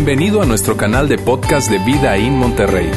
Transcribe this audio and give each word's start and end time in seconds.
Bienvenido 0.00 0.40
a 0.40 0.46
nuestro 0.46 0.76
canal 0.76 1.08
de 1.08 1.18
podcast 1.18 1.68
de 1.68 1.78
Vida 1.80 2.16
en 2.16 2.38
Monterrey. 2.38 2.88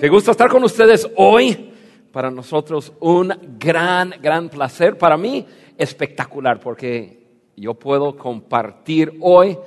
Qué 0.00 0.08
gusto 0.08 0.30
estar 0.30 0.48
con 0.48 0.64
ustedes 0.64 1.06
hoy. 1.14 1.74
Para 2.10 2.30
nosotros 2.30 2.94
un 3.00 3.34
gran, 3.58 4.14
gran 4.22 4.48
placer. 4.48 4.96
Para 4.96 5.18
mí 5.18 5.46
espectacular 5.76 6.58
porque 6.58 7.26
yo 7.54 7.74
puedo 7.74 8.16
compartir 8.16 9.12
hoy 9.20 9.58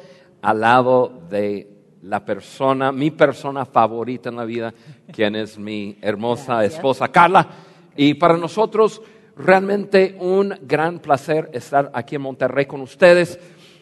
al 0.42 0.60
lado 0.60 1.22
de 1.30 1.68
la 2.02 2.26
persona, 2.26 2.92
mi 2.92 3.12
persona 3.12 3.64
favorita 3.64 4.30
en 4.30 4.38
la 4.38 4.46
vida, 4.46 4.74
quien 5.12 5.36
es 5.36 5.60
mi 5.60 6.00
hermosa 6.02 6.66
esposa 6.66 7.10
Carla. 7.10 7.48
Y 7.96 8.16
para 8.16 8.36
nosotros 8.38 9.00
realmente 9.36 10.16
un 10.20 10.54
gran 10.62 11.00
placer 11.00 11.50
estar 11.54 11.92
aquí 11.94 12.16
en 12.16 12.22
Monterrey 12.22 12.66
con 12.66 12.82
ustedes. 12.82 13.40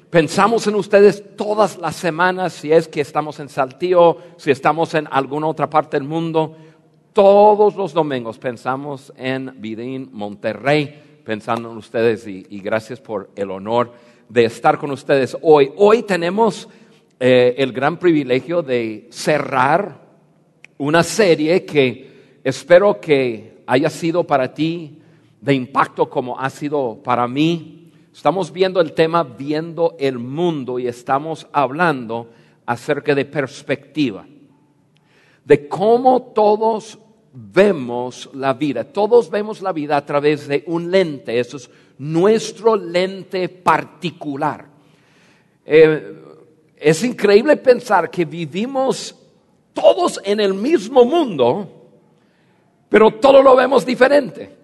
Pensamos 0.10 0.68
en 0.68 0.76
ustedes 0.76 1.36
todas 1.36 1.78
las 1.78 1.96
semanas, 1.96 2.54
si 2.54 2.72
es 2.72 2.88
que 2.88 3.02
estamos 3.02 3.40
en 3.40 3.50
Saltillo, 3.50 4.18
si 4.38 4.52
estamos 4.52 4.94
en 4.94 5.08
alguna 5.10 5.48
otra 5.48 5.70
parte 5.70 5.98
del 5.98 6.08
mundo. 6.08 6.56
Todos 7.14 7.76
los 7.76 7.94
domingos 7.94 8.38
pensamos 8.38 9.14
en 9.18 9.54
Vidín, 9.62 10.10
Monterrey, 10.12 11.22
pensando 11.24 11.72
en 11.72 11.78
ustedes 11.78 12.28
y, 12.28 12.60
gracias 12.60 13.00
por 13.00 13.30
el 13.36 13.52
honor 13.52 13.94
de 14.28 14.46
estar 14.46 14.78
con 14.78 14.92
ustedes 14.92 15.38
hoy. 15.42 15.72
Hoy 15.78 16.04
tenemos 16.04 16.68
eh, 17.20 17.56
el 17.58 17.72
gran 17.74 17.98
privilegio 17.98 18.62
de 18.62 19.08
cerrar 19.12 20.00
una 20.78 21.04
serie 21.04 21.66
que 21.66 22.40
espero 22.44 23.00
que 23.00 23.64
haya 23.68 23.90
sido 23.90 24.26
para 24.26 24.54
ti 24.54 25.01
de 25.42 25.56
impacto 25.56 26.10
como 26.10 26.40
ha 26.40 26.50
sido 26.50 27.00
para 27.04 27.28
mí. 27.28 27.92
Estamos 28.14 28.52
viendo 28.52 28.80
el 28.80 28.94
tema 28.94 29.24
viendo 29.24 29.96
el 30.00 30.20
mundo 30.20 30.80
y 30.80 30.88
estamos 30.88 31.48
hablando 31.52 32.30
acerca 32.66 33.16
de 33.16 33.26
perspectiva, 33.26 34.26
de 35.44 35.68
cómo 35.68 36.22
todos 36.22 37.00
vemos 37.34 38.30
la 38.34 38.54
vida. 38.54 38.84
Todos 38.84 39.30
vemos 39.30 39.62
la 39.62 39.72
vida 39.72 39.98
a 39.98 40.06
través 40.06 40.48
de 40.48 40.64
un 40.68 40.92
lente, 40.92 41.40
eso 41.40 41.58
es 41.58 41.70
nuestro 41.98 42.76
lente 42.76 43.50
particular. 43.50 44.68
Eh, 45.66 46.16
es 46.78 47.04
increíble 47.04 47.58
pensar 47.58 48.10
que 48.10 48.26
vivimos 48.26 49.16
todos 49.74 50.20
en 50.24 50.40
el 50.40 50.54
mismo 50.54 51.06
mundo, 51.06 51.70
pero 52.90 53.12
todo 53.12 53.42
lo 53.42 53.56
vemos 53.56 53.86
diferente. 53.86 54.61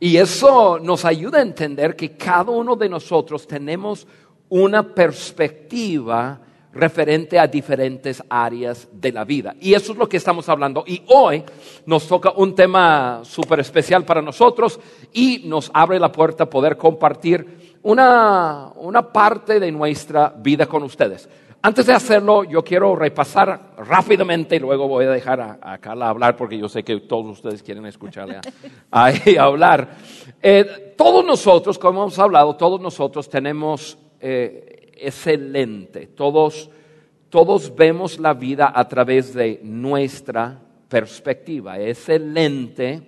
Y 0.00 0.16
eso 0.16 0.78
nos 0.78 1.04
ayuda 1.04 1.38
a 1.38 1.42
entender 1.42 1.96
que 1.96 2.12
cada 2.12 2.50
uno 2.50 2.76
de 2.76 2.88
nosotros 2.88 3.46
tenemos 3.46 4.06
una 4.48 4.94
perspectiva 4.94 6.40
referente 6.72 7.38
a 7.38 7.46
diferentes 7.46 8.22
áreas 8.28 8.88
de 8.92 9.12
la 9.12 9.24
vida. 9.24 9.56
Y 9.60 9.74
eso 9.74 9.92
es 9.92 9.98
lo 9.98 10.08
que 10.08 10.18
estamos 10.18 10.48
hablando. 10.48 10.84
Y 10.86 11.02
hoy 11.08 11.42
nos 11.86 12.06
toca 12.06 12.32
un 12.36 12.54
tema 12.54 13.20
súper 13.24 13.60
especial 13.60 14.04
para 14.04 14.22
nosotros 14.22 14.78
y 15.12 15.42
nos 15.44 15.70
abre 15.74 15.98
la 15.98 16.12
puerta 16.12 16.44
a 16.44 16.50
poder 16.50 16.76
compartir 16.76 17.78
una, 17.82 18.72
una 18.76 19.12
parte 19.12 19.58
de 19.58 19.72
nuestra 19.72 20.32
vida 20.36 20.66
con 20.66 20.82
ustedes. 20.84 21.28
Antes 21.60 21.86
de 21.86 21.92
hacerlo, 21.92 22.44
yo 22.44 22.62
quiero 22.62 22.94
repasar 22.94 23.72
rápidamente 23.78 24.56
y 24.56 24.58
luego 24.60 24.86
voy 24.86 25.06
a 25.06 25.10
dejar 25.10 25.58
a, 25.60 25.78
Carla 25.78 26.08
hablar 26.08 26.36
porque 26.36 26.56
yo 26.56 26.68
sé 26.68 26.84
que 26.84 27.00
todos 27.00 27.38
ustedes 27.38 27.64
quieren 27.64 27.84
escucharle 27.86 28.38
a, 28.92 29.10
ella 29.10 29.42
hablar. 29.42 29.96
Eh, 30.40 30.94
todos 30.96 31.24
nosotros, 31.24 31.76
como 31.76 32.02
hemos 32.02 32.18
hablado, 32.18 32.54
todos 32.54 32.80
nosotros 32.80 33.28
tenemos 33.28 33.98
eh, 34.20 34.92
ese 34.96 35.36
lente. 35.36 36.06
Todos, 36.06 36.70
todos 37.28 37.74
vemos 37.74 38.20
la 38.20 38.34
vida 38.34 38.72
a 38.72 38.86
través 38.86 39.34
de 39.34 39.60
nuestra 39.64 40.60
perspectiva. 40.88 41.76
Ese 41.78 42.20
lente 42.20 43.02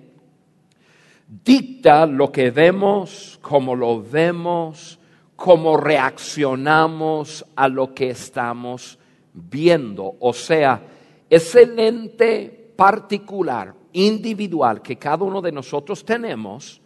dicta 1.45 2.05
lo 2.05 2.33
que 2.33 2.51
vemos, 2.51 3.39
cómo 3.41 3.77
lo 3.77 4.03
vemos, 4.03 5.00
cómo 5.41 5.79
reaccionamos 5.79 7.47
a 7.57 7.67
lo 7.67 7.95
que 7.95 8.11
estamos 8.11 8.99
viendo. 9.33 10.17
O 10.21 10.35
sea, 10.35 10.83
ese 11.31 11.65
lente 11.65 12.75
particular, 12.77 13.73
individual 13.95 14.83
que 14.83 14.97
cada 14.97 15.25
uno 15.25 15.41
de 15.41 15.51
nosotros 15.51 16.05
tenemos, 16.05 16.79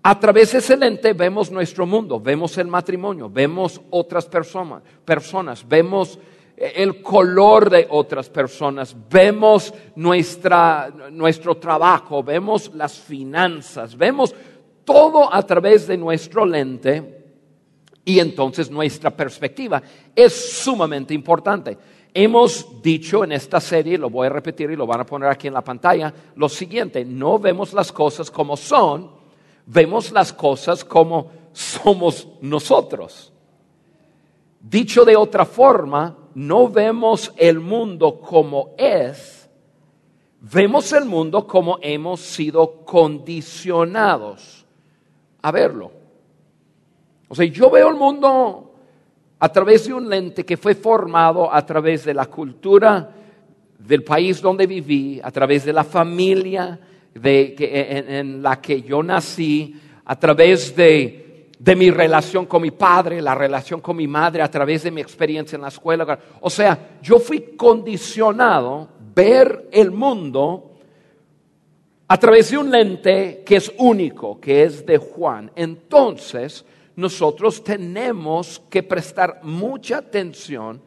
a 0.00 0.20
través 0.20 0.52
de 0.52 0.58
ese 0.58 0.76
lente 0.76 1.12
vemos 1.12 1.50
nuestro 1.50 1.86
mundo, 1.86 2.20
vemos 2.20 2.56
el 2.56 2.68
matrimonio, 2.68 3.28
vemos 3.28 3.80
otras 3.90 4.26
personas, 4.26 4.84
personas 5.04 5.66
vemos 5.66 6.20
el 6.56 7.02
color 7.02 7.68
de 7.68 7.88
otras 7.90 8.30
personas, 8.30 8.94
vemos 9.10 9.74
nuestra, 9.96 10.88
nuestro 11.10 11.56
trabajo, 11.56 12.22
vemos 12.22 12.70
las 12.76 12.96
finanzas, 12.96 13.96
vemos 13.96 14.36
todo 14.84 15.34
a 15.34 15.42
través 15.42 15.88
de 15.88 15.96
nuestro 15.96 16.46
lente 16.46 17.19
y 18.10 18.18
entonces 18.18 18.68
nuestra 18.72 19.10
perspectiva 19.10 19.80
es 20.16 20.52
sumamente 20.52 21.14
importante. 21.14 21.78
Hemos 22.12 22.82
dicho 22.82 23.22
en 23.22 23.30
esta 23.30 23.60
serie, 23.60 23.96
lo 23.96 24.10
voy 24.10 24.26
a 24.26 24.30
repetir 24.30 24.68
y 24.68 24.74
lo 24.74 24.84
van 24.84 25.02
a 25.02 25.06
poner 25.06 25.30
aquí 25.30 25.46
en 25.46 25.54
la 25.54 25.62
pantalla, 25.62 26.12
lo 26.34 26.48
siguiente, 26.48 27.04
no 27.04 27.38
vemos 27.38 27.72
las 27.72 27.92
cosas 27.92 28.28
como 28.28 28.56
son, 28.56 29.12
vemos 29.64 30.10
las 30.10 30.32
cosas 30.32 30.84
como 30.84 31.30
somos 31.52 32.26
nosotros. 32.40 33.32
Dicho 34.58 35.04
de 35.04 35.14
otra 35.14 35.44
forma, 35.44 36.18
no 36.34 36.68
vemos 36.68 37.32
el 37.36 37.60
mundo 37.60 38.18
como 38.20 38.74
es, 38.76 39.48
vemos 40.40 40.92
el 40.92 41.04
mundo 41.04 41.46
como 41.46 41.78
hemos 41.80 42.18
sido 42.18 42.84
condicionados 42.84 44.66
a 45.42 45.52
verlo. 45.52 45.99
O 47.32 47.34
sea, 47.36 47.46
yo 47.46 47.70
veo 47.70 47.88
el 47.88 47.94
mundo 47.94 48.74
a 49.38 49.48
través 49.52 49.86
de 49.86 49.94
un 49.94 50.08
lente 50.08 50.44
que 50.44 50.56
fue 50.56 50.74
formado 50.74 51.54
a 51.54 51.64
través 51.64 52.04
de 52.04 52.12
la 52.12 52.26
cultura 52.26 53.08
del 53.78 54.02
país 54.02 54.42
donde 54.42 54.66
viví, 54.66 55.20
a 55.22 55.30
través 55.30 55.64
de 55.64 55.72
la 55.72 55.84
familia 55.84 56.76
en, 57.14 58.42
la 58.42 58.60
que 58.60 58.82
yo 58.82 59.00
nací, 59.04 59.80
a 60.06 60.18
través 60.18 60.74
de, 60.74 61.46
de 61.56 61.76
mi 61.76 61.92
relación 61.92 62.46
con 62.46 62.62
mi 62.62 62.72
padre, 62.72 63.22
la 63.22 63.36
relación 63.36 63.80
con 63.80 63.96
mi 63.96 64.08
madre, 64.08 64.42
a 64.42 64.50
través 64.50 64.82
de 64.82 64.90
mi 64.90 65.00
experiencia 65.00 65.54
en 65.54 65.62
la 65.62 65.68
escuela. 65.68 66.18
O 66.40 66.50
sea, 66.50 66.96
yo 67.00 67.20
fui 67.20 67.54
condicionado 67.56 68.88
ver 69.14 69.68
el 69.70 69.92
mundo 69.92 70.72
a 72.08 72.16
través 72.18 72.50
de 72.50 72.58
un 72.58 72.72
lente 72.72 73.44
que 73.46 73.54
es 73.54 73.72
único, 73.78 74.40
que 74.40 74.64
es 74.64 74.84
de 74.84 74.98
Juan. 74.98 75.52
Entonces, 75.54 76.64
nosotros 77.00 77.64
tenemos 77.64 78.62
que 78.70 78.82
prestar 78.82 79.40
mucha 79.42 79.98
atención 79.98 80.80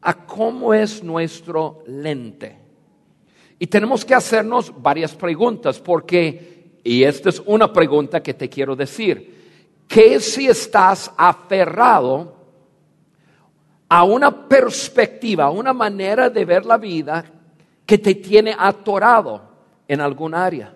a 0.00 0.26
cómo 0.26 0.72
es 0.72 1.02
nuestro 1.02 1.82
lente. 1.86 2.56
Y 3.58 3.66
tenemos 3.66 4.04
que 4.04 4.14
hacernos 4.14 4.72
varias 4.80 5.14
preguntas, 5.14 5.80
porque, 5.80 6.78
y 6.84 7.02
esta 7.02 7.28
es 7.28 7.42
una 7.44 7.72
pregunta 7.72 8.22
que 8.22 8.34
te 8.34 8.48
quiero 8.48 8.76
decir, 8.76 9.84
¿qué 9.88 10.20
si 10.20 10.46
estás 10.46 11.12
aferrado 11.16 12.36
a 13.88 14.04
una 14.04 14.48
perspectiva, 14.48 15.44
a 15.44 15.50
una 15.50 15.72
manera 15.72 16.30
de 16.30 16.44
ver 16.44 16.64
la 16.64 16.76
vida 16.76 17.24
que 17.84 17.98
te 17.98 18.14
tiene 18.14 18.54
atorado 18.56 19.42
en 19.88 20.00
algún 20.00 20.34
área? 20.34 20.72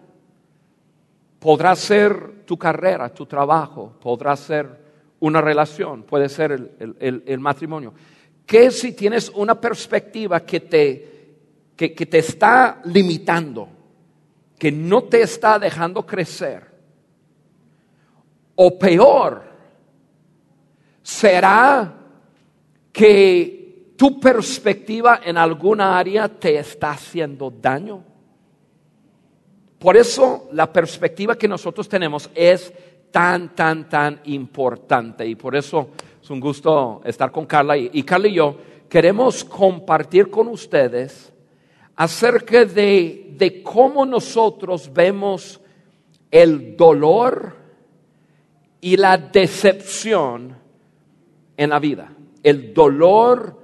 Podrá 1.38 1.76
ser 1.76 2.44
tu 2.44 2.56
carrera, 2.58 3.08
tu 3.08 3.26
trabajo, 3.26 3.92
podrá 4.00 4.36
ser 4.36 4.81
una 5.22 5.40
relación, 5.40 6.02
puede 6.02 6.28
ser 6.28 6.52
el, 6.98 7.38
matrimonio. 7.38 7.94
¿Qué 8.44 8.72
si 8.72 8.92
tienes 8.92 9.30
una 9.30 9.60
perspectiva 9.60 10.40
que 10.40 10.60
te, 10.60 11.36
que 11.76 12.06
te 12.06 12.18
está 12.18 12.80
limitando, 12.86 13.68
que 14.58 14.72
no 14.72 15.04
te 15.04 15.22
está 15.22 15.60
dejando 15.60 16.04
crecer? 16.04 16.66
O 18.56 18.76
peor, 18.76 19.44
será 21.02 21.94
que 22.90 23.94
tu 23.96 24.18
perspectiva 24.18 25.20
en 25.24 25.38
alguna 25.38 25.96
área 25.96 26.28
te 26.28 26.58
está 26.58 26.90
haciendo 26.90 27.48
daño. 27.48 28.02
Por 29.78 29.96
eso 29.96 30.48
la 30.52 30.72
perspectiva 30.72 31.38
que 31.38 31.46
nosotros 31.46 31.88
tenemos 31.88 32.28
es 32.34 32.72
tan, 33.12 33.54
tan, 33.54 33.88
tan 33.88 34.20
importante. 34.24 35.24
Y 35.24 35.36
por 35.36 35.54
eso 35.54 35.90
es 36.20 36.28
un 36.30 36.40
gusto 36.40 37.00
estar 37.04 37.30
con 37.30 37.46
Carla. 37.46 37.76
Y, 37.76 38.02
Carla 38.02 38.26
y 38.26 38.34
yo 38.34 38.56
queremos 38.88 39.44
compartir 39.44 40.28
con 40.30 40.48
ustedes 40.48 41.32
acerca 41.94 42.64
de, 42.64 43.34
de 43.36 43.62
cómo 43.62 44.04
nosotros 44.04 44.90
vemos 44.92 45.60
el 46.30 46.76
dolor 46.76 47.54
y 48.80 48.96
la 48.96 49.16
decepción 49.16 50.56
en 51.56 51.70
la 51.70 51.78
vida. 51.78 52.12
El 52.42 52.74
dolor 52.74 53.62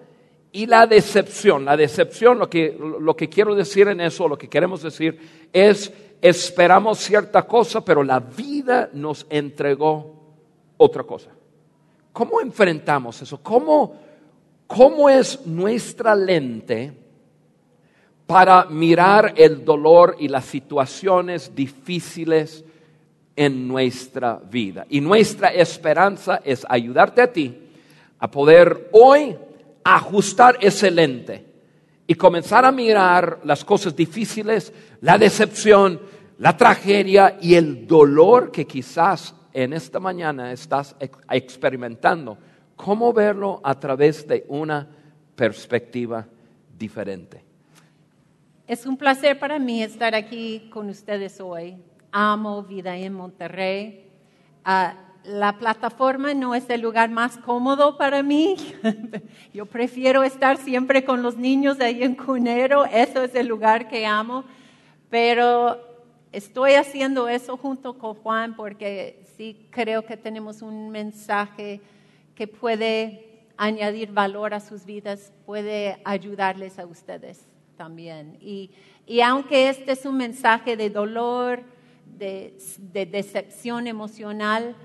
y 0.53 0.67
la 0.67 0.87
decepción. 0.87 1.65
La 1.65 1.77
decepción, 1.77 2.39
lo 2.39 2.49
que, 2.49 2.77
lo 3.01 3.17
que 3.17 3.29
quiero 3.29 3.55
decir 3.55 3.89
en 3.89 4.01
eso, 4.01 4.29
lo 4.29 4.39
que 4.39 4.49
queremos 4.49 4.83
decir 4.83 5.19
es, 5.53 5.93
esperamos 6.21 6.99
cierta 6.99 7.43
cosa, 7.43 7.85
pero 7.85 8.03
la 8.03 8.21
vida 8.21 8.91
nos 8.93 9.27
entregó 9.31 10.15
otra 10.77 11.03
cosa. 11.03 11.31
¿Cómo 12.13 12.41
enfrentamos 12.41 13.23
eso? 13.23 13.41
¿Cómo, 13.43 13.95
cómo 14.67 15.09
es 15.09 15.47
nuestra 15.47 16.15
lente 16.15 16.93
para 18.27 18.65
mirar 18.67 19.35
el 19.37 19.65
dolor 19.65 20.17
y 20.19 20.29
las 20.29 20.45
situaciones 20.45 21.55
difíciles 21.55 22.65
en 23.37 23.69
nuestra 23.69 24.41
vida? 24.51 24.87
Y 24.89 25.01
nuestra 25.01 25.49
esperanza 25.49 26.41
es 26.45 26.67
ayudarte 26.69 27.23
a 27.23 27.33
ti 27.33 27.57
a 28.19 28.31
poder 28.31 28.89
hoy 28.93 29.37
ajustar 29.85 30.59
ese 30.61 30.91
lente 30.91 31.48
y 32.11 32.15
comenzar 32.15 32.65
a 32.65 32.73
mirar 32.73 33.41
las 33.45 33.63
cosas 33.63 33.95
difíciles, 33.95 34.73
la 35.03 35.19
decepción, 35.19 36.01
la 36.39 36.57
tragedia 36.57 37.37
y 37.39 37.55
el 37.55 37.87
dolor 37.87 38.51
que 38.51 38.67
quizás 38.67 39.35
en 39.53 39.75
esta 39.75 40.01
mañana 40.01 40.51
estás 40.51 40.97
experimentando. 41.31 42.39
¿Cómo 42.77 43.13
verlo 43.13 43.61
a 43.63 43.79
través 43.79 44.27
de 44.27 44.47
una 44.49 44.89
perspectiva 45.37 46.27
diferente? 46.79 47.45
Es 48.67 48.87
un 48.87 48.97
placer 48.97 49.39
para 49.39 49.59
mí 49.59 49.83
estar 49.83 50.15
aquí 50.15 50.71
con 50.73 50.89
ustedes 50.89 51.39
hoy. 51.43 51.77
Amo 52.11 52.63
Vida 52.63 52.97
en 52.97 53.13
Monterrey. 53.13 54.09
Ah, 54.65 55.08
la 55.25 55.59
plataforma 55.59 56.33
no 56.35 56.55
es 56.55 56.69
el 56.71 56.81
lugar 56.81 57.11
más 57.11 57.37
cómodo 57.39 57.97
para 57.99 58.23
mí. 58.23 58.57
Yo 59.53 59.67
prefiero 59.67 60.23
estar 60.23 60.57
siempre 60.57 61.05
con 61.05 61.23
los 61.23 61.37
niños 61.37 61.81
ahí 61.81 62.03
en 62.03 62.15
Cunero. 62.15 62.85
Eso 62.87 63.23
es 63.23 63.35
el 63.35 63.47
lugar 63.47 63.89
que 63.89 64.07
amo. 64.07 64.45
Pero 65.11 65.79
estoy 66.33 66.75
haciendo 66.75 67.29
eso 67.29 67.57
junto 67.57 67.99
con 67.99 68.15
Juan 68.15 68.57
porque 68.57 69.23
sí 69.37 69.67
creo 69.71 70.05
que 70.05 70.17
tenemos 70.17 70.63
un 70.63 70.91
mensaje 70.91 71.81
que 72.35 72.47
puede 72.47 73.47
añadir 73.57 74.13
valor 74.13 74.55
a 74.55 74.61
sus 74.61 74.85
vidas, 74.85 75.33
puede 75.45 76.01
ayudarles 76.05 76.79
a 76.79 76.87
ustedes 76.87 77.47
también. 77.77 78.39
Y, 78.41 78.71
aunque 79.25 79.69
este 79.69 79.93
es 79.93 80.07
un 80.07 80.17
mensaje 80.17 80.77
de 80.77 80.91
dolor, 80.91 81.63
de 82.07 83.09
decepción 83.11 83.87
emocional, 83.87 84.77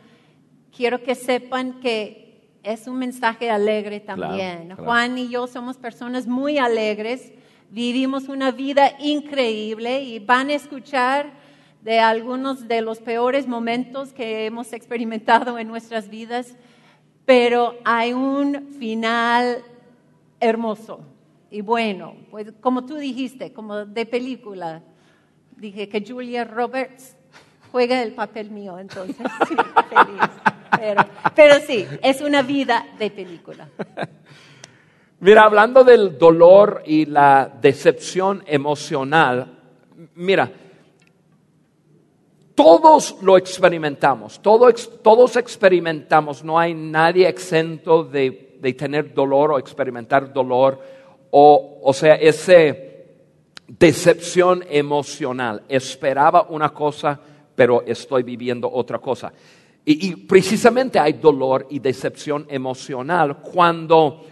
quiero 0.75 1.03
que 1.03 1.15
sepan 1.15 1.79
que 1.79 2.23
es 2.63 2.87
un 2.87 2.97
mensaje 2.97 3.49
alegre 3.49 3.99
también. 3.99 4.75
Juan 4.75 5.17
y 5.17 5.29
yo 5.29 5.47
somos 5.47 5.77
personas 5.77 6.27
muy 6.27 6.57
alegres, 6.57 7.31
vivimos 7.69 8.29
una 8.29 8.51
vida 8.51 8.93
increíble 8.99 10.01
y 10.01 10.19
van 10.19 10.49
a 10.49 10.53
escuchar 10.53 11.31
de 11.81 11.99
algunos 11.99 12.67
de 12.67 12.81
los 12.81 12.99
peores 12.99 13.47
momentos 13.47 14.13
que 14.13 14.45
hemos 14.45 14.71
experimentado 14.71 15.59
en 15.59 15.67
nuestras 15.67 16.07
vidas, 16.09 16.55
pero 17.25 17.75
hay 17.83 18.13
un 18.13 18.73
final 18.79 19.63
hermoso 20.39 21.01
y 21.51 21.61
bueno, 21.61 22.15
pues 22.31 22.51
como 22.61 22.85
tú 22.85 22.95
dijiste, 22.95 23.53
como 23.53 23.85
de 23.85 24.05
película, 24.05 24.81
dije 25.57 25.87
que 25.87 26.03
Julia 26.05 26.45
Roberts 26.45 27.15
juega 27.71 28.01
el 28.01 28.13
papel 28.13 28.49
mío, 28.49 28.79
entonces 28.79 29.17
sí, 29.47 29.55
feliz 29.89 30.29
pero, 31.35 31.55
sí, 31.65 31.87
es 32.01 32.21
una 32.21 32.41
vida 32.41 32.85
de 32.97 33.11
película. 33.11 33.67
Mira, 35.19 35.43
hablando 35.43 35.83
del 35.83 36.17
dolor 36.17 36.83
y 36.85 37.05
la 37.05 37.51
decepción 37.61 38.43
emocional, 38.45 39.59
mira, 40.15 40.51
todos 42.55 43.17
lo 43.21 43.37
experimentamos, 43.37 44.41
todos, 44.41 45.35
experimentamos, 45.37 46.43
no 46.43 46.59
hay 46.59 46.73
nadie 46.73 47.27
exento 47.27 48.03
de, 48.03 48.57
de, 48.59 48.73
tener 48.73 49.13
dolor 49.13 49.53
o 49.53 49.59
experimentar 49.59 50.31
dolor, 50.31 50.79
o, 51.31 51.79
o 51.81 51.93
sea, 51.93 52.15
esa 52.15 52.75
decepción 53.67 54.63
emocional. 54.69 55.63
Esperaba 55.67 56.47
una 56.49 56.69
cosa, 56.69 57.19
pero 57.55 57.83
estoy 57.85 58.23
viviendo 58.23 58.71
otra 58.71 58.99
cosa. 58.99 59.31
Y, 59.85 60.15
precisamente 60.15 60.97
hay 60.97 61.13
dolor 61.13 61.67
y 61.69 61.79
decepción 61.79 62.45
emocional 62.49 63.39
cuando, 63.39 64.25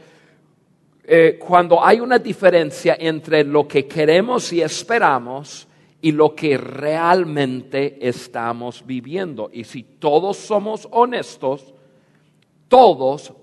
eh, 1.04 1.38
cuando 1.46 1.84
hay 1.84 2.00
una 2.00 2.20
diferencia 2.20 2.96
entre 2.98 3.44
lo 3.44 3.68
que 3.68 3.86
queremos 3.86 4.54
y 4.54 4.62
esperamos 4.62 5.68
y 6.02 6.14
lo 6.14 6.34
que 6.34 6.58
realmente 6.58 7.98
estamos 8.08 8.86
viviendo. 8.86 9.50
Y 9.52 9.66
si 9.66 9.84
todos 9.84 10.38
somos 10.38 10.88
honestos, 10.90 11.74
todos 12.70 13.34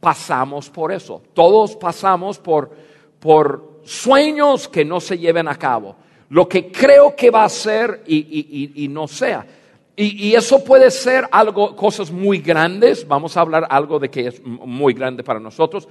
pasamos 0.00 0.68
por 0.68 0.90
eso. 0.90 1.22
Todos 1.32 1.76
pasamos 1.76 2.40
por, 2.40 2.72
por 3.20 3.82
sueños 3.84 4.66
que 4.66 4.84
no 4.84 4.98
se 5.00 5.16
lleven 5.16 5.46
a 5.46 5.54
cabo. 5.54 5.94
Lo 6.30 6.48
que 6.48 6.72
creo 6.72 7.14
que 7.14 7.30
va 7.30 7.44
a 7.44 7.48
ser 7.48 8.02
y, 8.04 8.72
y 8.74 8.88
no 8.88 9.06
sea. 9.06 9.46
Y, 9.94 10.34
eso 10.34 10.64
puede 10.64 10.90
ser 10.90 11.28
algo, 11.30 11.76
cosas 11.76 12.10
muy 12.10 12.38
grandes, 12.38 13.06
vamos 13.06 13.36
a 13.36 13.42
hablar 13.42 13.66
algo 13.68 13.98
de 13.98 14.10
que 14.10 14.28
es 14.28 14.42
muy 14.42 14.94
grande 14.94 15.22
para 15.22 15.38
nosotros, 15.38 15.86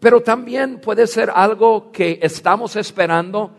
pero 0.00 0.22
también 0.22 0.80
puede 0.80 1.06
ser 1.06 1.30
algo 1.34 1.92
que 1.92 2.18
estamos 2.22 2.74
esperando, 2.76 3.50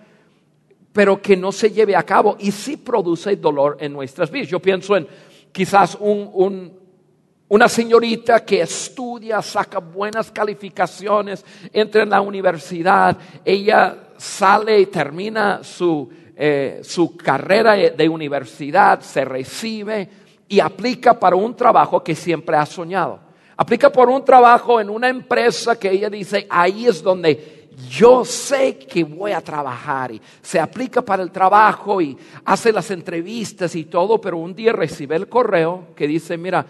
pero 0.91 1.21
que 1.21 1.37
no 1.37 1.51
se 1.51 1.69
lleve 1.69 1.95
a 1.95 2.01
cabo 2.01 2.35
y 2.39 2.51
sí 2.51 2.77
produce 2.77 3.35
dolor 3.35 3.77
en 3.79 3.93
nuestras 3.93 4.31
vidas. 4.31 4.47
Yo 4.47 4.59
pienso 4.59 4.97
en 4.97 5.07
quizás 5.51 5.99
una 6.01 7.69
señorita 7.69 8.43
que 8.43 8.61
estudia, 8.61 9.39
saca 9.43 9.77
buenas 9.77 10.31
calificaciones, 10.31 11.45
entra 11.71 12.01
en 12.01 12.09
la 12.09 12.21
universidad, 12.21 13.15
ella 13.43 14.13
sale 14.17 14.79
y 14.79 14.87
termina 14.87 15.63
su 15.63 16.09
eh, 16.35 16.81
su 16.83 17.15
carrera 17.15 17.75
de 17.75 18.09
universidad, 18.09 19.01
se 19.01 19.23
recibe 19.23 20.09
y 20.47 20.59
aplica 20.59 21.19
para 21.19 21.35
un 21.35 21.55
trabajo 21.55 22.03
que 22.03 22.15
siempre 22.15 22.55
ha 22.57 22.65
soñado. 22.65 23.19
Aplica 23.57 23.89
por 23.89 24.09
un 24.09 24.23
trabajo 24.23 24.81
en 24.81 24.89
una 24.89 25.07
empresa 25.07 25.79
que 25.79 25.89
ella 25.89 26.09
dice, 26.09 26.45
ahí 26.49 26.87
es 26.87 27.01
donde 27.01 27.69
yo 27.89 28.23
sé 28.23 28.77
que 28.77 29.03
voy 29.03 29.31
a 29.31 29.41
trabajar 29.41 30.11
y 30.11 30.21
se 30.41 30.59
aplica 30.59 31.01
para 31.01 31.23
el 31.23 31.31
trabajo 31.31 32.01
y 32.01 32.17
hace 32.45 32.71
las 32.71 32.89
entrevistas 32.91 33.75
y 33.75 33.85
todo, 33.85 34.19
pero 34.19 34.37
un 34.37 34.55
día 34.55 34.73
recibe 34.73 35.15
el 35.15 35.27
correo 35.27 35.87
que 35.95 36.07
dice, 36.07 36.37
mira, 36.37 36.65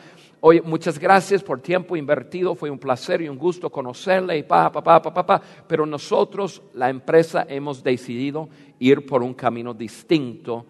Oye, 0.48 0.62
muchas 0.62 1.00
gracias 1.00 1.42
por 1.42 1.60
tiempo 1.60 1.98
invertido, 1.98 2.54
fue 2.54 2.70
un 2.70 2.78
placer 2.78 3.20
y 3.20 3.28
un 3.28 3.36
gusto 3.36 3.72
conocerle 3.72 4.38
y 4.38 4.44
pa, 4.44 4.72
pa, 4.72 4.84
pa, 4.84 5.02
pa, 5.02 5.25
pa, 5.25 5.42
pero 5.68 5.88
nosotros, 5.88 6.62
la 6.75 6.88
empresa, 6.88 7.48
hemos 7.50 7.82
decidido 7.82 8.48
ir 8.78 9.08
por 9.08 9.24
un 9.24 9.34
camino 9.34 9.74
distinto 9.74 10.64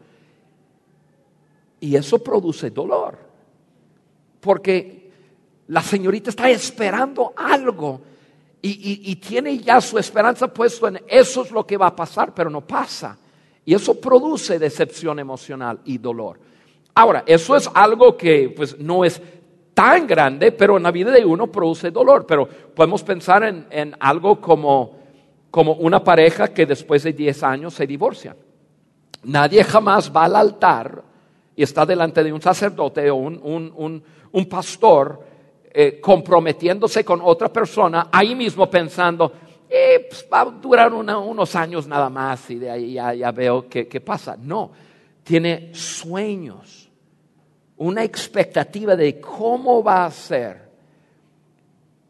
y 1.81 1.93
eso 1.93 2.23
produce 2.23 2.69
dolor, 2.69 3.17
porque 4.39 5.11
la 5.67 5.81
señorita 5.81 6.29
está 6.29 6.49
esperando 6.49 7.33
algo 7.35 7.99
y, 8.61 9.11
y 9.11 9.15
tiene 9.17 9.57
ya 9.57 9.81
su 9.81 9.97
esperanza 9.97 10.47
puesto 10.53 10.87
en 10.87 11.01
eso 11.05 11.43
es 11.43 11.51
lo 11.51 11.67
que 11.67 11.75
va 11.75 11.87
a 11.87 11.95
pasar, 11.97 12.33
pero 12.33 12.49
no 12.49 12.61
pasa. 12.61 13.17
Y 13.65 13.73
eso 13.73 13.99
produce 13.99 14.57
decepción 14.57 15.19
emocional 15.19 15.81
y 15.83 15.97
dolor. 15.97 16.39
Ahora, 16.97 17.25
eso 17.27 17.57
es 17.57 17.69
algo 17.73 18.15
que 18.15 18.53
pues 18.55 18.79
no 18.79 19.03
es 19.03 19.21
tan 19.75 20.07
grande, 20.07 20.53
pero 20.53 20.77
en 20.77 20.83
la 20.83 20.91
vida 20.91 21.11
de 21.11 21.23
uno 21.23 21.47
produce 21.47 21.91
dolor. 21.91 22.25
Pero 22.25 22.47
podemos 22.47 23.03
pensar 23.03 23.43
en, 23.43 23.95
algo 23.99 24.41
como, 24.41 24.97
como 25.51 25.73
una 25.73 26.03
pareja 26.03 26.47
que 26.47 26.65
después 26.65 27.03
de 27.03 27.13
10 27.13 27.43
años 27.43 27.73
se 27.75 27.85
divorcia. 27.85 28.35
Nadie 29.25 29.63
jamás 29.63 30.11
va 30.15 30.25
al 30.25 30.35
altar 30.37 31.03
y 31.55 31.61
está 31.61 31.85
delante 31.85 32.23
de 32.23 32.31
un 32.31 32.41
sacerdote 32.41 33.09
o 33.11 33.15
un, 33.15 34.01
un, 34.31 34.45
pastor 34.45 35.19
eh, 35.71 35.99
comprometiéndose 35.99 37.03
con 37.03 37.21
otra 37.23 37.49
persona, 37.49 38.09
ahí 38.11 38.35
mismo 38.35 38.69
pensando, 38.69 39.31
eh, 39.69 40.07
pues, 40.09 40.27
va 40.31 40.41
a 40.41 40.45
durar 40.45 40.93
unos 40.93 41.55
años 41.55 41.87
nada 41.87 42.09
más 42.09 42.49
y 42.49 42.59
de 42.59 42.69
ahí 42.69 42.93
ya, 42.93 43.31
veo 43.31 43.67
qué 43.67 44.01
pasa. 44.01 44.37
No, 44.39 44.71
tiene 45.23 45.73
sueños 45.73 46.84
una 47.77 48.03
expectativa 48.03 48.95
de 48.95 49.19
cómo 49.19 49.83
va 49.83 50.05
a 50.05 50.11
ser 50.11 50.69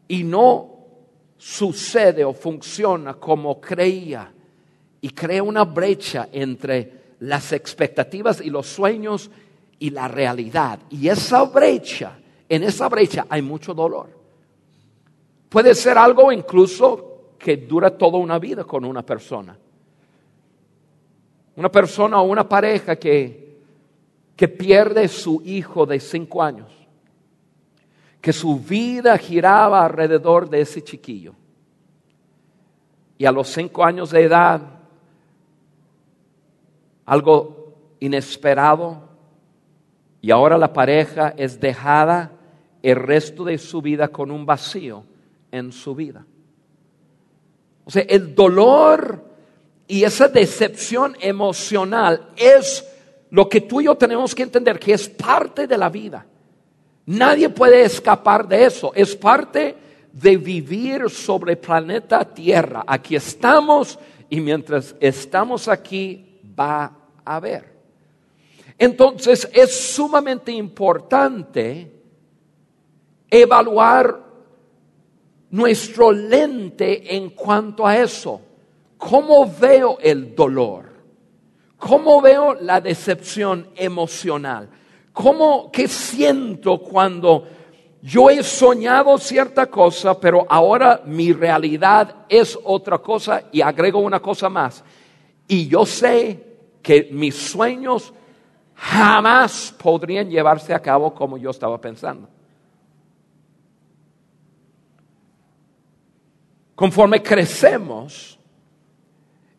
y 0.08 0.22
no 0.22 0.76
sucede 1.36 2.24
o 2.24 2.32
funciona 2.32 3.14
como 3.14 3.60
creía 3.60 4.32
y 5.00 5.10
crea 5.10 5.42
una 5.42 5.64
brecha 5.64 6.28
entre 6.32 7.16
las 7.20 7.52
expectativas 7.52 8.40
y 8.40 8.50
los 8.50 8.66
sueños 8.66 9.30
y 9.78 9.90
la 9.90 10.08
realidad. 10.08 10.80
Y 10.90 11.08
esa 11.08 11.44
brecha, 11.44 12.18
en 12.48 12.62
esa 12.62 12.88
brecha 12.88 13.26
hay 13.28 13.42
mucho 13.42 13.74
dolor. 13.74 14.08
Puede 15.48 15.74
ser 15.74 15.98
algo 15.98 16.32
incluso 16.32 17.34
que 17.38 17.56
dura 17.56 17.96
toda 17.96 18.18
una 18.18 18.38
vida 18.38 18.64
con 18.64 18.84
una 18.84 19.02
persona. 19.02 19.56
Una 21.56 21.70
persona 21.70 22.20
o 22.20 22.24
una 22.24 22.48
pareja 22.48 22.96
que, 22.96 23.45
que 24.36 24.48
pierde 24.48 25.08
su 25.08 25.40
hijo 25.44 25.86
de 25.86 25.98
cinco 25.98 26.42
años, 26.42 26.70
que 28.20 28.32
su 28.32 28.60
vida 28.60 29.16
giraba 29.16 29.84
alrededor 29.84 30.48
de 30.50 30.60
ese 30.60 30.84
chiquillo. 30.84 31.34
Y 33.18 33.24
a 33.24 33.32
los 33.32 33.48
cinco 33.48 33.82
años 33.82 34.10
de 34.10 34.24
edad, 34.24 34.60
algo 37.06 37.72
inesperado, 37.98 39.08
y 40.20 40.30
ahora 40.30 40.58
la 40.58 40.72
pareja 40.72 41.32
es 41.36 41.58
dejada 41.58 42.32
el 42.82 42.96
resto 42.96 43.44
de 43.44 43.56
su 43.56 43.80
vida 43.80 44.08
con 44.08 44.30
un 44.30 44.44
vacío 44.44 45.04
en 45.50 45.72
su 45.72 45.94
vida. 45.94 46.26
O 47.84 47.90
sea, 47.90 48.02
el 48.02 48.34
dolor 48.34 49.24
y 49.88 50.02
esa 50.02 50.28
decepción 50.28 51.16
emocional 51.20 52.32
es 52.36 52.84
lo 53.36 53.50
que 53.50 53.60
tú 53.60 53.82
y 53.82 53.84
yo 53.84 53.94
tenemos 53.96 54.34
que 54.34 54.44
entender, 54.44 54.78
que 54.78 54.94
es 54.94 55.10
parte 55.10 55.66
de 55.66 55.76
la 55.76 55.90
vida. 55.90 56.24
Nadie 57.04 57.50
puede 57.50 57.82
escapar 57.82 58.48
de 58.48 58.64
eso. 58.64 58.92
Es 58.94 59.14
parte 59.14 59.76
de 60.10 60.38
vivir 60.38 61.10
sobre 61.10 61.52
el 61.52 61.58
planeta 61.58 62.24
Tierra. 62.24 62.82
Aquí 62.86 63.14
estamos 63.14 63.98
y 64.30 64.40
mientras 64.40 64.96
estamos 65.00 65.68
aquí 65.68 66.40
va 66.58 66.84
a 67.26 67.36
haber. 67.36 67.76
Entonces 68.78 69.46
es 69.52 69.92
sumamente 69.92 70.50
importante 70.52 71.92
evaluar 73.28 74.18
nuestro 75.50 76.10
lente 76.10 77.14
en 77.14 77.28
cuanto 77.28 77.86
a 77.86 77.98
eso. 77.98 78.40
¿Cómo 78.96 79.46
veo 79.60 79.98
el 80.00 80.34
dolor? 80.34 80.85
¿Cómo 81.78 82.20
veo 82.20 82.54
la 82.54 82.80
decepción 82.80 83.68
emocional? 83.76 84.68
¿Cómo, 85.12 85.70
qué 85.70 85.88
siento 85.88 86.78
cuando 86.78 87.46
yo 88.02 88.30
he 88.30 88.42
soñado 88.42 89.18
cierta 89.18 89.66
cosa, 89.66 90.18
pero 90.18 90.46
ahora 90.48 91.02
mi 91.04 91.32
realidad 91.32 92.24
es 92.28 92.58
otra 92.64 92.98
cosa 92.98 93.44
y 93.52 93.60
agrego 93.60 93.98
una 93.98 94.20
cosa 94.20 94.48
más? 94.48 94.82
Y 95.48 95.68
yo 95.68 95.84
sé 95.84 96.42
que 96.82 97.08
mis 97.12 97.34
sueños 97.34 98.12
jamás 98.74 99.74
podrían 99.78 100.30
llevarse 100.30 100.72
a 100.72 100.80
cabo 100.80 101.14
como 101.14 101.36
yo 101.36 101.50
estaba 101.50 101.80
pensando. 101.80 102.28
Conforme 106.74 107.22
crecemos, 107.22 108.38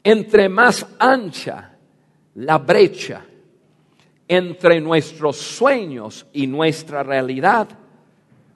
entre 0.04 0.48
más 0.48 0.86
ancha 1.00 1.77
la 2.38 2.58
brecha 2.58 3.25
entre 4.27 4.79
nuestros 4.82 5.38
sueños 5.38 6.25
y 6.34 6.46
nuestra 6.48 7.01
realidad, 7.01 7.67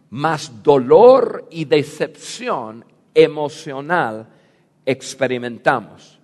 más 0.10 0.62
dolor 0.62 1.48
y 1.50 1.66
decepción 1.66 2.84
emocional 3.14 4.28
experimentamos. 4.86 6.20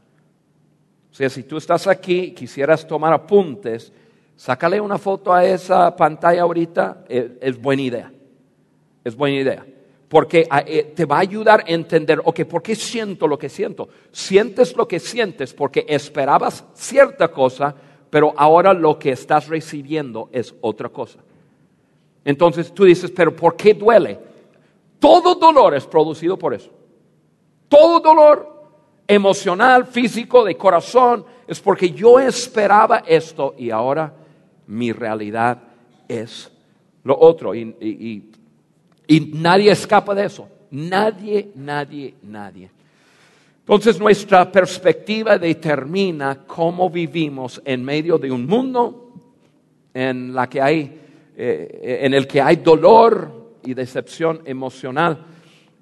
O 1.11 1.15
sea, 1.15 1.29
si 1.29 1.43
tú 1.43 1.57
estás 1.57 1.87
aquí 1.87 2.19
y 2.19 2.31
quisieras 2.31 2.85
tomar 2.85 3.13
apuntes, 3.13 3.91
sácale 4.35 4.79
una 4.79 4.97
foto 4.97 5.33
a 5.33 5.43
esa 5.45 5.95
pantalla 5.95 6.41
ahorita, 6.41 7.05
es, 7.07 7.31
es 7.41 7.59
buena 7.59 7.81
idea. 7.81 8.11
Es 9.03 9.15
buena 9.15 9.37
idea 9.37 9.65
porque 10.07 10.47
ah, 10.49 10.63
eh, 10.65 10.93
te 10.95 11.05
va 11.05 11.17
a 11.17 11.21
ayudar 11.21 11.63
a 11.67 11.71
entender, 11.71 12.21
ok, 12.23 12.45
¿por 12.45 12.61
qué 12.61 12.75
siento 12.75 13.27
lo 13.27 13.37
que 13.37 13.49
siento? 13.49 13.89
Sientes 14.11 14.75
lo 14.75 14.87
que 14.87 14.99
sientes 14.99 15.53
porque 15.53 15.85
esperabas 15.87 16.63
cierta 16.73 17.27
cosa, 17.27 17.75
pero 18.09 18.33
ahora 18.37 18.73
lo 18.73 18.97
que 18.97 19.11
estás 19.11 19.47
recibiendo 19.47 20.29
es 20.31 20.55
otra 20.61 20.89
cosa. 20.89 21.19
Entonces 22.23 22.73
tú 22.73 22.85
dices, 22.85 23.11
pero 23.11 23.35
¿por 23.35 23.55
qué 23.55 23.73
duele? 23.73 24.19
Todo 24.99 25.35
dolor 25.35 25.75
es 25.75 25.85
producido 25.85 26.37
por 26.37 26.53
eso. 26.53 26.71
Todo 27.67 27.99
dolor 27.99 28.55
emocional, 29.07 29.85
físico, 29.85 30.43
de 30.45 30.55
corazón, 30.55 31.25
es 31.47 31.59
porque 31.59 31.91
yo 31.91 32.19
esperaba 32.19 33.03
esto 33.05 33.55
y 33.57 33.71
ahora 33.71 34.13
mi 34.67 34.91
realidad 34.93 35.63
es 36.07 36.49
lo 37.03 37.17
otro. 37.19 37.53
y 37.53 37.75
y 37.79 38.31
nadie 39.33 39.71
escapa 39.71 40.13
de 40.13 40.25
eso. 40.25 40.49
Nadie, 40.71 41.51
nadie, 41.55 42.15
nadie. 42.23 42.69
Entonces 43.59 43.99
nuestra 43.99 44.49
perspectiva 44.49 45.37
determina 45.37 46.45
cómo 46.45 46.89
vivimos 46.89 47.61
en 47.65 47.83
medio 47.83 48.17
de 48.17 48.31
un 48.31 48.45
mundo 48.45 49.11
en, 49.93 50.33
la 50.33 50.47
que 50.47 50.61
hay, 50.61 51.01
eh, 51.35 51.99
en 52.01 52.13
el 52.13 52.25
que 52.27 52.41
hay 52.41 52.57
dolor 52.57 53.57
y 53.65 53.73
decepción 53.73 54.41
emocional. 54.45 55.25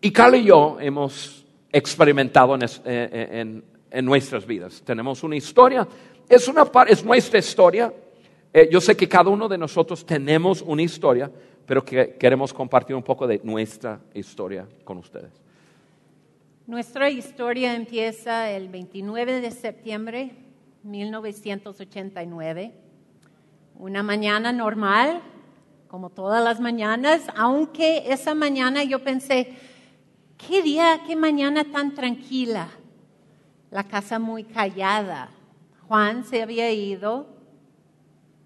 Y 0.01 0.11
Carl 0.11 0.35
y 0.35 0.45
yo 0.45 0.77
hemos 0.79 1.45
experimentado 1.71 2.55
en, 2.55 2.61
eh, 2.85 3.61
en, 3.91 4.05
nuestras 4.05 4.45
vidas. 4.45 4.81
Tenemos 4.83 5.23
una 5.23 5.35
historia, 5.35 5.87
es, 6.27 6.47
una, 6.47 6.69
es 6.87 7.05
nuestra 7.05 7.39
historia. 7.39 7.93
Eh, 8.51 8.67
yo 8.71 8.81
sé 8.81 8.95
que 8.95 9.07
cada 9.07 9.29
uno 9.29 9.47
de 9.47 9.57
nosotros 9.57 10.05
tenemos 10.05 10.61
una 10.61 10.81
historia, 10.81 11.29
pero 11.65 11.83
que 11.83 12.15
queremos 12.19 12.53
compartir 12.53 12.95
un 12.95 13.03
poco 13.03 13.27
de 13.27 13.41
nuestra 13.43 13.99
historia 14.13 14.67
con 14.83 14.97
ustedes. 14.97 15.31
Nuestra 16.67 17.09
historia 17.09 17.75
empieza 17.75 18.49
el 18.51 18.69
29 18.69 19.41
de 19.41 19.51
septiembre 19.51 20.31
de 20.83 20.89
1989, 20.89 22.73
una 23.77 24.03
mañana 24.03 24.51
normal, 24.51 25.21
como 25.87 26.09
todas 26.09 26.43
las 26.43 26.59
mañanas, 26.59 27.23
aunque 27.35 28.11
esa 28.11 28.35
mañana 28.35 28.83
yo 28.83 29.03
pensé, 29.03 29.53
qué 30.37 30.61
día, 30.61 31.01
qué 31.07 31.15
mañana 31.15 31.71
tan 31.71 31.93
tranquila, 31.93 32.69
la 33.71 33.83
casa 33.83 34.19
muy 34.19 34.43
callada. 34.43 35.29
Juan 35.87 36.23
se 36.23 36.41
había 36.41 36.71
ido, 36.71 37.27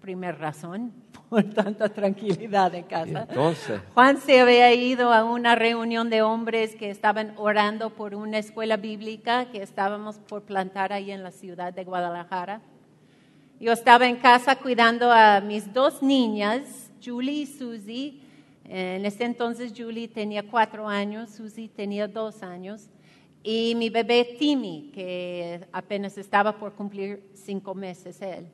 primer 0.00 0.38
razón, 0.38 0.92
por 1.30 1.44
tanta 1.44 1.88
tranquilidad 1.88 2.74
en 2.74 2.82
casa. 2.82 3.26
Entonces. 3.28 3.80
Juan 3.94 4.20
se 4.20 4.40
había 4.40 4.74
ido 4.74 5.12
a 5.12 5.24
una 5.24 5.54
reunión 5.54 6.10
de 6.10 6.22
hombres 6.22 6.74
que 6.74 6.90
estaban 6.90 7.34
orando 7.36 7.90
por 7.90 8.16
una 8.16 8.38
escuela 8.38 8.76
bíblica 8.76 9.46
que 9.52 9.62
estábamos 9.62 10.18
por 10.18 10.42
plantar 10.42 10.92
ahí 10.92 11.12
en 11.12 11.22
la 11.22 11.30
ciudad 11.30 11.72
de 11.72 11.84
Guadalajara. 11.84 12.60
Yo 13.60 13.72
estaba 13.72 14.08
en 14.08 14.16
casa 14.16 14.56
cuidando 14.56 15.12
a 15.12 15.40
mis 15.40 15.72
dos 15.72 16.02
niñas, 16.02 16.90
Julie 17.02 17.42
y 17.42 17.46
Susie. 17.46 18.20
En 18.64 19.06
ese 19.06 19.24
entonces 19.24 19.72
Julie 19.76 20.08
tenía 20.08 20.42
cuatro 20.42 20.88
años, 20.88 21.30
Susie 21.30 21.68
tenía 21.68 22.08
dos 22.08 22.42
años. 22.42 22.90
Y 23.44 23.74
mi 23.76 23.88
bebé 23.88 24.36
Timmy, 24.38 24.90
que 24.92 25.64
apenas 25.72 26.18
estaba 26.18 26.58
por 26.58 26.72
cumplir 26.72 27.30
cinco 27.34 27.74
meses 27.74 28.20
él. 28.20 28.48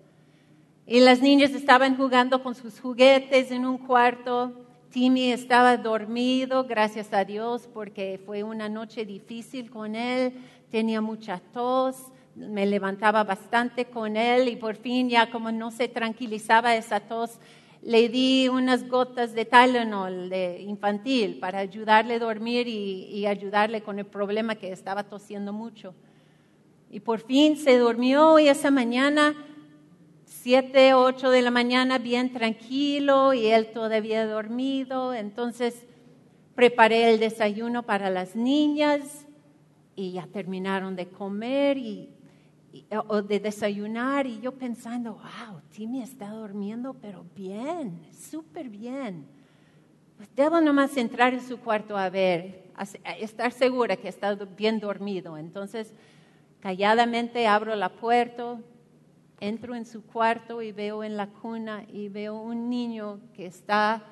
Y 0.89 1.01
las 1.01 1.21
niñas 1.21 1.51
estaban 1.51 1.97
jugando 1.97 2.45
con 2.45 2.55
sus 2.55 2.79
juguetes 2.79 3.51
en 3.51 3.67
un 3.67 3.77
cuarto. 3.77 4.53
Timmy 4.91 5.33
estaba 5.33 5.77
dormido, 5.77 6.63
gracias 6.63 7.13
a 7.13 7.25
Dios, 7.25 7.69
porque 7.75 8.21
fue 8.25 8.45
una 8.45 8.69
noche 8.69 9.05
difícil 9.05 9.69
con 9.69 9.97
él. 9.97 10.35
Tenía 10.71 11.01
mucha 11.01 11.43
tos, 11.53 12.13
me 12.37 12.67
levantaba 12.67 13.25
bastante 13.25 13.87
con 13.87 14.17
él 14.17 14.47
y 14.47 14.55
por 14.55 14.77
fin 14.77 15.09
ya 15.09 15.29
como 15.29 15.51
no 15.51 15.73
se 15.73 15.89
tranquilizaba 15.89 16.77
esa 16.77 17.01
tos, 17.01 17.41
le 17.83 18.09
di 18.09 18.49
unas 18.49 18.89
gotas 18.89 19.35
de 19.35 19.45
Tylenol 19.45 20.29
de 20.29 20.63
infantil 20.63 21.41
para 21.41 21.59
ayudarle 21.59 22.15
a 22.15 22.19
dormir 22.21 22.69
y, 22.69 23.07
y 23.07 23.27
ayudarle 23.27 23.83
con 23.83 23.99
el 23.99 24.07
problema 24.07 24.55
que 24.55 24.71
estaba 24.71 25.03
tosiendo 25.03 25.53
mucho. 25.53 25.97
Y 26.93 27.01
por 27.01 27.19
fin 27.19 27.57
se 27.57 27.77
durmió 27.77 28.39
y 28.39 28.47
esa 28.47 28.71
mañana 28.71 29.35
7, 30.47 30.95
8 30.95 31.31
de 31.31 31.43
la 31.43 31.51
mañana 31.51 31.99
bien 31.99 32.33
tranquilo 32.33 33.35
y 33.35 33.47
él 33.47 33.73
todavía 33.73 34.25
dormido. 34.29 35.13
Entonces 35.13 35.89
preparé 36.55 37.13
el 37.13 37.19
desayuno 37.19 37.83
para 37.83 38.11
las 38.11 38.37
niñas 38.37 39.27
y 39.97 40.13
ya 40.13 40.29
terminaron 40.29 40.95
de 40.95 41.09
comer 41.09 41.79
y, 41.79 42.15
o 43.09 43.23
de 43.23 43.41
desayunar 43.41 44.29
y 44.29 44.39
yo 44.39 44.53
pensando, 44.53 45.15
wow, 45.15 45.61
Timmy 45.73 46.01
está 46.01 46.31
durmiendo 46.31 46.95
pero 46.95 47.25
bien, 47.35 48.01
súper 48.13 48.69
bien. 48.69 49.27
Pues 50.17 50.29
debo 50.37 50.61
nomás 50.61 50.97
entrar 50.97 51.35
en 51.35 51.43
su 51.43 51.59
cuarto 51.59 51.99
a 51.99 52.09
ver, 52.09 52.71
a 52.77 52.85
estar 53.15 53.51
segura 53.51 53.97
que 53.97 54.07
está 54.07 54.33
bien 54.57 54.79
dormido. 54.79 55.39
Entonces, 55.39 55.93
calladamente 56.61 57.49
abro 57.49 57.75
la 57.75 57.89
puerta, 57.89 58.61
entro 59.41 59.75
en 59.75 59.85
su 59.85 60.03
cuarto 60.03 60.63
y 60.63 60.73
veo 60.73 61.05
en 61.05 61.17
la 61.17 61.29
cuna 61.29 61.85
y 61.93 62.09
veo 62.09 62.37
un 62.37 62.71
niño 62.71 63.21
que 63.35 63.47
está 63.47 64.03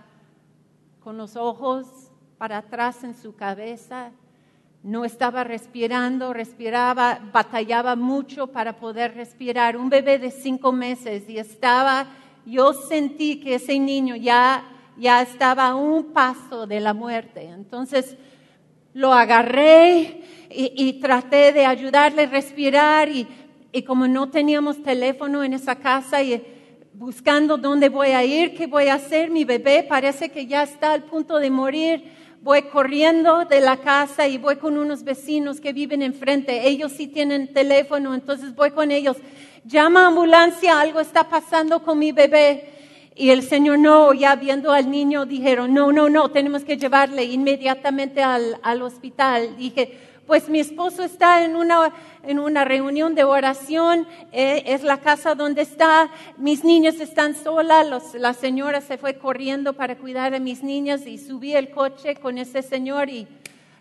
con 1.00 1.16
los 1.16 1.36
ojos 1.36 2.10
para 2.38 2.58
atrás 2.58 3.04
en 3.04 3.14
su 3.14 3.34
cabeza. 3.34 4.10
No 4.82 5.04
estaba 5.04 5.44
respirando, 5.44 6.34
respiraba, 6.34 7.20
batallaba 7.32 7.96
mucho 7.96 8.48
para 8.48 8.76
poder 8.76 9.14
respirar. 9.14 9.76
Un 9.78 9.88
bebé 9.88 10.18
de 10.18 10.30
cinco 10.30 10.72
meses 10.72 11.28
y 11.28 11.38
estaba, 11.38 12.06
yo 12.44 12.74
sentí 12.74 13.40
que 13.40 13.54
ese 13.54 13.78
niño 13.78 14.14
ya, 14.16 14.62
ya 14.98 15.22
estaba 15.22 15.68
a 15.68 15.74
un 15.74 16.12
paso 16.12 16.66
de 16.66 16.80
la 16.80 16.92
muerte. 16.92 17.44
Entonces 17.44 18.18
lo 18.92 19.12
agarré 19.14 20.22
y, 20.50 20.72
y 20.76 21.00
traté 21.00 21.54
de 21.54 21.64
ayudarle 21.64 22.24
a 22.24 22.30
respirar 22.30 23.08
y 23.08 23.26
y 23.74 23.82
como 23.82 24.06
no 24.06 24.30
teníamos 24.30 24.80
teléfono 24.84 25.42
en 25.42 25.52
esa 25.52 25.74
casa 25.74 26.22
y 26.22 26.40
buscando 26.92 27.56
dónde 27.56 27.88
voy 27.88 28.10
a 28.10 28.24
ir, 28.24 28.54
qué 28.54 28.68
voy 28.68 28.86
a 28.86 28.94
hacer, 28.94 29.32
mi 29.32 29.44
bebé 29.44 29.82
parece 29.82 30.28
que 30.28 30.46
ya 30.46 30.62
está 30.62 30.92
al 30.92 31.02
punto 31.02 31.38
de 31.40 31.50
morir. 31.50 32.04
Voy 32.40 32.62
corriendo 32.62 33.46
de 33.46 33.60
la 33.60 33.78
casa 33.78 34.28
y 34.28 34.38
voy 34.38 34.56
con 34.56 34.78
unos 34.78 35.02
vecinos 35.02 35.60
que 35.60 35.72
viven 35.72 36.02
enfrente. 36.02 36.68
Ellos 36.68 36.92
sí 36.92 37.08
tienen 37.08 37.52
teléfono, 37.52 38.14
entonces 38.14 38.54
voy 38.54 38.70
con 38.70 38.92
ellos. 38.92 39.16
Llama 39.64 40.04
a 40.04 40.06
ambulancia, 40.06 40.80
algo 40.80 41.00
está 41.00 41.28
pasando 41.28 41.82
con 41.82 41.98
mi 41.98 42.12
bebé. 42.12 42.70
Y 43.16 43.30
el 43.30 43.42
Señor 43.42 43.80
no, 43.80 44.12
ya 44.12 44.36
viendo 44.36 44.70
al 44.70 44.88
niño, 44.88 45.26
dijeron, 45.26 45.74
no, 45.74 45.90
no, 45.90 46.08
no, 46.08 46.30
tenemos 46.30 46.64
que 46.64 46.76
llevarle 46.76 47.24
inmediatamente 47.24 48.22
al, 48.22 48.56
al 48.62 48.82
hospital. 48.82 49.56
Dije, 49.56 49.98
pues 50.26 50.48
mi 50.48 50.60
esposo 50.60 51.02
está 51.02 51.44
en 51.44 51.56
una, 51.56 51.92
en 52.22 52.38
una 52.38 52.64
reunión 52.64 53.14
de 53.14 53.24
oración, 53.24 54.06
eh, 54.32 54.62
es 54.66 54.82
la 54.82 55.00
casa 55.00 55.34
donde 55.34 55.62
está, 55.62 56.10
mis 56.36 56.64
niños 56.64 57.00
están 57.00 57.34
solas, 57.34 58.14
la 58.14 58.32
señora 58.32 58.80
se 58.80 58.98
fue 58.98 59.18
corriendo 59.18 59.74
para 59.74 59.96
cuidar 59.96 60.34
a 60.34 60.40
mis 60.40 60.62
niños 60.62 61.06
y 61.06 61.18
subí 61.18 61.54
el 61.54 61.70
coche 61.70 62.16
con 62.16 62.38
ese 62.38 62.62
señor 62.62 63.10
y 63.10 63.28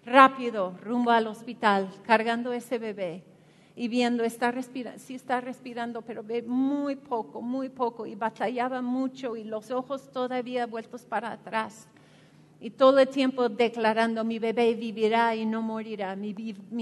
rápido 0.06 0.74
rumbo 0.84 1.12
al 1.12 1.28
hospital, 1.28 1.90
cargando 2.06 2.52
ese 2.52 2.78
bebé 2.78 3.24
y 3.76 3.88
viendo, 3.88 4.24
está 4.24 4.52
respirando, 4.52 5.00
sí 5.00 5.16
está 5.16 5.42
respirando, 5.42 6.02
pero 6.02 6.24
ve 6.24 6.44
muy 6.44 6.96
poco, 6.96 7.42
muy 7.42 7.70
poco 7.70 8.06
y 8.06 8.16
batallaba 8.16 8.82
mucho 8.82 9.36
y 9.36 9.44
los 9.44 9.72
ojos 9.72 10.12
todavía 10.12 10.68
vueltos 10.68 11.06
para 11.06 11.32
atrás 11.32 11.88
y 12.64 12.70
todo 12.70 13.00
el 13.00 13.10
tiempo 13.10 13.50
declarando, 13.50 14.24
mi 14.24 14.40
bebé 14.40 14.74
vivirá 14.74 15.36
y 15.36 15.46
no 15.46 15.62
morirá, 15.62 16.16
mi, 16.16 16.32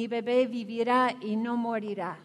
bebé 0.07 0.45
vivirá 0.45 1.15
y 1.19 1.35
no 1.35 1.57
morirá. 1.57 2.19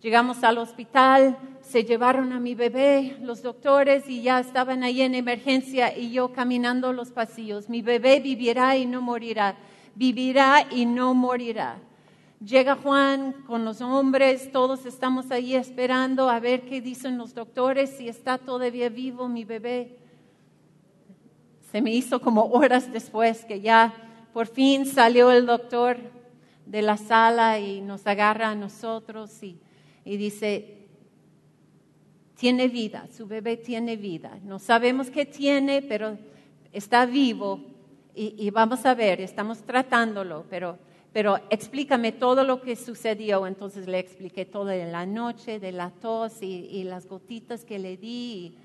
Llegamos 0.00 0.42
al 0.42 0.56
hospital, 0.56 1.36
se 1.60 1.84
llevaron 1.84 2.32
a 2.32 2.40
mi 2.40 2.54
bebé 2.54 3.18
los 3.20 3.42
doctores 3.42 4.08
y 4.08 4.22
ya 4.22 4.40
estaban 4.40 4.82
ahí 4.82 5.02
en 5.02 5.14
emergencia 5.14 5.94
y 5.94 6.10
yo 6.10 6.32
caminando 6.32 6.94
los 6.94 7.10
pasillos. 7.10 7.68
Mi 7.68 7.82
bebé 7.82 8.20
vivirá 8.20 8.78
y 8.78 8.86
no 8.86 9.02
morirá, 9.02 9.56
vivirá 9.94 10.66
y 10.70 10.86
no 10.86 11.12
morirá. 11.12 11.76
Llega 12.42 12.76
Juan 12.76 13.34
con 13.46 13.66
los 13.66 13.82
hombres, 13.82 14.50
todos 14.52 14.86
estamos 14.86 15.30
ahí 15.30 15.54
esperando 15.54 16.30
a 16.30 16.40
ver 16.40 16.62
qué 16.62 16.80
dicen 16.80 17.18
los 17.18 17.34
doctores, 17.34 17.90
si 17.90 18.08
está 18.08 18.38
todavía 18.38 18.88
vivo 18.88 19.28
mi 19.28 19.44
bebé. 19.44 19.98
Se 21.74 21.82
me 21.82 21.92
hizo 21.92 22.20
como 22.20 22.44
horas 22.52 22.92
después 22.92 23.44
que 23.44 23.60
ya 23.60 23.92
por 24.32 24.46
fin 24.46 24.86
salió 24.86 25.32
el 25.32 25.44
doctor 25.44 25.96
de 26.66 26.82
la 26.82 26.96
sala 26.96 27.58
y 27.58 27.80
nos 27.80 28.06
agarra 28.06 28.50
a 28.50 28.54
nosotros 28.54 29.42
y, 29.42 29.58
dice, 30.04 30.86
tiene 32.36 32.68
vida, 32.68 33.08
su 33.10 33.26
bebé 33.26 33.56
tiene 33.56 33.96
vida. 33.96 34.38
No 34.44 34.60
sabemos 34.60 35.10
qué 35.10 35.26
tiene, 35.26 35.82
pero 35.82 36.16
está 36.72 37.06
vivo 37.06 37.58
y, 38.14 38.48
vamos 38.50 38.86
a 38.86 38.94
ver, 38.94 39.20
estamos 39.20 39.64
tratándolo, 39.64 40.44
pero, 40.48 40.78
pero 41.12 41.40
explícame 41.50 42.12
todo 42.12 42.44
lo 42.44 42.62
que 42.62 42.76
sucedió. 42.76 43.48
Entonces 43.48 43.88
le 43.88 43.98
expliqué 43.98 44.44
todo 44.44 44.66
de 44.66 44.86
la 44.86 45.06
noche, 45.06 45.58
de 45.58 45.72
la 45.72 45.90
tos 45.90 46.40
y, 46.40 46.68
y 46.70 46.84
las 46.84 47.08
gotitas 47.08 47.64
que 47.64 47.80
le 47.80 47.96
di. 47.96 48.58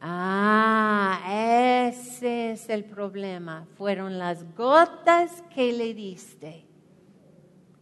Ah, 0.00 1.88
ese 1.88 2.52
es 2.52 2.68
el 2.68 2.84
problema. 2.84 3.66
Fueron 3.76 4.18
las 4.18 4.44
gotas 4.56 5.42
que 5.54 5.72
le 5.72 5.94
diste. 5.94 6.64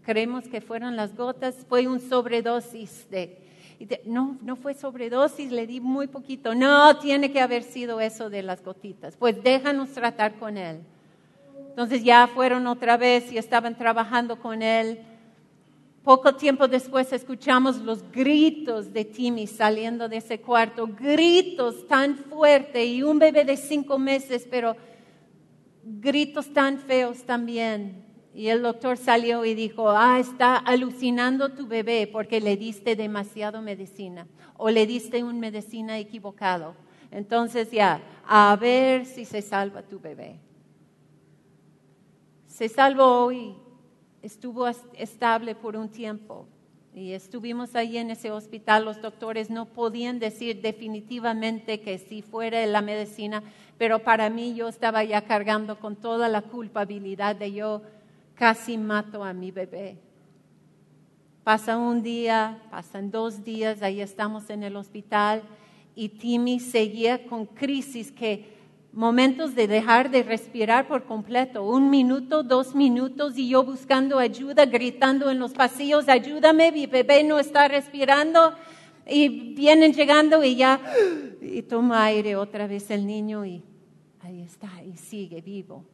Creemos 0.03 0.49
que 0.49 0.61
fueron 0.61 0.97
las 0.97 1.17
gotas, 1.17 1.67
fue 1.69 1.89
un 1.89 2.01
sobredosis 2.01 3.09
de... 3.11 3.39
no, 4.05 4.39
no 4.41 4.55
fue 4.57 4.73
sobredosis, 4.75 5.51
le 5.51 5.67
di 5.67 5.81
muy 5.81 6.07
poquito. 6.07 6.55
No, 6.55 6.99
tiene 6.99 7.33
que 7.33 7.41
haber 7.41 7.65
sido 7.65 8.01
eso 8.01 8.31
de 8.31 8.43
las 8.43 8.63
gotitas. 8.65 9.17
Pues 9.17 9.43
déjanos 9.43 9.91
tratar 9.91 10.35
con 10.35 10.57
él. 10.57 10.81
Entonces 11.71 12.05
ya 12.05 12.27
fueron 12.29 12.67
otra 12.67 12.97
vez 12.97 13.31
y 13.33 13.37
estaban 13.37 13.77
trabajando 13.77 14.41
con 14.41 14.63
él 14.63 15.01
poco 16.07 16.37
tiempo 16.37 16.69
después 16.69 17.13
escuchamos 17.13 17.79
los 17.79 18.09
gritos 18.13 18.93
de 18.93 19.05
Timmy 19.05 19.49
saliendo 19.49 20.09
de 20.09 20.19
ese 20.19 20.41
cuarto, 20.41 20.87
gritos 20.87 21.89
tan 21.89 22.17
fuertes 22.17 22.87
y 22.87 23.03
un 23.03 23.19
bebé 23.19 23.45
de 23.45 23.57
cinco 23.57 23.99
meses, 23.99 24.47
pero 24.49 24.77
gritos 25.83 26.53
tan 26.53 26.79
feos 26.79 27.25
también. 27.25 28.05
Y 28.33 28.47
el 28.47 28.63
doctor 28.63 28.97
salió 28.97 29.45
y 29.45 29.55
dijo, 29.57 29.91
ah, 29.91 30.21
está 30.21 30.59
alucinando 30.59 31.49
tu 31.55 31.67
bebé 31.67 32.07
porque 32.07 32.41
le 32.41 32.57
diste 32.57 32.95
demasiado 32.95 33.61
medicina 33.61 34.29
o 34.57 34.71
le 34.71 34.87
diste 34.87 35.25
una 35.25 35.41
medicina 35.41 35.99
equivocado. 35.99 36.77
Entonces 37.11 37.73
ya, 37.73 38.01
a 38.29 38.55
ver 38.55 39.07
si 39.07 39.25
se 39.25 39.43
salva 39.43 39.83
tu 39.83 39.99
bebé. 39.99 40.39
Se 42.47 42.69
salvó 42.69 43.25
hoy 43.25 43.66
estuvo 44.27 44.67
estable 44.69 45.55
por 45.55 45.77
un 45.77 45.89
tiempo. 45.89 46.47
Y 46.95 47.13
estuvimos 47.13 47.75
ahí 47.75 47.99
en 47.99 48.11
ese 48.11 48.31
hospital, 48.31 48.87
los 48.87 49.03
doctores 49.03 49.51
no 49.51 49.67
podían 49.67 50.19
decir 50.19 50.63
definitivamente 50.63 51.81
que 51.81 51.99
si 51.99 52.23
fuera 52.23 52.65
la 52.67 52.81
medicina, 52.81 53.43
pero 53.77 53.99
para 53.99 54.31
mí 54.31 54.55
yo 54.55 54.69
estaba 54.69 55.05
ya 55.05 55.23
cargando 55.23 55.79
con 55.79 55.97
toda 55.97 56.29
la 56.29 56.41
culpabilidad 56.41 57.37
de 57.37 57.53
yo 57.53 57.83
casi 58.35 58.79
mato 58.79 59.25
a 59.25 59.35
mi 59.35 59.51
bebé. 59.51 59.99
Pasa 61.45 61.77
un 61.77 62.03
día, 62.03 62.63
pasan 62.71 63.11
dos 63.11 63.45
días, 63.45 63.83
ahí 63.83 64.01
estamos 64.01 64.49
en 64.49 64.63
el 64.63 64.75
hospital 64.75 65.43
y 65.95 66.09
Timmy 66.09 66.61
seguía 66.61 67.27
con 67.27 67.47
crisis 67.47 68.11
que 68.11 68.56
momentos 68.97 69.55
de 69.55 69.69
dejar 69.69 70.11
de 70.11 70.23
respirar 70.23 70.89
por 70.89 71.05
completo, 71.05 71.63
un 71.69 71.91
minuto, 71.91 72.43
dos 72.43 72.75
minutos 72.75 73.37
y 73.37 73.51
yo 73.51 73.63
buscando 73.63 74.19
ayuda, 74.19 74.65
gritando 74.65 75.31
en 75.31 75.39
los 75.39 75.53
pasillos, 75.53 76.09
ayúdame, 76.09 76.73
mi 76.73 76.87
bebé 76.87 77.23
no 77.23 77.39
está 77.39 77.69
respirando 77.69 78.55
y 79.07 79.55
vienen 79.55 79.93
llegando 79.93 80.43
y 80.43 80.57
ya, 80.57 80.81
y 81.43 81.61
toma 81.63 82.05
aire 82.07 82.37
otra 82.37 82.67
vez 82.67 82.91
el 82.91 83.07
niño 83.07 83.45
y 83.45 83.63
ahí 84.23 84.41
está, 84.41 84.83
y 84.83 84.97
sigue 84.97 85.43
vivo, 85.43 85.85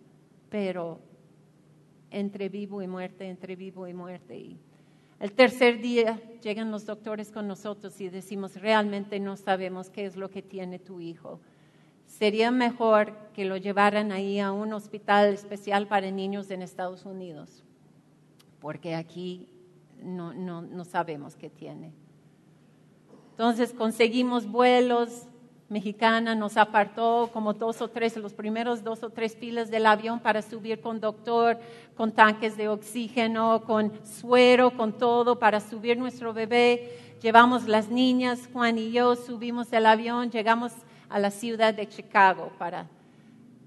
pero 0.48 1.00
entre 2.08 2.48
vivo 2.48 2.82
y 2.82 2.86
muerte, 2.86 3.28
entre 3.28 3.56
vivo 3.56 3.88
y 3.88 3.94
muerte. 3.94 4.38
Y 4.38 4.60
el 5.18 5.32
tercer 5.32 5.80
día 5.80 6.20
llegan 6.40 6.70
los 6.70 6.86
doctores 6.86 7.32
con 7.32 7.48
nosotros 7.48 8.00
y 8.00 8.08
decimos, 8.10 8.54
realmente 8.54 9.18
no 9.18 9.36
sabemos 9.36 9.90
qué 9.90 10.04
es 10.04 10.14
lo 10.14 10.30
que 10.30 10.40
tiene 10.40 10.78
tu 10.78 11.00
hijo 11.00 11.40
sería 12.18 12.50
mejor 12.50 13.14
que 13.32 13.44
lo 13.44 13.56
llevaran 13.56 14.12
ahí 14.12 14.38
a 14.38 14.52
un 14.52 14.72
hospital 14.74 15.32
especial 15.32 15.86
para 15.86 16.10
niños 16.10 16.50
en 16.50 16.62
Estados 16.62 17.06
Unidos, 17.06 17.64
porque 18.60 18.94
aquí 18.94 19.48
no, 20.02 20.32
no, 20.34 20.84
sabemos 20.84 21.36
qué 21.36 21.48
tiene. 21.48 21.92
Entonces 23.30 23.72
conseguimos 23.72 24.46
vuelos, 24.46 25.26
mexicana 25.70 26.34
nos 26.34 26.58
apartó 26.58 27.30
como 27.32 27.54
dos 27.54 27.80
o 27.80 27.88
tres, 27.88 28.16
los 28.18 28.34
primeros 28.34 28.84
dos 28.84 29.02
o 29.02 29.08
tres 29.08 29.34
filas 29.34 29.70
del 29.70 29.86
avión 29.86 30.20
para 30.20 30.42
subir 30.42 30.82
con 30.82 31.00
doctor, 31.00 31.58
con 31.96 32.12
tanques 32.12 32.58
de 32.58 32.68
oxígeno, 32.68 33.62
con 33.64 33.90
suero, 34.04 34.76
con 34.76 34.92
todo 34.92 35.38
para 35.38 35.60
subir 35.60 35.96
nuestro 35.96 36.34
bebé. 36.34 37.16
Llevamos 37.22 37.66
las 37.66 37.88
niñas, 37.88 38.50
Juan 38.52 38.76
y 38.76 38.92
yo 38.92 39.16
subimos 39.16 39.72
el 39.72 39.86
avión, 39.86 40.30
llegamos 40.30 40.72
a 41.12 41.18
la 41.18 41.30
ciudad 41.30 41.74
de 41.74 41.86
Chicago 41.88 42.50
para, 42.58 42.86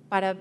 para 0.10 0.36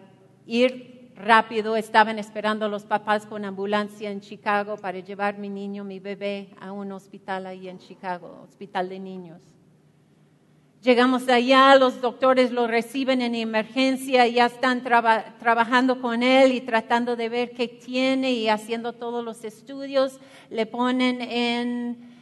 ir 0.46 1.10
rápido. 1.16 1.76
Estaban 1.76 2.18
esperando 2.18 2.68
los 2.68 2.84
papás 2.84 3.26
con 3.26 3.44
ambulancia 3.44 4.10
en 4.10 4.20
Chicago 4.20 4.76
para 4.78 4.98
llevar 5.00 5.38
mi 5.38 5.50
niño, 5.50 5.84
mi 5.84 6.00
bebé, 6.00 6.48
a 6.60 6.72
un 6.72 6.92
hospital 6.92 7.46
ahí 7.46 7.68
en 7.68 7.78
Chicago, 7.78 8.40
hospital 8.48 8.88
de 8.88 8.98
niños. 8.98 9.42
Llegamos 10.82 11.28
allá, 11.28 11.76
los 11.76 12.00
doctores 12.00 12.52
lo 12.52 12.66
reciben 12.66 13.22
en 13.22 13.34
emergencia, 13.34 14.26
ya 14.26 14.46
están 14.46 14.82
trabajando 14.82 16.00
con 16.00 16.22
él 16.22 16.52
y 16.52 16.60
tratando 16.60 17.16
de 17.16 17.30
ver 17.30 17.50
qué 17.52 17.68
tiene 17.68 18.32
y 18.32 18.48
haciendo 18.48 18.92
todos 18.92 19.24
los 19.24 19.44
estudios. 19.44 20.20
Le 20.50 20.66
ponen 20.66 21.22
en 21.22 22.13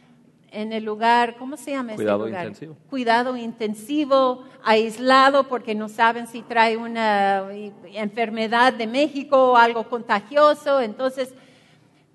en 0.53 0.71
el 0.71 0.85
lugar, 0.85 1.35
¿cómo 1.37 1.57
se 1.57 1.71
llama 1.71 1.93
ese 1.93 2.03
Cuidado 2.03 2.25
lugar? 2.25 2.45
intensivo. 2.45 2.77
Cuidado 2.89 3.35
intensivo, 3.35 4.43
aislado, 4.63 5.47
porque 5.47 5.73
no 5.73 5.89
saben 5.89 6.27
si 6.27 6.43
trae 6.43 6.77
una 6.77 7.43
eh, 7.51 7.73
enfermedad 7.93 8.71
de 8.71 8.87
México 8.87 9.51
o 9.51 9.57
algo 9.57 9.89
contagioso. 9.89 10.79
Entonces, 10.79 11.33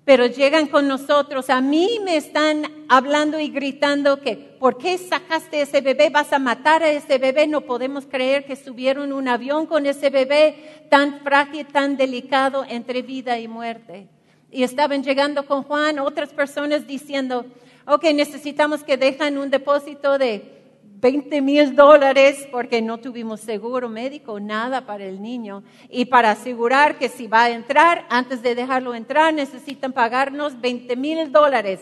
pero 0.05 0.25
llegan 0.25 0.67
con 0.67 0.87
nosotros. 0.87 1.49
A 1.49 1.61
mí 1.61 1.99
me 2.03 2.15
están 2.15 2.63
hablando 2.87 3.39
y 3.39 3.49
gritando 3.49 4.21
que, 4.21 4.35
¿por 4.35 4.77
qué 4.77 4.97
sacaste 4.97 5.61
ese 5.61 5.81
bebé? 5.81 6.09
¿Vas 6.09 6.33
a 6.33 6.39
matar 6.39 6.81
a 6.81 6.89
ese 6.89 7.17
bebé? 7.17 7.45
No 7.45 7.61
podemos 7.61 8.05
creer 8.05 8.45
que 8.45 8.55
subieron 8.55 9.13
un 9.13 9.27
avión 9.27 9.65
con 9.65 9.85
ese 9.85 10.09
bebé 10.09 10.87
tan 10.89 11.19
frágil, 11.19 11.67
tan 11.67 11.97
delicado 11.97 12.65
entre 12.67 13.01
vida 13.01 13.37
y 13.37 13.47
muerte. 13.47 14.07
Y 14.49 14.63
estaban 14.63 15.03
llegando 15.03 15.45
con 15.45 15.61
Juan, 15.61 15.99
otras 15.99 16.29
personas 16.29 16.87
diciendo, 16.87 17.45
ok, 17.89 18.03
necesitamos 18.13 18.83
que 18.83 18.97
dejen 18.97 19.39
un 19.39 19.49
depósito 19.49 20.19
de 20.19 20.59
20 21.01 21.41
mil 21.41 21.75
dólares 21.75 22.47
porque 22.51 22.81
no 22.83 22.99
tuvimos 22.99 23.39
seguro 23.39 23.89
médico, 23.89 24.39
nada 24.39 24.85
para 24.85 25.05
el 25.05 25.21
niño. 25.21 25.63
Y 25.89 26.05
para 26.05 26.31
asegurar 26.31 26.99
que 26.99 27.09
si 27.09 27.25
va 27.25 27.43
a 27.43 27.49
entrar, 27.49 28.05
antes 28.09 28.43
de 28.43 28.53
dejarlo 28.53 28.93
entrar, 28.93 29.33
necesitan 29.33 29.91
pagarnos 29.91 30.59
20 30.61 30.95
mil 30.97 31.31
dólares. 31.31 31.79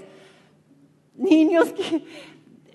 Niños 1.15 1.73
que 1.73 2.05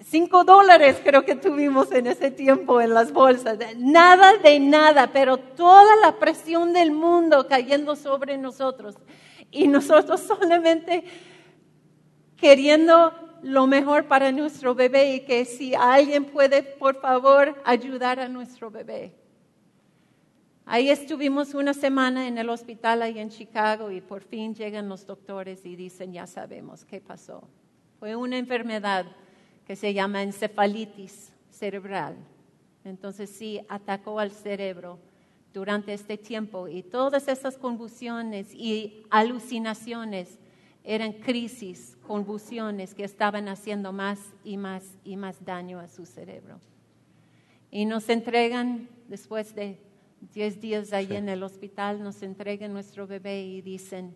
5 0.05 0.45
dólares 0.45 1.01
creo 1.03 1.25
que 1.25 1.37
tuvimos 1.37 1.91
en 1.91 2.09
ese 2.09 2.31
tiempo 2.31 2.83
en 2.83 2.93
las 2.93 3.13
bolsas. 3.13 3.59
Nada 3.79 4.37
de 4.37 4.61
nada, 4.61 5.11
pero 5.11 5.39
toda 5.39 5.97
la 6.03 6.17
presión 6.19 6.75
del 6.75 6.91
mundo 6.91 7.47
cayendo 7.49 7.97
sobre 7.97 8.37
nosotros. 8.37 8.97
Y 9.51 9.69
nosotros 9.69 10.21
solamente 10.27 11.05
queriendo 12.43 13.15
lo 13.45 13.69
mejor 13.69 14.09
para 14.09 14.33
nuestro 14.33 14.75
bebé 14.75 15.15
y 15.15 15.21
que 15.21 15.45
si 15.45 15.77
alguien 15.77 16.25
puede, 16.25 16.65
por 16.65 17.01
favor, 17.01 17.55
ayudar 17.65 18.19
a 18.19 18.29
nuestro 18.29 18.69
bebé. 18.69 19.15
Ahí 20.67 20.91
estuvimos 20.91 21.55
una 21.55 21.73
semana 21.73 22.27
en 22.27 22.39
el 22.39 22.49
hospital 22.49 23.03
ahí 23.03 23.21
en 23.21 23.31
Chicago 23.31 23.93
y 23.93 24.01
por 24.01 24.25
fin 24.25 24.57
llegan 24.57 24.89
los 24.89 25.07
doctores 25.07 25.65
y 25.65 25.77
dicen, 25.77 26.13
ya 26.13 26.27
sabemos 26.27 26.85
qué 26.85 27.01
pasó. 27.01 27.49
Fue 28.01 28.17
una 28.17 28.39
enfermedad 28.39 29.07
que 29.65 29.77
se 29.77 29.95
llama 29.95 30.25
encefalitis 30.25 31.33
cerebral. 31.49 32.17
Entonces 32.85 33.31
sí, 33.31 33.61
atacó 33.69 34.19
al 34.19 34.33
cerebro 34.33 34.99
durante 35.55 35.93
este 35.93 36.19
tiempo 36.19 36.67
y 36.67 36.83
todas 36.83 37.29
esas 37.29 37.57
convulsiones 37.57 38.53
y 38.53 39.05
alucinaciones 39.11 40.41
eran 40.85 41.13
crisis, 41.13 41.97
convulsiones 42.07 42.95
que 42.95 43.05
estaban 43.05 43.49
haciendo 43.49 43.93
más 43.93 44.19
y 44.45 44.57
más 44.57 44.99
y 45.05 45.17
más 45.17 45.45
daño 45.45 45.79
a 45.81 45.89
su 45.89 46.05
cerebro. 46.05 46.61
Y 47.71 47.87
nos 47.87 48.09
entregan, 48.09 48.89
después 49.09 49.55
de 49.55 49.81
10 50.35 50.61
días 50.61 50.93
ahí 50.93 51.17
en 51.17 51.29
el 51.29 51.43
hospital, 51.43 52.03
nos 52.03 52.23
entregan 52.23 52.73
nuestro 52.73 53.07
bebé 53.07 53.43
y 53.43 53.63
dicen, 53.63 54.15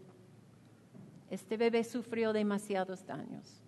este 1.31 1.57
bebé 1.57 1.83
sufrió 1.83 2.33
demasiados 2.33 3.05
daños. 3.07 3.61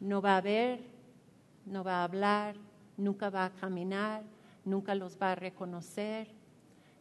No 0.00 0.22
va 0.22 0.36
a 0.36 0.40
ver, 0.40 0.80
no 1.66 1.84
va 1.84 2.00
a 2.00 2.04
hablar, 2.04 2.56
nunca 2.96 3.28
va 3.28 3.46
a 3.46 3.50
caminar, 3.50 4.22
nunca 4.64 4.94
los 4.94 5.18
va 5.20 5.32
a 5.32 5.34
reconocer. 5.34 6.28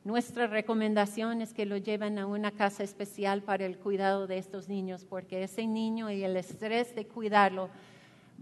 Nuestra 0.08 0.48
recomendación 0.48 1.42
es 1.42 1.54
que 1.54 1.66
lo 1.66 1.76
lleven 1.76 2.18
a 2.18 2.28
una 2.28 2.52
casa 2.52 2.82
especial 2.82 3.42
para 3.44 3.66
el 3.66 3.78
cuidado 3.78 4.26
de 4.26 4.38
estos 4.38 4.70
niños, 4.70 5.04
porque 5.04 5.44
ese 5.44 5.68
niño 5.68 6.10
y 6.10 6.24
el 6.24 6.38
estrés 6.38 6.96
de 6.96 7.06
cuidarlo 7.06 7.70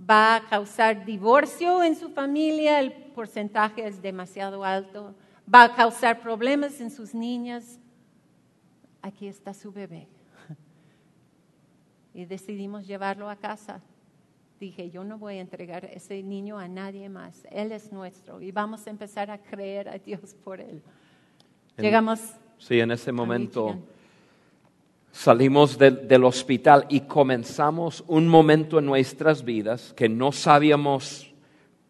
va 0.07 0.35
a 0.35 0.47
causar 0.47 1.05
divorcio 1.05 1.81
en 1.81 1.95
su 1.95 2.09
familia, 2.09 2.79
el 2.79 2.93
porcentaje 2.93 3.87
es 3.87 3.99
demasiado 3.99 4.63
alto, 4.63 5.15
va 5.51 5.63
a 5.63 5.75
causar 5.75 6.21
problemas 6.21 6.79
en 6.81 6.91
sus 6.91 7.15
niñas. 7.15 7.79
Aquí 9.01 9.27
está 9.27 9.51
su 9.51 9.71
bebé. 9.71 10.07
Y 12.13 12.25
decidimos 12.25 12.85
llevarlo 12.85 13.27
a 13.27 13.37
casa. 13.37 13.81
Dije, 14.59 14.91
yo 14.91 15.03
no 15.03 15.17
voy 15.17 15.37
a 15.37 15.41
entregar 15.41 15.83
ese 15.85 16.21
niño 16.21 16.59
a 16.59 16.67
nadie 16.67 17.09
más. 17.09 17.43
Él 17.49 17.71
es 17.71 17.91
nuestro 17.91 18.39
y 18.39 18.51
vamos 18.51 18.85
a 18.85 18.91
empezar 18.91 19.31
a 19.31 19.39
creer 19.39 19.89
a 19.89 19.97
Dios 19.97 20.35
por 20.35 20.61
él. 20.61 20.83
En- 21.77 21.83
Llegamos 21.83 22.19
Sí, 22.57 22.79
en 22.79 22.91
ese 22.91 23.11
momento 23.11 23.75
salimos 25.11 25.77
del, 25.77 26.07
del 26.07 26.23
hospital 26.23 26.85
y 26.89 27.01
comenzamos 27.01 28.03
un 28.07 28.27
momento 28.27 28.79
en 28.79 28.85
nuestras 28.85 29.43
vidas 29.43 29.93
que 29.95 30.09
no 30.09 30.31
sabíamos 30.31 31.33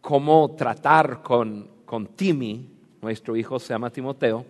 cómo 0.02 0.54
tratar 0.58 1.22
con, 1.22 1.68
con 1.86 2.08
Timmy, 2.08 2.70
nuestro 3.02 3.36
hijo 3.36 3.60
se 3.60 3.74
llama 3.74 3.90
Timoteo. 3.90 4.46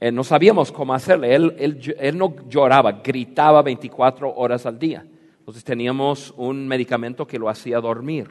Eh, 0.00 0.10
no 0.12 0.24
sabíamos 0.24 0.72
cómo 0.72 0.92
hacerle. 0.94 1.34
Él, 1.34 1.54
él 1.58 1.96
él 1.98 2.18
no 2.18 2.34
lloraba, 2.48 2.92
gritaba 2.92 3.62
24 3.62 4.34
horas 4.34 4.66
al 4.66 4.78
día. 4.78 5.06
Entonces 5.38 5.64
teníamos 5.64 6.34
un 6.36 6.66
medicamento 6.66 7.26
que 7.26 7.38
lo 7.38 7.48
hacía 7.48 7.80
dormir. 7.80 8.28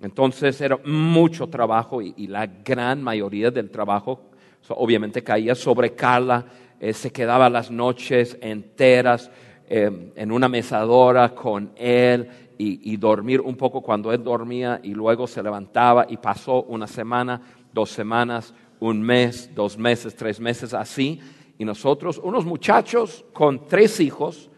Entonces 0.00 0.60
era 0.60 0.78
mucho 0.84 1.46
trabajo 1.48 2.00
y, 2.02 2.14
y 2.16 2.26
la 2.28 2.46
gran 2.46 3.02
mayoría 3.02 3.50
del 3.50 3.70
trabajo 3.70 4.22
obviamente 4.68 5.22
caía 5.22 5.54
sobre 5.54 5.94
Carla. 5.94 6.44
Eh, 6.80 6.92
se 6.92 7.10
quedaba 7.10 7.50
las 7.50 7.70
noches 7.70 8.36
enteras 8.40 9.30
eh, 9.68 10.12
en 10.14 10.32
una 10.32 10.48
mesadora 10.48 11.34
con 11.34 11.72
él 11.76 12.28
y, 12.56 12.92
y 12.92 12.96
dormir 12.96 13.40
un 13.40 13.56
poco 13.56 13.80
cuando 13.80 14.12
él 14.12 14.22
dormía 14.22 14.80
y 14.82 14.94
luego 14.94 15.26
se 15.26 15.42
levantaba 15.42 16.06
y 16.08 16.16
pasó 16.16 16.62
una 16.64 16.86
semana, 16.86 17.40
dos 17.72 17.90
semanas, 17.90 18.54
un 18.80 19.02
mes, 19.02 19.50
dos 19.54 19.76
meses, 19.76 20.14
tres 20.14 20.40
meses 20.40 20.74
así. 20.74 21.20
Y 21.58 21.64
nosotros, 21.64 22.20
unos 22.22 22.44
muchachos 22.44 23.24
con 23.32 23.66
tres 23.66 23.98
hijos 24.00 24.50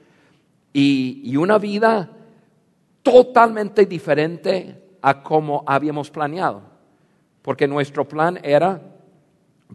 y, 0.72 1.22
y 1.24 1.36
una 1.36 1.58
vida 1.58 2.10
totalmente 3.02 3.86
diferente 3.86 4.80
a 5.00 5.22
como 5.22 5.64
habíamos 5.66 6.10
planeado. 6.10 6.62
Porque 7.42 7.66
nuestro 7.66 8.06
plan 8.06 8.38
era 8.42 8.89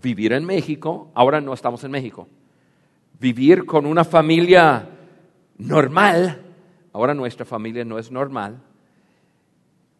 vivir 0.01 0.33
en 0.33 0.45
México, 0.45 1.09
ahora 1.13 1.41
no 1.41 1.53
estamos 1.53 1.83
en 1.83 1.91
México. 1.91 2.27
Vivir 3.19 3.65
con 3.65 3.85
una 3.85 4.03
familia 4.03 4.87
normal, 5.57 6.41
ahora 6.93 7.13
nuestra 7.13 7.45
familia 7.45 7.85
no 7.85 7.97
es 7.97 8.11
normal. 8.11 8.61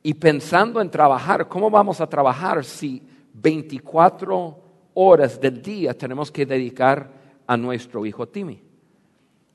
Y 0.04 0.14
pensando 0.14 0.82
en 0.82 0.92
trabajar, 0.92 1.48
¿cómo 1.48 1.70
vamos 1.70 2.02
a 2.02 2.08
trabajar 2.08 2.64
si 2.64 3.02
24 3.34 4.60
horas 4.94 5.40
del 5.40 5.62
día 5.62 5.98
tenemos 5.98 6.32
que 6.32 6.46
dedicar 6.46 7.10
a 7.48 7.58
nuestro 7.58 8.06
hijo 8.06 8.28
Timmy? 8.28 8.62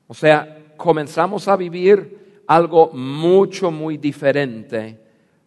O 0.07 0.13
sea, 0.13 0.73
comenzamos 0.75 1.47
a 1.47 1.55
vivir 1.55 2.43
algo 2.47 2.91
mucho, 2.91 3.71
muy 3.71 3.97
diferente 3.97 4.99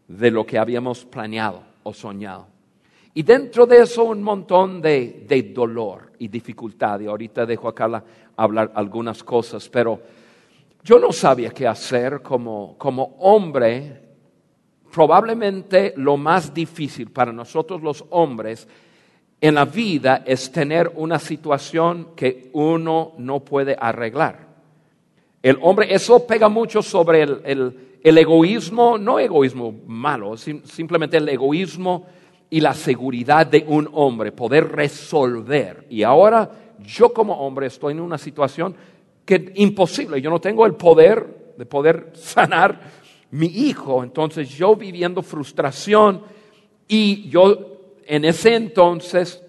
de 0.08 0.30
lo 0.30 0.46
que 0.46 0.58
habíamos 0.58 1.04
planeado 1.04 1.62
o 1.82 1.92
soñado. 1.92 2.53
Y 3.14 3.22
dentro 3.22 3.64
de 3.66 3.78
eso 3.78 4.04
un 4.04 4.22
montón 4.22 4.82
de, 4.82 5.24
de 5.28 5.42
dolor 5.44 6.12
y 6.18 6.28
dificultad. 6.28 7.00
Y 7.00 7.06
ahorita 7.06 7.46
dejo 7.46 7.68
a 7.68 7.74
Carla 7.74 8.02
hablar 8.36 8.72
algunas 8.74 9.22
cosas, 9.22 9.68
pero 9.68 10.00
yo 10.82 10.98
no 10.98 11.12
sabía 11.12 11.50
qué 11.50 11.66
hacer 11.66 12.20
como, 12.22 12.76
como 12.76 13.16
hombre. 13.20 14.00
Probablemente 14.92 15.94
lo 15.96 16.16
más 16.16 16.52
difícil 16.52 17.10
para 17.10 17.32
nosotros 17.32 17.82
los 17.82 18.04
hombres 18.10 18.66
en 19.40 19.54
la 19.56 19.64
vida 19.64 20.22
es 20.26 20.50
tener 20.52 20.92
una 20.96 21.18
situación 21.18 22.08
que 22.14 22.50
uno 22.52 23.12
no 23.18 23.40
puede 23.40 23.76
arreglar. 23.78 24.46
El 25.42 25.58
hombre, 25.62 25.92
eso 25.94 26.26
pega 26.26 26.48
mucho 26.48 26.80
sobre 26.82 27.22
el, 27.22 27.40
el- 27.44 27.78
el 28.04 28.18
egoísmo, 28.18 28.98
no 28.98 29.18
egoísmo 29.18 29.74
malo, 29.86 30.36
sim- 30.36 30.62
simplemente 30.64 31.16
el 31.16 31.28
egoísmo 31.28 32.06
y 32.50 32.60
la 32.60 32.74
seguridad 32.74 33.46
de 33.46 33.64
un 33.66 33.88
hombre, 33.92 34.32
poder 34.32 34.70
resolver. 34.70 35.86
Y 35.90 36.02
ahora 36.02 36.50
yo 36.84 37.12
como 37.12 37.34
hombre 37.34 37.66
estoy 37.66 37.92
en 37.92 38.00
una 38.00 38.18
situación 38.18 38.76
que 39.24 39.52
imposible, 39.56 40.20
yo 40.20 40.30
no 40.30 40.40
tengo 40.40 40.66
el 40.66 40.74
poder 40.74 41.54
de 41.56 41.66
poder 41.66 42.12
sanar 42.14 42.80
mi 43.30 43.46
hijo, 43.46 44.04
entonces 44.04 44.48
yo 44.50 44.76
viviendo 44.76 45.22
frustración 45.22 46.22
y 46.86 47.28
yo 47.28 47.74
en 48.06 48.24
ese 48.24 48.54
entonces 48.54 49.43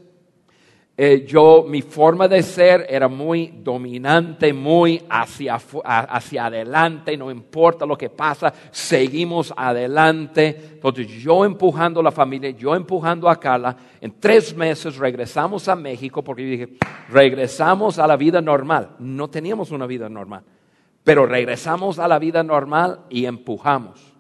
eh, 0.97 1.25
yo, 1.27 1.65
mi 1.67 1.81
forma 1.81 2.25
de 2.25 2.41
ser 2.41 2.86
era 2.88 3.10
muy 3.10 3.47
dominante, 3.62 4.53
muy 4.53 5.03
hacia, 5.10 5.60
hacia 5.84 6.45
adelante, 6.45 7.17
no 7.17 7.29
importa 7.29 7.86
lo 7.86 7.97
que 7.97 8.10
pasa, 8.10 8.53
seguimos 8.71 9.53
adelante. 9.58 10.55
Entonces 10.75 11.08
yo 11.10 11.43
empujando 11.43 11.99
a 11.99 12.03
la 12.03 12.12
familia, 12.12 12.51
yo 12.51 12.73
empujando 12.73 13.29
a 13.29 13.38
Carla, 13.38 13.75
en 13.99 14.21
tres 14.21 14.55
meses 14.55 14.95
regresamos 14.95 15.67
a 15.67 15.75
México 15.75 16.23
porque 16.23 16.43
yo 16.43 16.49
dije, 16.49 16.77
regresamos 17.10 17.99
a 17.99 18.08
la 18.08 18.15
vida 18.15 18.39
normal. 18.41 18.91
No 18.99 19.29
teníamos 19.29 19.71
una 19.71 19.88
vida 19.88 20.08
normal, 20.08 20.43
pero 21.03 21.25
regresamos 21.25 21.99
a 21.99 22.08
la 22.08 22.19
vida 22.19 22.41
normal 22.41 23.01
y 23.10 23.25
empujamos. 23.25 24.15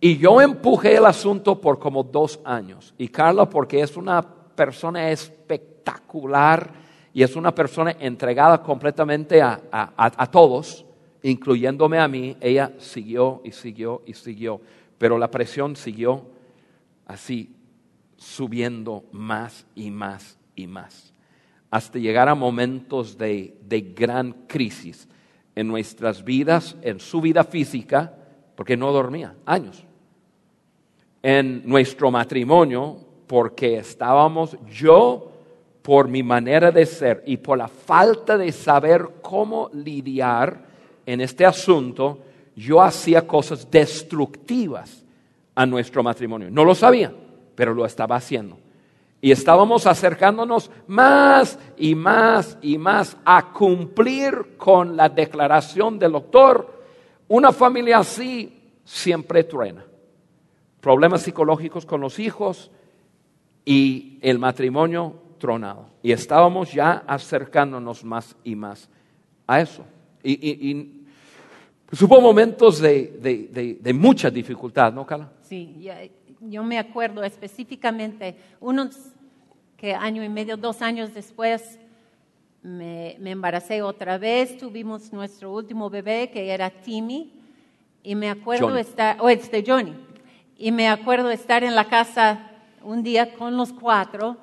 Y 0.00 0.18
yo 0.18 0.40
empujé 0.40 0.94
el 0.94 1.06
asunto 1.06 1.60
por 1.60 1.80
como 1.80 2.04
dos 2.04 2.38
años. 2.44 2.94
Y 2.96 3.08
Carla, 3.08 3.50
porque 3.50 3.80
es 3.80 3.96
una 3.96 4.22
persona 4.22 5.10
espectacular 5.88 6.70
y 7.12 7.22
es 7.22 7.34
una 7.36 7.54
persona 7.54 7.96
entregada 7.98 8.62
completamente 8.62 9.40
a, 9.42 9.60
a- 9.72 9.92
a- 9.96 10.26
todos, 10.30 10.84
incluyéndome 11.22 11.98
a 11.98 12.06
mí, 12.06 12.36
ella 12.40 12.72
siguió 12.78 13.40
y 13.44 13.52
siguió 13.52 14.02
y 14.06 14.14
siguió. 14.14 14.60
Pero 14.98 15.18
la 15.18 15.30
presión 15.30 15.74
siguió 15.74 16.26
así, 17.06 17.50
subiendo 18.16 19.04
más 19.12 19.66
y 19.74 19.90
más 19.90 20.38
y 20.54 20.66
más, 20.66 21.12
hasta 21.70 21.98
llegar 21.98 22.28
a 22.28 22.34
momentos 22.34 23.16
de, 23.16 23.56
de 23.62 23.80
gran 23.80 24.32
crisis 24.46 25.08
en 25.54 25.68
nuestras 25.68 26.22
vidas, 26.24 26.76
en 26.82 27.00
su 27.00 27.20
vida 27.20 27.44
física, 27.44 28.12
porque 28.54 28.76
no 28.76 28.92
dormía, 28.92 29.34
años 29.46 29.84
en 31.20 31.62
nuestro 31.68 32.12
matrimonio 32.12 32.96
porque 33.26 33.78
estábamos 33.78 34.56
yo 34.70 35.27
por 35.88 36.06
mi 36.06 36.22
manera 36.22 36.70
de 36.70 36.84
ser 36.84 37.22
y 37.24 37.38
por 37.38 37.56
la 37.56 37.66
falta 37.66 38.36
de 38.36 38.52
saber 38.52 39.08
cómo 39.22 39.70
lidiar 39.72 40.60
en 41.06 41.22
este 41.22 41.46
asunto, 41.46 42.18
yo 42.54 42.82
hacía 42.82 43.26
cosas 43.26 43.70
destructivas 43.70 45.02
a 45.54 45.64
nuestro 45.64 46.02
matrimonio. 46.02 46.50
No 46.50 46.62
lo 46.62 46.74
sabía, 46.74 47.10
pero 47.54 47.72
lo 47.72 47.86
estaba 47.86 48.16
haciendo. 48.16 48.58
Y 49.22 49.30
estábamos 49.30 49.86
acercándonos 49.86 50.70
más 50.88 51.58
y 51.78 51.94
más 51.94 52.58
y 52.60 52.76
más 52.76 53.16
a 53.24 53.50
cumplir 53.50 54.58
con 54.58 54.94
la 54.94 55.08
declaración 55.08 55.98
del 55.98 56.12
doctor. 56.12 56.82
Una 57.28 57.50
familia 57.50 58.00
así 58.00 58.74
siempre 58.84 59.42
truena 59.44 59.86
problemas 60.82 61.22
psicológicos 61.22 61.86
con 61.86 62.02
los 62.02 62.18
hijos 62.18 62.70
y 63.64 64.18
el 64.20 64.38
matrimonio 64.38 65.27
tronado. 65.38 65.86
Y 66.02 66.12
estábamos 66.12 66.72
ya 66.72 67.04
acercándonos 67.06 68.04
más 68.04 68.36
y 68.44 68.54
más 68.56 68.88
a 69.46 69.60
eso. 69.60 69.84
Y, 70.22 70.32
y- 70.32 70.70
y 70.70 71.04
pues 71.86 72.02
hubo 72.02 72.20
momentos 72.20 72.80
de, 72.80 73.18
de- 73.20 73.48
de- 73.48 73.74
de 73.80 73.92
mucha 73.94 74.30
dificultad, 74.30 74.92
¿no, 74.92 75.06
Carla? 75.06 75.32
Sí, 75.42 75.88
yo 76.40 76.62
me 76.62 76.78
acuerdo 76.78 77.24
específicamente, 77.24 78.36
unos 78.60 78.96
que 79.76 79.94
año 79.94 80.22
y 80.22 80.28
medio, 80.28 80.56
dos 80.56 80.82
años 80.82 81.14
después, 81.14 81.78
me, 82.62 83.16
me 83.20 83.30
embaracé 83.30 83.80
otra 83.82 84.18
vez, 84.18 84.58
tuvimos 84.58 85.12
nuestro 85.12 85.52
último 85.52 85.88
bebé 85.88 86.30
que 86.30 86.50
era 86.50 86.68
Timmy, 86.70 87.32
y 88.02 88.14
me 88.14 88.28
acuerdo 88.28 88.68
Johnny. 88.68 88.80
estar, 88.80 89.16
o 89.20 89.28
este 89.28 89.64
Johnny, 89.66 89.94
y 90.58 90.72
me 90.72 90.88
acuerdo 90.88 91.30
estar 91.30 91.62
en 91.64 91.74
la 91.74 91.84
casa 91.88 92.50
un 92.82 93.02
día 93.02 93.34
con 93.34 93.56
los 93.56 93.72
cuatro, 93.72 94.36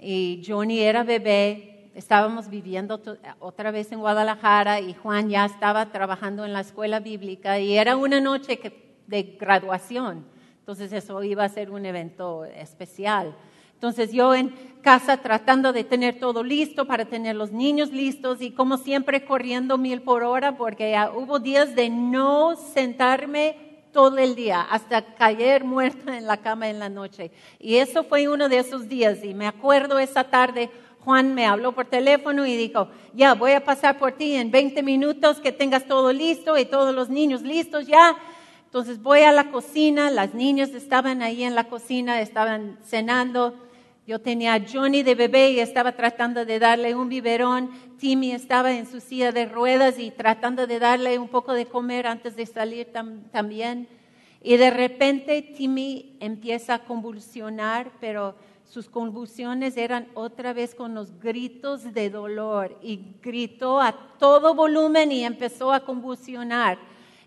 y 0.00 0.42
Johnny 0.46 0.80
era 0.80 1.02
bebé, 1.04 1.90
estábamos 1.94 2.48
viviendo 2.48 3.00
otra 3.40 3.70
vez 3.70 3.90
en 3.92 3.98
Guadalajara 4.00 4.80
y 4.80 4.94
Juan 4.94 5.28
ya 5.28 5.44
estaba 5.44 5.90
trabajando 5.90 6.44
en 6.44 6.52
la 6.52 6.60
escuela 6.60 7.00
bíblica 7.00 7.58
y 7.58 7.76
era 7.76 7.96
una 7.96 8.20
noche 8.20 8.58
que- 8.58 8.88
de 9.06 9.22
graduación, 9.38 10.24
entonces 10.60 10.92
eso 10.92 11.22
iba 11.24 11.44
a 11.44 11.48
ser 11.48 11.70
un 11.70 11.84
evento 11.86 12.44
especial. 12.44 13.34
Entonces 13.72 14.12
yo 14.12 14.34
en 14.34 14.48
casa 14.82 15.18
tratando 15.18 15.72
de 15.72 15.84
tener 15.84 16.18
todo 16.18 16.42
listo 16.42 16.84
para 16.86 17.04
tener 17.04 17.36
los 17.36 17.52
niños 17.52 17.90
listos 17.92 18.42
y 18.42 18.50
como 18.50 18.76
siempre 18.76 19.24
corriendo 19.24 19.78
mil 19.78 20.02
por 20.02 20.24
hora 20.24 20.56
porque 20.56 20.96
ah, 20.96 21.12
hubo 21.14 21.38
días 21.38 21.76
de 21.76 21.88
no 21.88 22.56
sentarme 22.56 23.67
todo 23.98 24.18
el 24.18 24.36
día 24.36 24.60
hasta 24.60 25.02
caer 25.02 25.64
muerta 25.64 26.16
en 26.16 26.24
la 26.28 26.36
cama 26.36 26.68
en 26.68 26.78
la 26.78 26.88
noche. 26.88 27.32
Y 27.58 27.78
eso 27.78 28.04
fue 28.04 28.28
uno 28.28 28.48
de 28.48 28.60
esos 28.60 28.88
días 28.88 29.24
y 29.24 29.34
me 29.34 29.48
acuerdo 29.48 29.98
esa 29.98 30.22
tarde 30.22 30.70
Juan 31.00 31.34
me 31.34 31.46
habló 31.46 31.72
por 31.72 31.86
teléfono 31.86 32.46
y 32.46 32.56
dijo, 32.56 32.86
ya 33.12 33.34
voy 33.34 33.54
a 33.54 33.64
pasar 33.64 33.98
por 33.98 34.12
ti 34.12 34.36
en 34.36 34.52
20 34.52 34.84
minutos 34.84 35.40
que 35.40 35.50
tengas 35.50 35.88
todo 35.88 36.12
listo 36.12 36.56
y 36.56 36.64
todos 36.64 36.94
los 36.94 37.08
niños 37.08 37.42
listos 37.42 37.88
ya. 37.88 38.16
Entonces 38.66 39.02
voy 39.02 39.22
a 39.22 39.32
la 39.32 39.50
cocina, 39.50 40.12
las 40.12 40.32
niñas 40.32 40.68
estaban 40.70 41.20
ahí 41.20 41.42
en 41.42 41.56
la 41.56 41.64
cocina, 41.64 42.20
estaban 42.20 42.78
cenando. 42.84 43.54
Yo 44.08 44.18
tenía 44.18 44.54
a 44.54 44.64
Johnny 44.66 45.02
de 45.02 45.14
bebé 45.14 45.50
y 45.50 45.60
estaba 45.60 45.92
tratando 45.92 46.46
de 46.46 46.58
darle 46.58 46.94
un 46.94 47.10
biberón. 47.10 47.68
Timmy 47.98 48.32
estaba 48.32 48.72
en 48.74 48.86
su 48.86 49.00
silla 49.00 49.32
de 49.32 49.44
ruedas 49.44 49.98
y 49.98 50.10
tratando 50.10 50.66
de 50.66 50.78
darle 50.78 51.18
un 51.18 51.28
poco 51.28 51.52
de 51.52 51.66
comer 51.66 52.06
antes 52.06 52.34
de 52.34 52.46
salir 52.46 52.90
tam- 52.90 53.30
también. 53.30 53.86
Y 54.42 54.56
de 54.56 54.70
repente 54.70 55.42
Timmy 55.42 56.16
empieza 56.20 56.72
a 56.72 56.84
convulsionar, 56.86 57.92
pero 58.00 58.34
sus 58.64 58.88
convulsiones 58.88 59.76
eran 59.76 60.08
otra 60.14 60.54
vez 60.54 60.74
con 60.74 60.94
los 60.94 61.20
gritos 61.20 61.92
de 61.92 62.08
dolor 62.08 62.78
y 62.82 63.00
gritó 63.22 63.78
a 63.78 63.92
todo 64.18 64.54
volumen 64.54 65.12
y 65.12 65.22
empezó 65.22 65.70
a 65.70 65.84
convulsionar. 65.84 66.78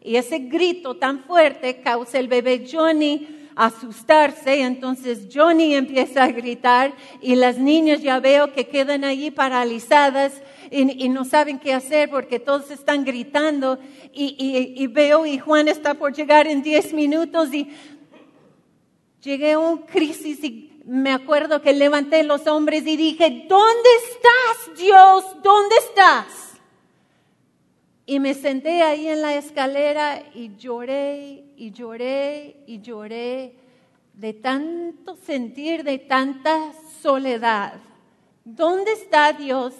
Y 0.03 0.15
ese 0.15 0.39
grito 0.39 0.97
tan 0.97 1.19
fuerte 1.25 1.79
causa 1.81 2.17
el 2.17 2.27
bebé 2.27 2.67
Johnny 2.67 3.40
asustarse, 3.55 4.61
entonces 4.61 5.27
Johnny 5.33 5.75
empieza 5.75 6.23
a 6.23 6.31
gritar 6.31 6.93
y 7.21 7.35
las 7.35 7.57
niñas 7.57 8.01
ya 8.01 8.19
veo 8.19 8.53
que 8.53 8.67
quedan 8.67 9.03
allí 9.03 9.31
paralizadas 9.31 10.41
y, 10.69 11.05
y 11.05 11.09
no 11.09 11.25
saben 11.25 11.59
qué 11.59 11.73
hacer 11.73 12.09
porque 12.09 12.39
todos 12.39 12.71
están 12.71 13.03
gritando 13.03 13.77
y, 14.13 14.35
y- 14.37 14.83
y 14.83 14.87
veo 14.87 15.25
y 15.25 15.37
Juan 15.37 15.67
está 15.67 15.93
por 15.95 16.13
llegar 16.13 16.47
en 16.47 16.61
10 16.63 16.93
minutos 16.93 17.53
y 17.53 17.69
llegué 19.21 19.51
a 19.53 19.59
un 19.59 19.79
crisis 19.79 20.43
y 20.43 20.81
me 20.85 21.11
acuerdo 21.11 21.61
que 21.61 21.73
levanté 21.73 22.23
los 22.23 22.47
hombres 22.47 22.85
y 22.87 22.97
dije, 22.97 23.45
¿dónde 23.47 23.89
estás 24.09 24.77
Dios? 24.79 25.23
¿Dónde 25.43 25.75
estás? 25.87 26.50
Y 28.05 28.19
me 28.19 28.33
senté 28.33 28.81
ahí 28.81 29.07
en 29.07 29.21
la 29.21 29.35
escalera 29.35 30.23
y 30.33 30.55
lloré 30.55 31.43
y 31.55 31.71
lloré 31.71 32.63
y 32.65 32.81
lloré 32.81 33.55
de 34.13 34.33
tanto 34.33 35.15
sentir, 35.15 35.83
de 35.83 35.99
tanta 35.99 36.73
soledad. 37.01 37.79
¿Dónde 38.43 38.91
está 38.93 39.33
Dios 39.33 39.73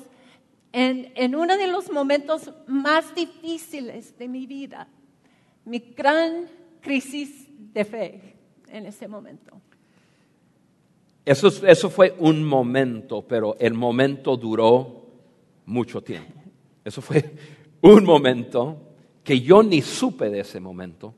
en, 0.72 1.12
en 1.16 1.36
uno 1.36 1.58
de 1.58 1.68
los 1.68 1.92
momentos 1.92 2.52
más 2.68 3.14
difíciles 3.16 4.18
de 4.18 4.28
mi 4.28 4.46
vida? 4.46 4.88
Mi 5.66 5.80
gran 5.80 6.48
crisis 6.82 7.48
de 7.74 7.86
fe 7.86 8.36
en 8.70 8.86
ese 8.86 9.08
momento. 9.08 9.60
Eso, 11.26 11.48
eso 11.68 11.90
fue 11.90 12.16
un 12.18 12.44
momento, 12.44 13.22
pero 13.28 13.56
el 13.60 13.74
momento 13.74 14.36
duró 14.38 15.06
mucho 15.66 16.02
tiempo. 16.02 16.42
Eso 16.84 17.02
fue 17.02 17.36
un 17.82 18.06
momento 18.06 18.78
que 19.24 19.42
yo 19.42 19.64
ni 19.64 19.82
supe 19.82 20.30
de 20.30 20.42
ese 20.42 20.60
momento, 20.60 21.14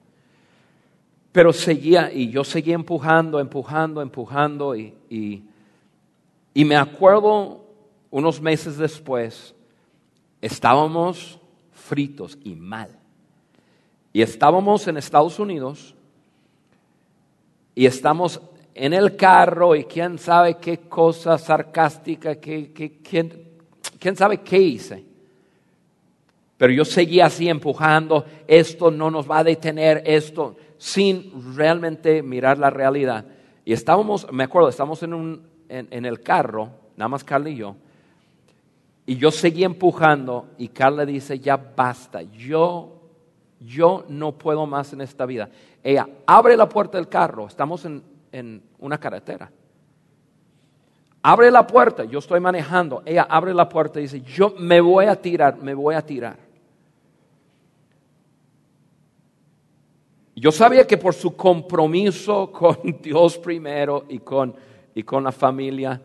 pero 1.31 1.51
seguía 1.51 2.11
y 2.13 2.29
yo 2.29 2.43
seguía 2.43 2.75
empujando, 2.75 3.39
empujando, 3.39 4.01
empujando 4.01 4.75
y, 4.75 4.93
y, 5.09 5.43
me 6.65 6.75
acuerdo 6.75 7.65
unos 8.11 8.39
meses 8.39 8.77
después, 8.77 9.55
estábamos 10.41 11.39
fritos 11.71 12.37
y 12.43 12.55
mal. 12.55 12.99
Y 14.11 14.21
estábamos 14.21 14.87
en 14.87 14.97
Estados 14.97 15.39
Unidos 15.39 15.95
y 17.73 17.87
estamos 17.87 18.39
en 18.75 18.93
el 18.93 19.15
carro 19.15 19.75
y 19.75 19.85
quién 19.85 20.19
sabe 20.19 20.57
qué 20.57 20.81
cosa 20.81 21.37
sarcástica, 21.39 22.35
qué, 22.35 22.71
qué- 22.71 22.99
quién, 23.01 23.43
quién 23.99 24.15
sabe 24.15 24.41
qué 24.41 24.59
hice. 24.59 25.12
Pero 26.63 26.71
yo 26.71 26.85
seguía 26.85 27.25
así 27.25 27.49
empujando, 27.49 28.23
esto 28.47 28.89
no 28.89 29.11
nos 29.11 29.29
va 29.29 29.39
a 29.39 29.43
detener, 29.43 30.01
esto, 30.05 30.55
sin 30.77 31.57
realmente 31.57 32.23
mirar 32.23 32.57
la 32.57 32.69
realidad. 32.69 33.25
Y 33.65 33.73
estábamos, 33.73 34.31
me 34.31 34.45
acuerdo, 34.45 34.69
estábamos 34.69 35.03
en, 35.03 35.13
un, 35.13 35.45
en, 35.67 36.05
el 36.05 36.21
carro, 36.21 36.69
nada 36.95 37.09
más 37.09 37.25
Carla 37.25 37.49
y 37.49 37.57
yo, 37.57 37.75
y 39.05 39.17
yo 39.17 39.29
seguía 39.29 39.65
empujando 39.65 40.51
y 40.57 40.69
Carla 40.69 41.05
dice, 41.05 41.37
ya 41.37 41.57
basta, 41.57 42.21
yo, 42.21 43.01
yo 43.59 44.05
no 44.07 44.31
puedo 44.31 44.65
más 44.65 44.93
en 44.93 45.01
esta 45.01 45.25
vida. 45.25 45.49
Ella 45.83 46.07
abre 46.25 46.55
la 46.55 46.69
puerta 46.69 46.97
del 46.97 47.09
carro, 47.09 47.47
estamos 47.47 47.83
en, 47.83 48.01
en 48.31 48.63
una 48.79 48.97
carretera. 48.97 49.51
Abre 51.23 51.51
la 51.51 51.67
puerta, 51.67 52.05
yo 52.05 52.19
estoy 52.19 52.39
manejando, 52.39 53.03
ella 53.05 53.27
abre 53.29 53.53
la 53.53 53.67
puerta 53.67 53.99
y 53.99 54.03
dice, 54.03 54.21
yo 54.21 54.55
me 54.57 54.79
voy 54.79 55.07
a 55.07 55.17
tirar, 55.17 55.57
me 55.57 55.73
voy 55.73 55.95
a 55.95 56.01
tirar. 56.01 56.42
Yo 60.43 60.51
sabía 60.51 60.85
que 60.85 60.97
por 60.97 61.13
su 61.13 61.37
compromiso 61.37 62.51
con 62.51 62.99
Dios 63.01 63.37
primero 63.37 64.03
y 64.09 64.19
con, 64.19 64.53
y 64.93 65.01
con 65.03 65.23
la 65.23 65.31
familia, 65.31 66.01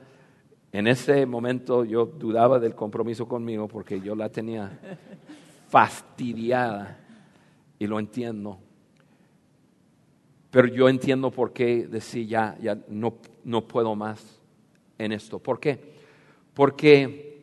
en 0.70 0.86
ese 0.86 1.26
momento 1.26 1.84
yo 1.84 2.06
dudaba 2.06 2.60
del 2.60 2.76
compromiso 2.76 3.26
conmigo 3.26 3.66
porque 3.66 4.00
yo 4.00 4.14
la 4.14 4.28
tenía 4.28 4.78
fastidiada 5.66 7.00
y 7.80 7.88
lo 7.88 7.98
entiendo. 7.98 8.60
Pero 10.52 10.68
yo 10.68 10.88
entiendo 10.88 11.32
por 11.32 11.52
qué 11.52 11.88
decir 11.88 12.28
ya, 12.28 12.56
ya 12.62 12.78
no, 12.86 13.14
no 13.42 13.66
puedo 13.66 13.96
más 13.96 14.40
en 14.98 15.10
esto. 15.10 15.40
¿Por 15.40 15.58
qué? 15.58 15.94
Porque 16.54 17.42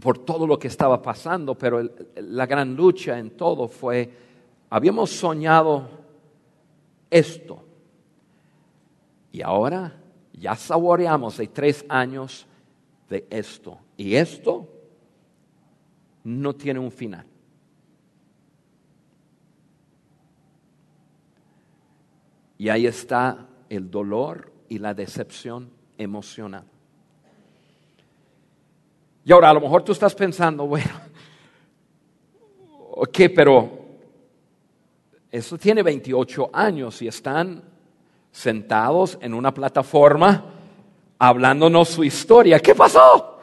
por 0.00 0.18
todo 0.18 0.46
lo 0.46 0.60
que 0.60 0.68
estaba 0.68 1.02
pasando, 1.02 1.56
pero 1.56 1.90
la 2.14 2.46
gran 2.46 2.76
lucha 2.76 3.18
en 3.18 3.30
todo 3.30 3.66
fue, 3.66 4.08
habíamos 4.70 5.10
soñado 5.10 5.98
esto. 7.10 7.64
Y 9.32 9.42
ahora 9.42 10.00
ya 10.32 10.54
saboreamos 10.54 11.36
de 11.36 11.48
tres 11.48 11.84
años 11.88 12.46
de 13.08 13.26
esto. 13.30 13.78
Y 13.96 14.14
esto 14.14 14.68
no 16.24 16.54
tiene 16.54 16.80
un 16.80 16.90
final. 16.90 17.26
Y 22.58 22.68
ahí 22.68 22.86
está 22.86 23.46
el 23.68 23.90
dolor 23.90 24.52
y 24.68 24.78
la 24.78 24.92
decepción 24.92 25.70
emocional. 25.96 26.64
Y 29.24 29.32
ahora 29.32 29.50
a 29.50 29.54
lo 29.54 29.60
mejor 29.60 29.82
tú 29.82 29.92
estás 29.92 30.14
pensando, 30.14 30.66
bueno, 30.68 30.90
ok, 32.90 33.18
pero 33.34 33.80
eso 35.30 35.56
tiene 35.58 35.82
28 35.82 36.50
años 36.52 37.00
y 37.02 37.08
están 37.08 37.62
sentados 38.32 39.18
en 39.20 39.34
una 39.34 39.52
plataforma 39.54 40.44
hablándonos 41.18 41.88
su 41.88 42.02
historia. 42.02 42.58
¿Qué 42.58 42.74
pasó? 42.74 43.38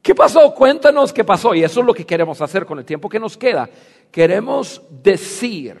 ¿Qué 0.00 0.14
pasó? 0.14 0.52
Cuéntanos 0.54 1.12
qué 1.12 1.22
pasó. 1.22 1.54
Y 1.54 1.62
eso 1.62 1.80
es 1.80 1.86
lo 1.86 1.94
que 1.94 2.04
queremos 2.04 2.40
hacer 2.40 2.66
con 2.66 2.78
el 2.78 2.84
tiempo 2.84 3.08
que 3.08 3.20
nos 3.20 3.36
queda. 3.36 3.68
Queremos 4.10 4.82
decir 4.90 5.78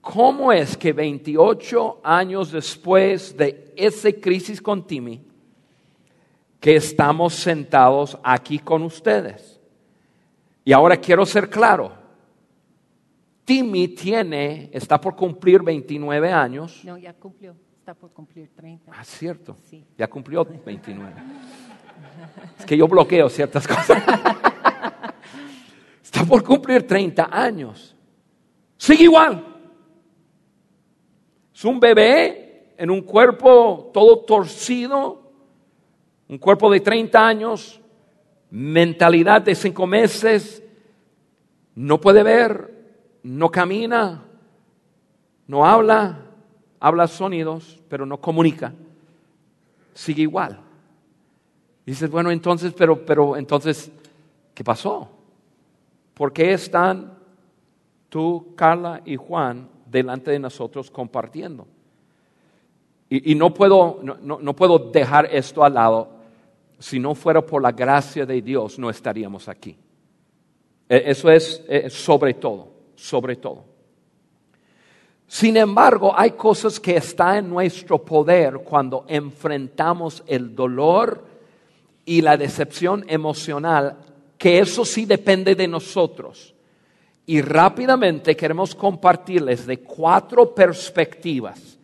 cómo 0.00 0.52
es 0.52 0.76
que 0.76 0.92
28 0.92 2.00
años 2.02 2.52
después 2.52 3.36
de 3.36 3.72
esa 3.76 4.12
crisis 4.12 4.60
con 4.60 4.86
Timmy, 4.86 5.22
que 6.58 6.76
estamos 6.76 7.34
sentados 7.34 8.18
aquí 8.22 8.58
con 8.58 8.82
ustedes. 8.82 9.58
Y 10.64 10.72
ahora 10.72 10.98
quiero 10.98 11.24
ser 11.24 11.48
claro. 11.48 11.99
Timmy 13.50 13.88
tiene, 13.88 14.70
está 14.72 15.00
por 15.00 15.16
cumplir 15.16 15.60
29 15.60 16.32
años. 16.32 16.84
No, 16.84 16.96
ya 16.96 17.12
cumplió. 17.14 17.56
Está 17.80 17.94
por 17.94 18.12
cumplir 18.12 18.48
30. 18.54 18.92
Ah, 18.94 19.02
cierto. 19.02 19.56
Sí. 19.64 19.84
Ya 19.98 20.06
cumplió 20.06 20.44
29. 20.44 21.12
Es 22.60 22.64
que 22.64 22.76
yo 22.76 22.86
bloqueo 22.86 23.28
ciertas 23.28 23.66
cosas. 23.66 24.04
Está 26.00 26.24
por 26.24 26.44
cumplir 26.44 26.86
30 26.86 27.28
años. 27.28 27.96
Sigue 28.76 29.02
igual. 29.02 29.44
Es 31.52 31.64
un 31.64 31.80
bebé 31.80 32.74
en 32.78 32.88
un 32.88 33.02
cuerpo 33.02 33.90
todo 33.92 34.20
torcido, 34.20 35.32
un 36.28 36.38
cuerpo 36.38 36.70
de 36.70 36.78
30 36.78 37.26
años, 37.26 37.80
mentalidad 38.48 39.42
de 39.42 39.56
5 39.56 39.86
meses, 39.88 40.62
no 41.74 42.00
puede 42.00 42.22
ver, 42.22 42.79
no 43.22 43.50
camina, 43.50 44.22
no 45.46 45.64
habla, 45.66 46.18
habla 46.78 47.06
sonidos, 47.08 47.80
pero 47.88 48.06
no 48.06 48.20
comunica. 48.20 48.72
Sigue 49.94 50.22
igual. 50.22 50.60
Dices, 51.84 52.10
bueno, 52.10 52.30
entonces, 52.30 52.72
pero, 52.76 53.04
pero, 53.04 53.36
entonces, 53.36 53.90
¿qué 54.54 54.62
pasó? 54.62 55.08
¿Por 56.14 56.32
qué 56.32 56.52
están 56.52 57.18
tú, 58.08 58.54
Carla 58.54 59.02
y 59.04 59.16
Juan 59.16 59.68
delante 59.86 60.30
de 60.30 60.38
nosotros 60.38 60.90
compartiendo? 60.90 61.66
Y, 63.08 63.32
y 63.32 63.34
no, 63.34 63.52
puedo, 63.52 63.98
no, 64.02 64.18
no- 64.22 64.38
no 64.40 64.54
puedo 64.54 64.78
dejar 64.78 65.26
esto 65.26 65.64
al 65.64 65.74
lado. 65.74 66.08
Si 66.78 66.98
no 67.00 67.14
fuera 67.14 67.44
por 67.44 67.60
la 67.60 67.72
gracia 67.72 68.24
de 68.24 68.40
Dios, 68.40 68.78
no 68.78 68.88
estaríamos 68.88 69.48
aquí. 69.48 69.76
E- 70.88 71.02
Eso 71.06 71.30
es 71.30 71.62
sobre 71.92 72.34
todo, 72.34 72.68
sobre 73.00 73.36
todo. 73.36 73.64
Sin 75.26 75.56
embargo, 75.56 76.12
hay 76.14 76.32
cosas 76.32 76.78
que 76.78 76.96
están 76.96 77.36
en 77.36 77.50
nuestro 77.50 77.98
poder 78.04 78.58
cuando 78.64 79.04
enfrentamos 79.08 80.22
el 80.26 80.54
dolor 80.54 81.24
y 82.04 82.20
la 82.20 82.36
decepción 82.36 83.04
emocional, 83.08 83.96
que 84.36 84.58
eso 84.58 84.84
sí 84.84 85.06
depende 85.06 85.54
de 85.54 85.68
nosotros. 85.68 86.54
Y 87.26 87.40
rápidamente 87.42 88.36
queremos 88.36 88.74
compartirles 88.74 89.66
de 89.66 89.78
cuatro 89.78 90.52
perspectivas, 90.52 91.78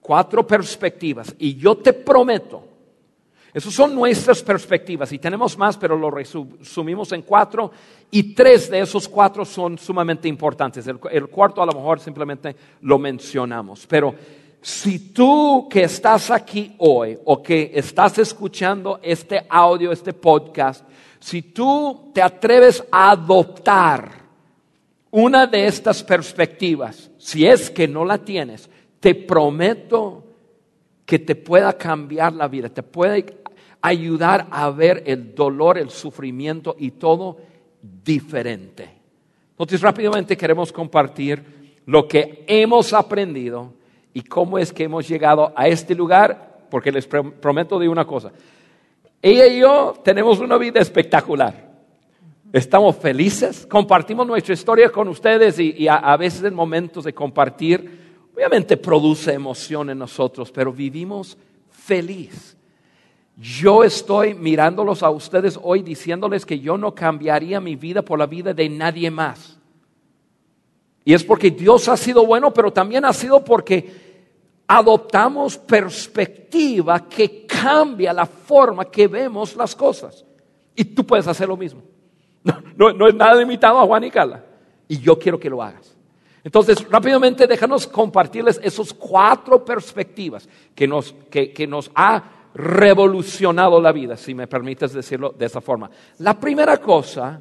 cuatro 0.00 0.46
perspectivas. 0.46 1.34
Y 1.38 1.56
yo 1.56 1.76
te 1.78 1.92
prometo, 1.94 2.64
esas 3.52 3.74
son 3.74 3.94
nuestras 3.94 4.42
perspectivas 4.42 5.12
y 5.12 5.18
tenemos 5.18 5.58
más, 5.58 5.76
pero 5.76 5.96
lo 5.96 6.10
resumimos 6.10 7.10
en 7.12 7.22
cuatro 7.22 7.72
y 8.10 8.34
tres 8.34 8.70
de 8.70 8.80
esos 8.80 9.08
cuatro 9.08 9.44
son 9.44 9.76
sumamente 9.76 10.28
importantes. 10.28 10.86
El, 10.86 11.00
el 11.10 11.28
cuarto 11.28 11.62
a 11.62 11.66
lo 11.66 11.72
mejor 11.72 11.98
simplemente 11.98 12.54
lo 12.82 12.98
mencionamos. 12.98 13.86
Pero 13.88 14.14
si 14.60 15.12
tú 15.12 15.68
que 15.68 15.84
estás 15.84 16.30
aquí 16.30 16.74
hoy 16.78 17.18
o 17.24 17.42
que 17.42 17.72
estás 17.74 18.18
escuchando 18.18 19.00
este 19.02 19.46
audio, 19.48 19.90
este 19.90 20.12
podcast, 20.12 20.84
si 21.18 21.42
tú 21.42 22.10
te 22.14 22.22
atreves 22.22 22.84
a 22.90 23.10
adoptar 23.10 24.12
una 25.10 25.46
de 25.46 25.66
estas 25.66 26.04
perspectivas, 26.04 27.10
si 27.18 27.46
es 27.46 27.70
que 27.70 27.88
no 27.88 28.04
la 28.04 28.18
tienes, 28.18 28.70
te 29.00 29.14
prometo 29.14 30.24
que 31.04 31.18
te 31.18 31.34
pueda 31.34 31.72
cambiar 31.72 32.32
la 32.34 32.46
vida, 32.46 32.68
te 32.68 32.82
puede 32.82 33.39
ayudar 33.82 34.46
a 34.50 34.70
ver 34.70 35.02
el 35.06 35.34
dolor, 35.34 35.78
el 35.78 35.90
sufrimiento 35.90 36.76
y 36.78 36.92
todo 36.92 37.38
diferente. 38.04 38.88
Entonces 39.50 39.80
rápidamente 39.80 40.36
queremos 40.36 40.72
compartir 40.72 41.82
lo 41.86 42.06
que 42.06 42.44
hemos 42.46 42.92
aprendido 42.92 43.72
y 44.12 44.22
cómo 44.22 44.58
es 44.58 44.72
que 44.72 44.84
hemos 44.84 45.08
llegado 45.08 45.52
a 45.56 45.68
este 45.68 45.94
lugar, 45.94 46.66
porque 46.70 46.92
les 46.92 47.08
prom- 47.08 47.32
prometo 47.32 47.78
de 47.78 47.88
una 47.88 48.06
cosa. 48.06 48.32
Ella 49.22 49.46
y 49.46 49.60
yo 49.60 49.94
tenemos 50.04 50.38
una 50.40 50.56
vida 50.56 50.80
espectacular. 50.80 51.70
Estamos 52.52 52.96
felices, 52.96 53.66
compartimos 53.66 54.26
nuestra 54.26 54.54
historia 54.54 54.90
con 54.90 55.08
ustedes 55.08 55.58
y, 55.58 55.86
a 55.88 56.16
veces 56.16 56.42
en 56.44 56.54
momentos 56.54 57.04
de 57.04 57.12
compartir, 57.12 58.28
obviamente 58.34 58.76
produce 58.76 59.32
emoción 59.32 59.90
en 59.90 59.98
nosotros, 59.98 60.50
pero 60.50 60.72
vivimos 60.72 61.36
feliz. 61.70 62.56
Yo 63.40 63.84
estoy 63.84 64.34
mirándolos 64.34 65.02
a 65.02 65.08
ustedes 65.08 65.58
hoy 65.62 65.80
diciéndoles 65.80 66.44
que 66.44 66.60
yo 66.60 66.76
no 66.76 66.94
cambiaría 66.94 67.58
mi 67.58 67.74
vida 67.74 68.02
por 68.02 68.18
la 68.18 68.26
vida 68.26 68.52
de 68.52 68.68
nadie 68.68 69.10
más. 69.10 69.58
Y 71.06 71.14
es 71.14 71.24
porque 71.24 71.50
Dios 71.50 71.88
ha 71.88 71.96
sido 71.96 72.26
bueno, 72.26 72.52
pero 72.52 72.70
también 72.70 73.06
ha 73.06 73.14
sido 73.14 73.42
porque 73.42 74.10
adoptamos 74.66 75.56
perspectiva 75.56 77.08
que 77.08 77.46
cambia 77.46 78.12
la 78.12 78.26
forma 78.26 78.84
que 78.84 79.08
vemos 79.08 79.56
las 79.56 79.74
cosas. 79.74 80.22
Y 80.76 80.84
tú 80.84 81.06
puedes 81.06 81.26
hacer 81.26 81.48
lo 81.48 81.56
mismo. 81.56 81.82
No, 82.76 82.92
no, 82.92 83.08
es 83.08 83.14
nada 83.14 83.36
limitado 83.36 83.78
a 83.78 83.86
Juan 83.86 84.04
y 84.04 84.10
Carla. 84.10 84.44
Y 84.86 84.98
yo 84.98 85.18
quiero 85.18 85.40
que 85.40 85.48
lo 85.48 85.62
hagas. 85.62 85.96
Entonces, 86.44 86.86
rápidamente 86.90 87.46
déjanos 87.46 87.86
compartirles 87.86 88.60
esos 88.62 88.92
cuatro 88.92 89.64
perspectivas 89.64 90.46
que 90.74 90.86
nos, 90.86 91.14
que, 91.30 91.52
que 91.52 91.66
nos 91.66 91.90
ha 91.94 92.39
revolucionado 92.54 93.80
la 93.80 93.92
vida, 93.92 94.16
si 94.16 94.34
me 94.34 94.46
permites 94.46 94.92
decirlo 94.92 95.34
de 95.36 95.46
esa 95.46 95.60
forma. 95.60 95.90
La 96.18 96.38
primera 96.38 96.78
cosa 96.78 97.40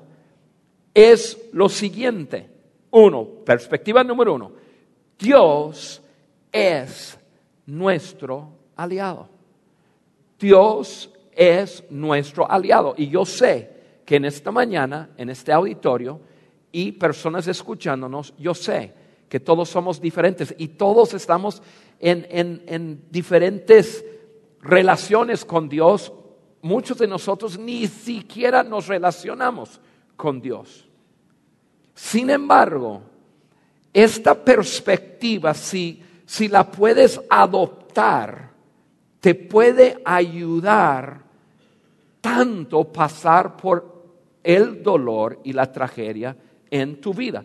es 0.93 1.49
lo 1.53 1.67
siguiente. 1.69 2.49
Uno, 2.91 3.25
perspectiva 3.45 4.03
número 4.03 4.33
uno. 4.35 4.51
Dios 5.17 6.01
es 6.51 7.17
nuestro 7.65 8.49
aliado. 8.75 9.27
Dios 10.39 11.11
es 11.35 11.83
nuestro 11.89 12.49
aliado. 12.49 12.93
Y 12.97 13.07
yo 13.09 13.25
sé 13.25 13.69
que 14.05 14.15
en 14.15 14.25
esta 14.25 14.51
mañana, 14.51 15.09
en 15.17 15.29
este 15.29 15.51
auditorio, 15.51 16.19
y 16.71 16.91
personas 16.93 17.47
escuchándonos, 17.47 18.33
yo 18.37 18.53
sé 18.53 18.93
que 19.27 19.39
todos 19.39 19.69
somos 19.69 19.99
diferentes 20.01 20.53
y 20.57 20.69
todos 20.69 21.13
estamos 21.13 21.61
en, 21.99 22.25
en- 22.29 22.63
en 22.67 23.01
diferentes 23.11 24.03
relaciones 24.61 25.45
con 25.45 25.69
Dios. 25.69 26.11
Muchos 26.61 26.97
de 26.97 27.07
nosotros 27.07 27.57
ni 27.57 27.87
siquiera 27.87 28.63
nos 28.63 28.87
relacionamos 28.87 29.79
con 30.15 30.41
Dios. 30.41 30.87
Sin 31.93 32.29
embargo, 32.29 33.01
esta 33.93 34.35
perspectiva, 34.35 35.53
si, 35.53 36.01
si 36.25 36.47
la 36.47 36.69
puedes 36.69 37.19
adoptar, 37.29 38.51
te 39.19 39.35
puede 39.35 40.01
ayudar 40.05 41.23
tanto 42.21 42.85
pasar 42.85 43.57
por 43.57 43.99
el 44.43 44.81
dolor 44.83 45.39
y 45.43 45.53
la 45.53 45.71
tragedia 45.71 46.35
en 46.69 47.01
tu 47.01 47.13
vida. 47.13 47.43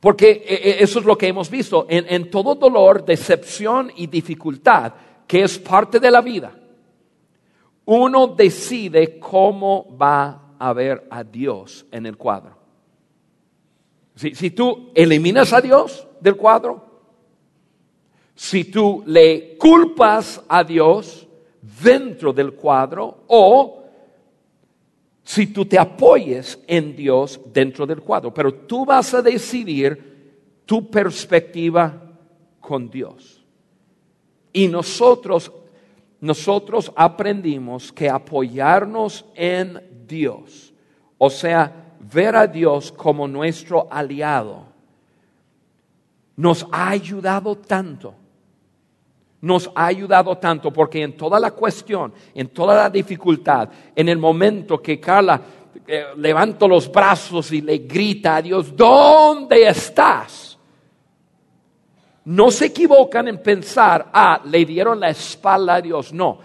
Porque 0.00 0.30
eh, 0.30 0.44
eh, 0.46 0.76
eso 0.80 1.00
es 1.00 1.04
lo 1.04 1.16
que 1.16 1.28
hemos 1.28 1.50
visto. 1.50 1.86
En, 1.88 2.06
en 2.08 2.30
todo 2.30 2.54
dolor, 2.54 3.04
decepción 3.04 3.90
y 3.96 4.06
dificultad, 4.06 4.92
que 5.26 5.42
es 5.42 5.58
parte 5.58 5.98
de 6.00 6.10
la 6.10 6.20
vida, 6.20 6.52
uno 7.84 8.28
decide 8.28 9.18
cómo 9.18 9.96
va 9.96 10.56
a 10.58 10.72
ver 10.72 11.06
a 11.10 11.22
Dios 11.22 11.86
en 11.90 12.06
el 12.06 12.16
cuadro. 12.16 12.56
Si, 14.14 14.34
si 14.34 14.50
tú 14.50 14.90
eliminas 14.94 15.52
a 15.52 15.60
Dios 15.60 16.06
del 16.20 16.36
cuadro, 16.36 16.84
si 18.34 18.64
tú 18.64 19.02
le 19.06 19.56
culpas 19.56 20.42
a 20.48 20.62
Dios 20.64 21.26
dentro 21.82 22.32
del 22.32 22.52
cuadro 22.52 23.24
o 23.28 23.82
si 25.26 25.48
tú 25.48 25.66
te 25.66 25.76
apoyes 25.76 26.58
en 26.68 26.94
Dios 26.94 27.40
dentro 27.52 27.84
del 27.84 28.00
cuadro. 28.00 28.32
Pero 28.32 28.54
tú 28.54 28.84
vas 28.84 29.12
a 29.12 29.22
decidir 29.22 30.62
tu 30.64 30.88
perspectiva 30.88 32.00
con 32.60 32.88
Dios. 32.88 33.35
Y 34.56 34.68
nosotros, 34.68 35.52
nosotros 36.18 36.90
aprendimos 36.96 37.92
que 37.92 38.08
apoyarnos 38.08 39.26
en 39.34 39.78
Dios, 40.08 40.72
o 41.18 41.28
sea, 41.28 41.94
ver 42.00 42.34
a 42.34 42.46
Dios 42.46 42.90
como 42.90 43.28
nuestro 43.28 43.86
aliado, 43.90 44.64
nos 46.36 46.66
ha 46.72 46.88
ayudado 46.88 47.54
tanto. 47.56 48.14
Nos 49.42 49.70
ha 49.74 49.84
ayudado 49.88 50.38
tanto 50.38 50.72
porque 50.72 51.02
en 51.02 51.18
toda 51.18 51.38
la 51.38 51.50
cuestión, 51.50 52.14
en 52.34 52.48
toda 52.48 52.76
la 52.76 52.88
dificultad, 52.88 53.68
en 53.94 54.08
el 54.08 54.16
momento 54.16 54.80
que 54.80 54.98
Carla 54.98 55.38
eh, 55.86 56.02
los 56.66 56.90
brazos 56.90 57.52
y 57.52 57.60
le 57.60 57.76
grita 57.76 58.36
a 58.36 58.42
Dios, 58.42 58.74
¿dónde 58.74 59.68
estás? 59.68 60.45
No 62.26 62.50
se 62.50 62.66
equivocan 62.66 63.28
en 63.28 63.42
pensar, 63.42 64.10
ah, 64.12 64.40
le 64.44 64.64
dieron 64.64 64.98
la 64.98 65.10
espalda 65.10 65.76
a 65.76 65.80
Dios. 65.80 66.12
No, 66.12 66.38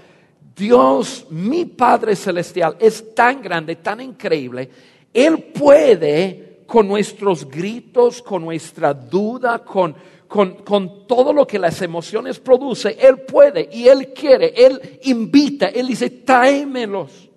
Dios, 0.55 1.25
mi 1.31 1.65
Padre 1.65 2.15
Celestial, 2.15 2.75
es 2.79 3.15
tan 3.15 3.41
grande, 3.41 3.77
tan 3.77 3.99
increíble. 3.99 4.69
Él 5.11 5.43
puede 5.53 6.61
con 6.67 6.87
nuestros 6.87 7.49
gritos, 7.49 8.21
con 8.21 8.43
nuestra 8.43 8.93
duda, 8.93 9.63
con, 9.63 9.95
con, 10.27 11.07
todo 11.07 11.33
lo 11.33 11.45
que 11.45 11.59
las 11.59 11.81
emociones 11.81 12.39
produce, 12.39 12.95
Él 12.99 13.21
puede 13.21 13.67
y 13.73 13.87
Él 13.87 14.13
quiere, 14.13 14.53
Él 14.55 14.99
invita, 15.03 15.67
Él 15.67 15.87
dice, 15.87 16.09
tráemelos, 16.09 17.29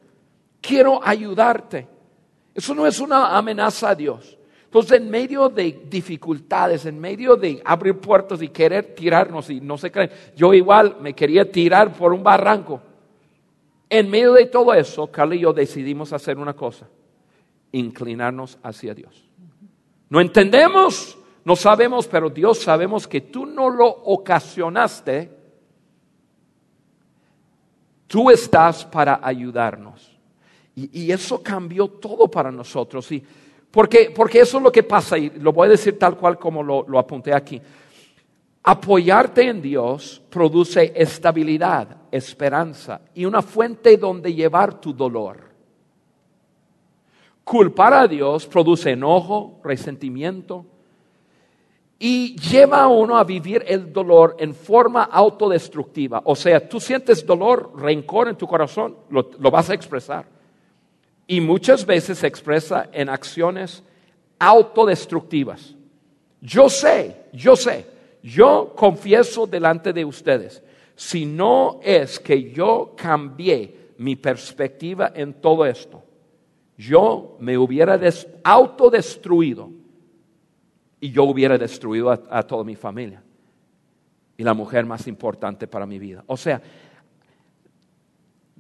quiero 0.61 1.01
ayudarte. 1.03 1.89
Eso 2.55 2.75
no 2.75 2.87
es 2.87 3.01
una 3.01 3.37
amenaza 3.37 3.89
a 3.91 3.95
Dios. 3.95 4.39
Entonces, 4.75 5.03
en 5.03 5.09
medio 5.09 5.49
de 5.49 5.85
dificultades, 5.89 6.85
en 6.85 6.99
medio 6.99 7.37
de 7.37 7.63
abrir 7.65 7.97
puertos 7.97 8.43
y 8.43 8.49
querer 8.49 8.93
tirarnos, 8.93 9.49
y 9.49 9.61
no 9.61 9.79
se 9.79 9.93
creen, 9.93 10.11
yo 10.35 10.53
igual 10.53 10.97
me 11.01 11.15
quería 11.15 11.49
tirar 11.49 11.93
por 11.93 12.13
un 12.13 12.25
barranco. 12.25 12.83
En 13.89 14.11
medio 14.11 14.33
de 14.33 14.47
todo 14.47 14.75
eso, 14.75 15.07
Carla 15.07 15.37
y 15.37 15.43
yo 15.43 15.53
decidimos 15.53 16.13
hacer 16.13 16.39
una 16.39 16.55
cosa, 16.55 16.89
inclinarnos 17.71 18.59
hacia 18.65 18.97
Dios. 18.97 19.25
No 20.09 20.21
entendemos, 20.21 21.17
no 21.45 21.55
sabemos, 21.55 22.09
pero 22.09 22.29
Dios 22.29 22.59
sabemos 22.59 23.07
que 23.07 23.21
tú 23.21 23.47
no 23.47 23.71
lo 23.71 23.87
ocasionaste. 23.87 25.31
Tú 28.09 28.29
estás 28.29 28.85
para 28.85 29.21
ayudarnos. 29.23 30.11
Y, 30.75 31.13
eso 31.13 31.41
cambió 31.41 31.87
todo 31.87 32.29
para 32.29 32.51
nosotros. 32.51 33.13
Y 33.13 33.25
porque, 33.75 34.13
porque, 34.15 34.39
eso 34.39 34.59
es 34.59 34.63
lo 34.63 34.71
que 34.71 34.85
pasa, 34.85 35.19
y 35.19 35.31
lo 35.31 35.53
voy 35.53 35.67
a 35.67 35.73
decir 35.73 35.99
tal 35.99 36.17
cual 36.17 36.39
como 36.39 36.63
lo, 36.63 36.97
apunté 36.97 37.35
aquí. 37.35 37.61
Apoyarte 38.63 39.49
en 39.49 39.61
Dios 39.61 40.23
produce 40.31 40.93
estabilidad, 40.95 41.89
esperanza 42.13 43.01
y 43.15 43.25
una 43.25 43.43
fuente 43.43 43.97
donde 43.97 44.33
llevar 44.33 44.81
tu 44.81 44.95
dolor. 44.95 45.51
Culpar 47.43 47.95
a 47.95 48.07
Dios 48.07 48.47
produce 48.47 48.93
enojo, 48.93 49.59
resentimiento 49.65 50.65
y 51.99 52.37
lleva 52.37 52.85
a 52.85 52.87
uno 52.87 53.19
a 53.19 53.25
vivir 53.25 53.65
el 53.67 53.93
dolor 53.93 54.37
en 54.39 54.55
forma 54.55 55.03
autodestructiva. 55.03 56.23
O 56.27 56.37
sea, 56.37 56.69
tú 56.69 56.79
sientes 56.79 57.27
dolor, 57.27 57.73
rencor 57.77 58.29
en 58.29 58.37
tu 58.37 58.47
corazón, 58.47 58.99
lo 59.11 59.51
vas 59.51 59.69
a 59.69 59.75
expresar. 59.75 60.44
Y 61.27 61.41
muchas 61.41 61.87
veces 61.87 62.19
se 62.19 62.27
expresa 62.27 62.89
en 62.93 63.09
acciones 63.09 63.83
autodestructivas. 64.39 65.75
Yo 66.41 66.69
sé, 66.69 67.17
yo 67.33 67.57
sé 67.57 67.95
yo 68.25 68.73
confieso 68.75 69.47
delante 69.47 69.93
de 69.93 70.03
ustedes, 70.03 70.63
si 70.97 71.27
no 71.27 71.79
es 71.83 72.19
que 72.19 72.51
yo 72.53 72.95
cambié 72.97 73.93
mi 73.99 74.17
perspectiva 74.17 75.13
en 75.15 75.35
todo 75.35 75.67
esto, 75.67 76.03
yo 76.79 77.37
me 77.39 77.59
hubiera 77.59 78.01
autodestruido 78.43 79.71
y 81.01 81.11
yo 81.11 81.25
hubiera 81.25 81.59
destruido 81.59 82.11
a, 82.11 82.23
a 82.31 82.43
toda 82.43 82.65
mi 82.65 82.77
familia 82.77 83.23
y 84.39 84.43
la 84.43 84.55
mujer 84.55 84.87
más 84.87 85.07
importante 85.07 85.67
para 85.67 85.85
mi 85.85 85.99
vida. 85.99 86.25
O 86.27 86.39
sea, 86.39 86.63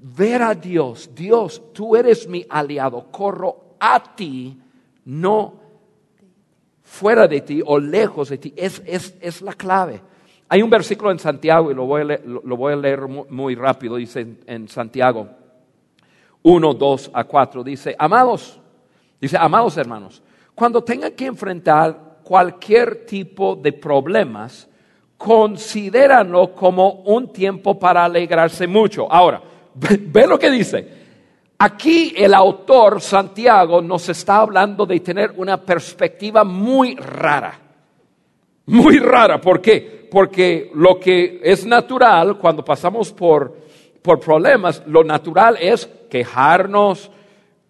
ver 0.05 0.43
a 0.43 0.55
Dios, 0.55 1.11
Dios, 1.15 1.73
tú 1.73 1.97
eres 1.97 2.29
mi 2.29 2.45
aliado, 2.51 3.07
corro 3.11 3.77
a 3.81 4.03
ti, 4.15 4.61
no 5.07 5.55
fuera 6.83 7.27
de 7.27 7.41
ti 7.41 7.63
o 7.65 7.79
lejos 7.79 8.29
de 8.29 8.37
ti, 8.37 8.53
es, 8.55 8.83
es, 8.87 9.41
la 9.41 9.55
clave. 9.55 10.03
Hay 10.51 10.63
un 10.63 10.69
versículo 10.69 11.11
en 11.11 11.19
Santiago 11.19 11.71
y 11.71 11.75
lo 11.75 11.87
voy 11.87 12.03
a 12.03 12.05
leer, 12.05 12.27
lo 12.27 12.57
voy 12.57 12.75
a 12.75 12.77
leer 12.77 13.01
muy 13.09 13.55
rápido, 13.55 13.97
dice 13.97 14.27
en, 14.47 14.69
Santiago 14.69 15.27
1, 16.43 16.75
2 16.75 17.11
a 17.15 17.25
4, 17.25 17.65
dice, 17.65 17.97
amados, 17.99 18.61
dice, 19.19 19.39
amados 19.39 19.75
hermanos, 19.79 20.23
cuando 20.55 20.85
tengan 20.85 21.13
que 21.13 21.25
enfrentar 21.25 22.19
cualquier 22.23 23.07
tipo 23.07 23.57
de 23.57 23.73
problemas, 23.73 24.69
considéranlo 25.17 26.55
como 26.55 26.91
un 26.91 27.33
tiempo 27.33 27.79
para 27.79 28.05
alegrarse 28.05 28.67
mucho. 28.67 29.11
Ahora, 29.11 29.54
ve 30.09 30.27
lo 30.27 30.39
que 30.39 30.51
dice. 30.51 31.05
Aquí 31.59 32.13
el 32.17 32.35
autor 32.35 33.01
Santiago 33.01 33.81
nos 33.81 34.09
está 34.09 34.39
hablando 34.39 34.85
de 34.87 35.01
tener 35.01 35.33
una 35.37 35.61
perspectiva 35.61 36.45
muy 36.45 36.97
rara. 36.97 37.61
Muy 38.67 38.99
rara. 38.99 39.41
¿Por 39.41 39.61
qué? 39.61 40.09
Porque 40.11 40.71
lo 40.75 40.99
que 40.99 41.41
es 41.43 41.65
natural 41.65 42.39
cuando 42.39 42.65
pasamos 42.65 43.13
por, 43.13 43.57
por 44.03 44.21
problemas, 44.21 44.83
lo 44.87 45.05
natural 45.05 45.57
es 45.61 45.89
quejarnos, 46.11 47.11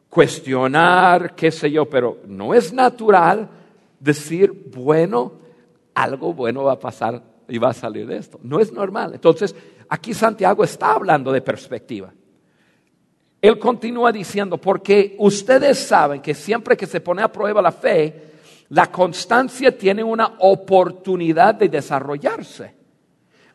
cuestionar, 0.08 1.34
qué 1.34 1.50
sé 1.50 1.70
yo, 1.70 1.86
pero 1.86 2.18
no 2.26 2.54
es 2.54 2.72
natural 2.72 3.48
decir, 3.98 4.70
bueno, 4.74 5.32
algo 5.94 6.32
bueno 6.32 6.64
va 6.64 6.72
a 6.72 6.78
pasar 6.78 7.22
y 7.48 7.58
va 7.58 7.70
a 7.70 7.74
salir 7.74 8.06
de 8.06 8.18
esto. 8.18 8.38
No 8.42 8.60
es 8.60 8.72
normal. 8.72 9.12
Entonces, 9.14 9.54
aquí 9.94 10.12
Santiago 10.12 10.64
está 10.64 10.92
hablando 10.92 11.30
de 11.30 11.40
perspectiva. 11.40 12.12
Él 13.40 13.58
continúa 13.58 14.10
diciendo, 14.10 14.58
porque 14.58 15.14
ustedes 15.18 15.78
saben 15.78 16.20
que 16.20 16.34
siempre 16.34 16.76
que 16.76 16.86
se 16.86 17.00
pone 17.00 17.22
a 17.22 17.30
prueba 17.30 17.62
la 17.62 17.72
fe, 17.72 18.32
la 18.70 18.90
constancia 18.90 19.76
tiene 19.76 20.02
una 20.02 20.36
oportunidad 20.38 21.54
de 21.54 21.68
desarrollarse. 21.68 22.74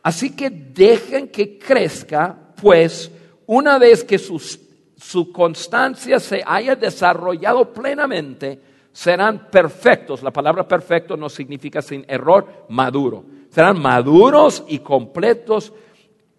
Así 0.02 0.34
que 0.34 0.48
dejen 0.48 1.28
que 1.28 1.58
crezca, 1.58 2.36
pues 2.60 3.10
una 3.46 3.78
vez 3.78 4.04
que 4.04 4.18
su 4.18 5.32
constancia 5.32 6.20
se 6.20 6.42
haya 6.46 6.74
desarrollado 6.76 7.72
plenamente, 7.72 8.60
serán 8.92 9.50
perfectos. 9.50 10.22
La 10.22 10.30
palabra 10.30 10.66
perfecto 10.66 11.16
no 11.16 11.28
significa 11.28 11.82
sin 11.82 12.04
error, 12.08 12.66
maduro. 12.68 13.24
Serán 13.50 13.80
maduros 13.80 14.64
y 14.68 14.78
completos 14.78 15.72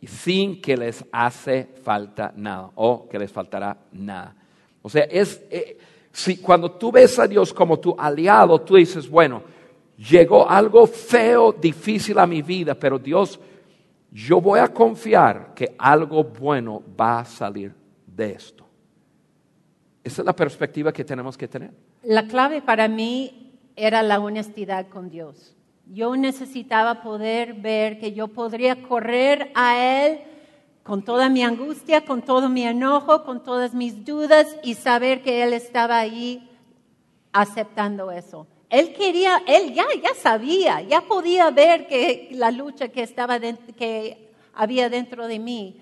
sin 0.08 0.62
que 0.62 0.76
les 0.76 1.06
hace 1.12 1.70
falta 1.84 2.34
nada 2.36 2.72
o 2.76 3.08
que 3.08 3.20
les 3.20 3.32
faltará 3.32 3.78
nada. 3.92 4.36
O 4.82 4.90
sea, 4.90 5.04
es, 5.04 5.42
eh, 5.50 5.78
si 6.12 6.38
cuando 6.38 6.72
tú 6.72 6.92
ves 6.92 7.18
a 7.20 7.28
Dios 7.28 7.54
como 7.54 7.80
tu 7.80 7.96
aliado, 7.98 8.60
tú 8.62 8.76
dices, 8.76 9.10
bueno, 9.10 9.44
llegó 9.98 10.50
algo 10.50 10.88
feo, 10.88 11.52
difícil 11.52 12.18
a 12.18 12.26
mi 12.26 12.42
vida, 12.42 12.74
pero 12.76 12.98
Dios, 12.98 13.40
yo 14.12 14.42
voy 14.42 14.60
a 14.60 14.68
confiar 14.68 15.54
que 15.54 15.76
algo 15.78 16.24
bueno 16.24 16.82
va 17.00 17.20
a 17.20 17.26
salir 17.26 17.74
de 18.06 18.32
esto. 18.32 18.66
Esa 20.04 20.22
es 20.24 20.26
la 20.26 20.36
perspectiva 20.36 20.92
que 20.92 21.06
tenemos 21.06 21.38
que 21.38 21.48
tener. 21.48 21.72
La 22.04 22.28
clave 22.28 22.62
para 22.62 22.88
mí 22.88 23.52
era 23.76 24.02
la 24.02 24.20
honestidad 24.20 24.88
con 24.88 25.10
Dios. 25.10 25.56
Yo 25.94 26.16
necesitaba 26.16 27.02
poder 27.02 27.54
ver 27.54 28.00
que 28.00 28.14
yo 28.14 28.30
podría 28.30 28.82
correr 28.82 29.52
a 29.54 29.78
Él 29.78 30.22
con 30.84 31.04
toda 31.04 31.28
mi 31.28 31.44
angustia, 31.44 32.06
con 32.06 32.22
todo 32.22 32.48
mi 32.48 32.64
enojo, 32.64 33.26
con 33.26 33.44
todas 33.44 33.74
mis 33.74 34.06
dudas 34.06 34.48
y 34.64 34.76
saber 34.76 35.22
que 35.22 35.44
Él 35.44 35.52
estaba 35.52 36.00
ahí 36.00 36.50
aceptando 37.34 38.10
eso. 38.10 38.48
él 38.70 38.94
quería, 38.94 39.44
él 39.46 39.74
ya, 39.74 39.84
ya 40.02 40.14
sabía, 40.16 40.80
ya 40.80 41.02
podía 41.02 41.52
ver 41.52 41.88
que 41.88 42.30
la 42.32 42.52
lucha 42.52 42.88
que 42.88 43.04
estaba 43.04 43.38
que 43.40 44.30
había 44.54 44.90
dentro 44.90 45.28
de 45.28 45.40
mí. 45.40 45.76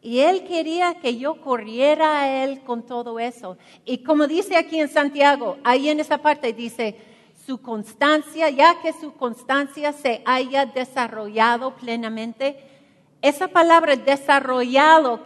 Y 0.00 0.20
él 0.20 0.44
quería 0.44 0.94
que 0.94 1.16
yo 1.16 1.40
corriera 1.40 2.20
a 2.20 2.44
él 2.44 2.60
con 2.60 2.86
todo 2.86 3.18
eso. 3.18 3.58
Y 3.84 3.98
como 4.04 4.28
dice 4.28 4.56
aquí 4.56 4.78
en 4.78 4.88
Santiago, 4.88 5.58
ahí 5.64 5.88
en 5.88 5.98
esa 5.98 6.18
parte 6.18 6.52
dice, 6.52 7.09
su 7.50 7.60
constancia, 7.60 8.48
ya 8.48 8.80
que 8.80 8.92
su 8.92 9.12
constancia 9.14 9.92
se 9.92 10.22
haya 10.24 10.66
desarrollado 10.66 11.74
plenamente, 11.74 12.56
esa 13.22 13.48
palabra 13.48 13.96
desarrollado 13.96 15.18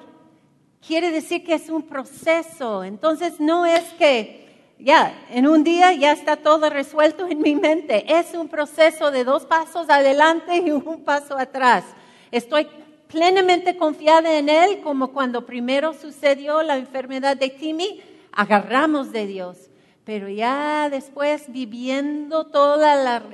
quiere 0.81 1.11
decir 1.11 1.45
que 1.45 1.53
es 1.53 1.69
un 1.69 1.83
proceso. 1.83 2.83
Entonces 2.83 3.41
no 3.41 3.67
es 3.67 3.85
que 3.99 4.73
ya, 4.79 5.27
en 5.29 5.47
un 5.47 5.65
día 5.65 5.93
ya 5.93 6.13
está 6.13 6.37
todo 6.37 6.71
resuelto 6.71 7.27
en 7.27 7.43
mi 7.43 7.57
mente. 7.57 8.07
Es 8.19 8.33
un 8.33 8.49
proceso 8.49 9.11
de 9.11 9.23
dos 9.23 9.45
pasos 9.45 9.91
adelante 9.91 10.57
y 10.65 10.71
un 10.71 11.05
paso 11.05 11.37
atrás. 11.37 11.85
Estoy 12.31 12.67
plenamente 13.07 13.77
confiada 13.77 14.39
en 14.39 14.49
Él, 14.49 14.81
como 14.81 15.13
cuando 15.13 15.45
primero 15.45 15.93
sucedió 15.93 16.63
la 16.63 16.79
enfermedad 16.79 17.37
de 17.37 17.51
Timmy, 17.51 18.01
agarramos 18.33 19.13
de 19.13 19.27
Dios. 19.27 19.69
Pero 20.05 20.29
ya 20.29 20.91
después, 20.91 21.51
viviendo 21.51 22.47
todo 22.47 22.85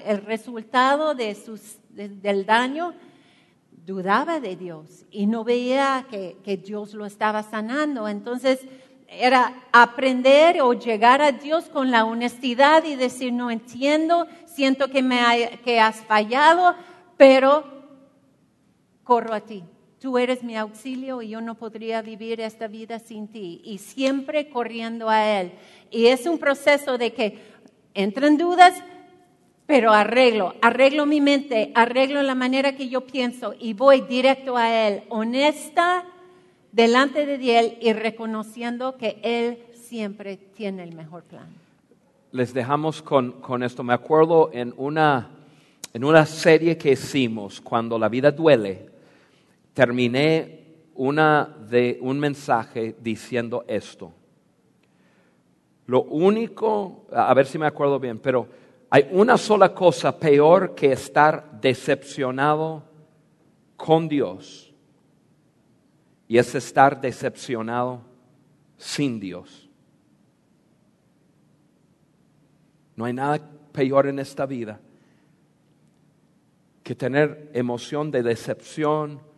el 0.05 0.25
resultado 0.25 1.15
de 1.15 1.35
sus, 1.35 1.79
del 1.91 2.47
daño, 2.47 2.95
dudaba 3.85 4.39
de 4.39 4.55
Dios 4.55 5.05
y 5.11 5.27
no 5.27 5.43
veía 5.43 6.07
que, 6.09 6.37
que 6.45 6.57
Dios 6.57 6.95
lo 6.95 7.07
estaba 7.07 7.43
sanando. 7.43 8.07
Entonces, 8.07 8.61
era 9.09 9.65
aprender 9.73 10.63
o 10.63 10.73
llegar 10.73 11.21
a 11.21 11.33
Dios 11.33 11.65
con 11.65 11.91
la 11.91 12.05
honestidad 12.05 12.85
y 12.85 12.95
decir, 12.95 13.33
no 13.33 13.51
entiendo, 13.51 14.29
siento 14.47 14.89
que, 14.89 15.03
me 15.03 15.59
que 15.65 15.81
has 15.81 15.97
fallado, 15.97 16.77
pero 17.17 17.65
corro 19.03 19.35
a 19.35 19.41
ti. 19.41 19.65
Tú 20.01 20.17
eres 20.17 20.43
mi 20.43 20.57
auxilio 20.57 21.21
y 21.21 21.29
yo 21.29 21.43
no 21.43 21.57
podría 21.57 22.01
vivir 22.01 22.41
esta 22.41 22.69
vida 22.69 22.99
sin 22.99 23.29
ti. 23.29 23.61
Y 23.65 23.77
siempre 23.77 24.49
corriendo 24.49 25.11
a 25.11 25.41
Él. 25.41 25.53
Y 25.91 26.07
es 26.07 26.25
un 26.27 26.39
proceso 26.39 26.97
de 26.97 27.13
que 27.13 27.39
entran 27.93 28.39
dudas, 28.39 28.83
pero 29.67 29.93
arreglo, 29.93 30.55
arreglo 30.63 31.05
mi 31.05 31.21
mente, 31.21 31.71
arreglo 31.75 32.23
la 32.23 32.35
manera 32.35 32.77
que 32.77 32.89
yo 32.89 33.03
pienso 33.03 33.55
y 33.61 33.75
voy 33.75 34.01
directo 34.01 34.57
a 34.57 34.89
Él, 34.89 35.03
honesta 35.11 36.07
delante 36.73 37.27
de 37.27 37.59
Él 37.59 37.79
y 37.83 37.93
reconociendo 37.93 38.97
que 38.97 39.21
Él 39.23 39.59
siempre 39.75 40.39
tiene 40.39 40.83
el 40.83 40.95
mejor 40.95 41.25
plan. 41.25 41.47
Les 42.33 42.55
dejamos 42.55 43.03
con, 43.03 43.33
con 43.33 43.63
esto. 43.63 43.83
Me 43.83 43.93
acuerdo 43.93 44.51
en 44.55 44.73
una, 44.79 45.29
en 45.93 46.05
una 46.05 46.25
serie 46.25 46.79
que 46.79 46.93
hicimos, 46.93 47.61
Cuando 47.61 47.99
la 47.99 48.09
vida 48.09 48.31
duele, 48.31 48.90
terminé 49.81 50.93
una 50.97 51.57
de 51.71 51.99
un 52.03 52.21
mensaje 52.21 52.97
diciendo 53.01 53.65
esto. 53.67 54.13
Lo 55.87 56.03
único, 56.03 57.07
a 57.11 57.33
ver 57.33 57.47
si 57.47 57.57
me 57.57 57.67
acuerdo 57.67 57.99
bien, 57.99 58.19
pero 58.19 58.47
hay 58.91 59.09
una 59.11 59.39
sola 59.39 59.73
cosa 59.73 60.21
peor 60.21 60.75
que 60.75 60.93
estar 60.93 61.59
decepcionado 61.63 62.85
con 63.75 64.07
Dios 64.07 64.71
y 66.29 66.37
es 66.37 66.55
estar 66.55 67.01
decepcionado 67.01 68.03
sin 68.77 69.19
Dios. 69.19 69.71
No 72.97 73.07
hay 73.07 73.15
nada 73.15 73.41
peor 73.73 74.09
en 74.09 74.19
esta 74.19 74.45
vida 74.45 74.79
que 76.83 76.95
tener 76.95 77.51
emoción 77.55 78.11
de 78.11 78.23
decepción, 78.23 79.30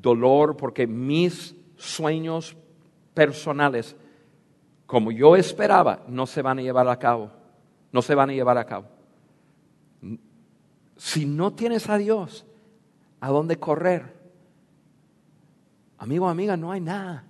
dolor, 0.00 0.56
porque 0.56 0.86
mis 0.86 1.54
sueños 1.76 2.56
personales, 3.14 3.96
como 4.86 5.10
yo 5.10 5.36
esperaba, 5.36 6.04
no 6.08 6.26
se 6.26 6.42
van 6.42 6.58
a 6.58 6.62
llevar 6.62 6.88
a 6.88 6.98
cabo. 6.98 7.30
No 7.92 8.02
se 8.02 8.14
van 8.14 8.30
a 8.30 8.32
llevar 8.32 8.58
a 8.58 8.64
cabo. 8.64 8.86
Si 10.96 11.26
no 11.26 11.52
tienes 11.52 11.88
a 11.88 11.96
Dios, 11.96 12.44
¿a 13.20 13.28
dónde 13.28 13.58
correr? 13.58 14.16
Amigo, 15.98 16.28
amiga, 16.28 16.56
no 16.56 16.70
hay 16.70 16.80
nada. 16.80 17.24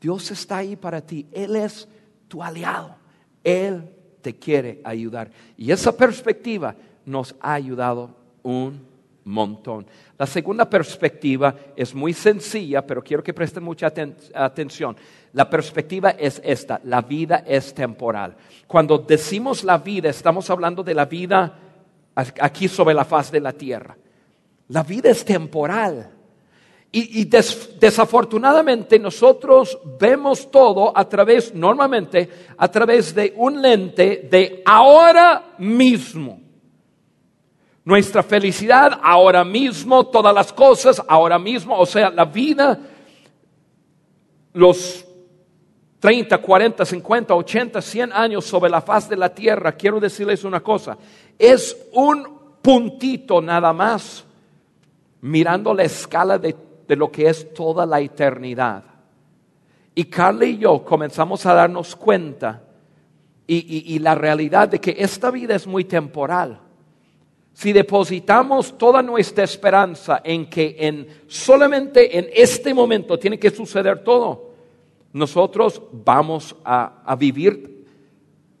Dios 0.00 0.30
está 0.30 0.58
ahí 0.58 0.76
para 0.76 1.00
ti. 1.00 1.26
Él 1.32 1.56
es 1.56 1.88
tu 2.28 2.42
aliado. 2.42 2.96
Él 3.44 3.90
te 4.22 4.36
quiere 4.36 4.80
ayudar. 4.84 5.30
Y 5.56 5.70
esa 5.70 5.96
perspectiva 5.96 6.74
nos 7.04 7.34
ha 7.40 7.54
ayudado 7.54 8.10
un 8.42 8.95
montón. 9.26 9.86
La 10.18 10.26
segunda 10.26 10.68
perspectiva 10.68 11.54
es 11.76 11.94
muy 11.94 12.12
sencilla, 12.12 12.86
pero 12.86 13.02
quiero 13.02 13.22
que 13.22 13.34
presten 13.34 13.62
mucha 13.62 13.92
atención. 14.34 14.96
La 15.32 15.50
perspectiva 15.50 16.10
es 16.10 16.40
esta, 16.44 16.80
la 16.84 17.02
vida 17.02 17.44
es 17.46 17.74
temporal. 17.74 18.36
Cuando 18.66 18.98
decimos 18.98 19.64
la 19.64 19.78
vida, 19.78 20.08
estamos 20.08 20.48
hablando 20.48 20.82
de 20.82 20.94
la 20.94 21.04
vida 21.04 21.58
aquí 22.14 22.68
sobre 22.68 22.94
la 22.94 23.04
faz 23.04 23.30
de 23.30 23.40
la 23.40 23.52
tierra. 23.52 23.96
La 24.68 24.82
vida 24.82 25.10
es 25.10 25.24
temporal. 25.24 26.12
Y, 26.92 27.26
desafortunadamente 27.26 28.98
nosotros 28.98 29.78
vemos 30.00 30.50
todo 30.50 30.96
a 30.96 31.06
través, 31.06 31.54
normalmente, 31.54 32.30
a 32.56 32.68
través 32.68 33.14
de 33.14 33.34
un 33.36 33.60
lente 33.60 34.26
de 34.30 34.62
ahora 34.64 35.56
mismo. 35.58 36.45
Nuestra 37.86 38.22
felicidad 38.22 39.00
ahora 39.02 39.42
mismo, 39.46 40.06
todas 40.08 40.34
las 40.34 40.52
cosas 40.52 41.02
ahora 41.08 41.38
mismo, 41.38 41.78
o 41.78 41.86
sea, 41.86 42.10
la 42.10 42.26
vida, 42.26 42.78
los 44.52 45.06
30, 45.98 46.36
40, 46.36 46.84
50, 46.84 47.34
80, 47.34 47.80
100 47.80 48.12
años 48.12 48.44
sobre 48.44 48.70
la 48.70 48.82
faz 48.82 49.08
de 49.08 49.16
la 49.16 49.34
tierra, 49.34 49.72
quiero 49.72 49.98
decirles 49.98 50.44
una 50.44 50.60
cosa, 50.60 50.98
es 51.38 51.88
un 51.94 52.58
puntito 52.60 53.40
nada 53.40 53.72
más 53.72 54.22
mirando 55.22 55.72
la 55.72 55.84
escala 55.84 56.36
de 56.36 56.54
de 56.86 56.96
lo 56.96 57.10
que 57.10 57.28
es 57.28 57.52
toda 57.52 57.84
la 57.86 58.00
eternidad. 58.00 58.84
Y 59.94 60.04
Carly 60.04 60.46
y 60.46 60.58
yo 60.58 60.84
comenzamos 60.84 61.44
a 61.46 61.54
darnos 61.54 61.96
cuenta 61.96 62.62
y, 63.48 63.98
la 64.00 64.14
realidad 64.14 64.68
de 64.68 64.80
que 64.80 64.96
esta 64.98 65.30
vida 65.30 65.54
es 65.54 65.66
muy 65.66 65.84
temporal. 65.84 66.60
Si 67.56 67.72
depositamos 67.72 68.76
toda 68.76 69.00
nuestra 69.00 69.42
esperanza 69.42 70.20
en 70.22 70.44
que 70.44 70.76
en 70.78 71.06
solamente 71.26 72.18
en 72.18 72.28
este 72.34 72.74
momento 72.74 73.18
tiene 73.18 73.38
que 73.38 73.48
suceder 73.48 74.04
todo, 74.04 74.52
nosotros 75.14 75.80
vamos 75.90 76.54
a, 76.62 77.16
vivir 77.18 77.86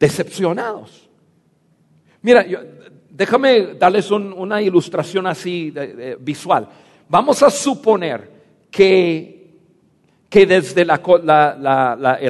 decepcionados. 0.00 1.10
Mira, 2.22 2.46
déjame 3.10 3.74
darles 3.74 4.10
una 4.10 4.62
ilustración 4.62 5.26
así 5.26 5.74
visual. 6.20 6.66
Vamos 7.06 7.42
a 7.42 7.50
suponer 7.50 8.30
que, 8.70 9.58
que 10.26 10.46
desde 10.46 10.80
el 10.80 10.90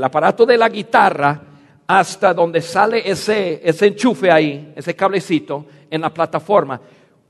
aparato 0.04 0.44
de 0.44 0.58
la 0.58 0.68
guitarra 0.68 1.42
hasta 1.86 2.34
donde 2.34 2.60
sale 2.60 3.08
ese, 3.08 3.60
ese 3.62 3.86
enchufe 3.86 4.32
ahí, 4.32 4.72
ese 4.74 4.96
cablecito 4.96 5.64
en 5.90 6.00
la 6.00 6.12
plataforma, 6.12 6.80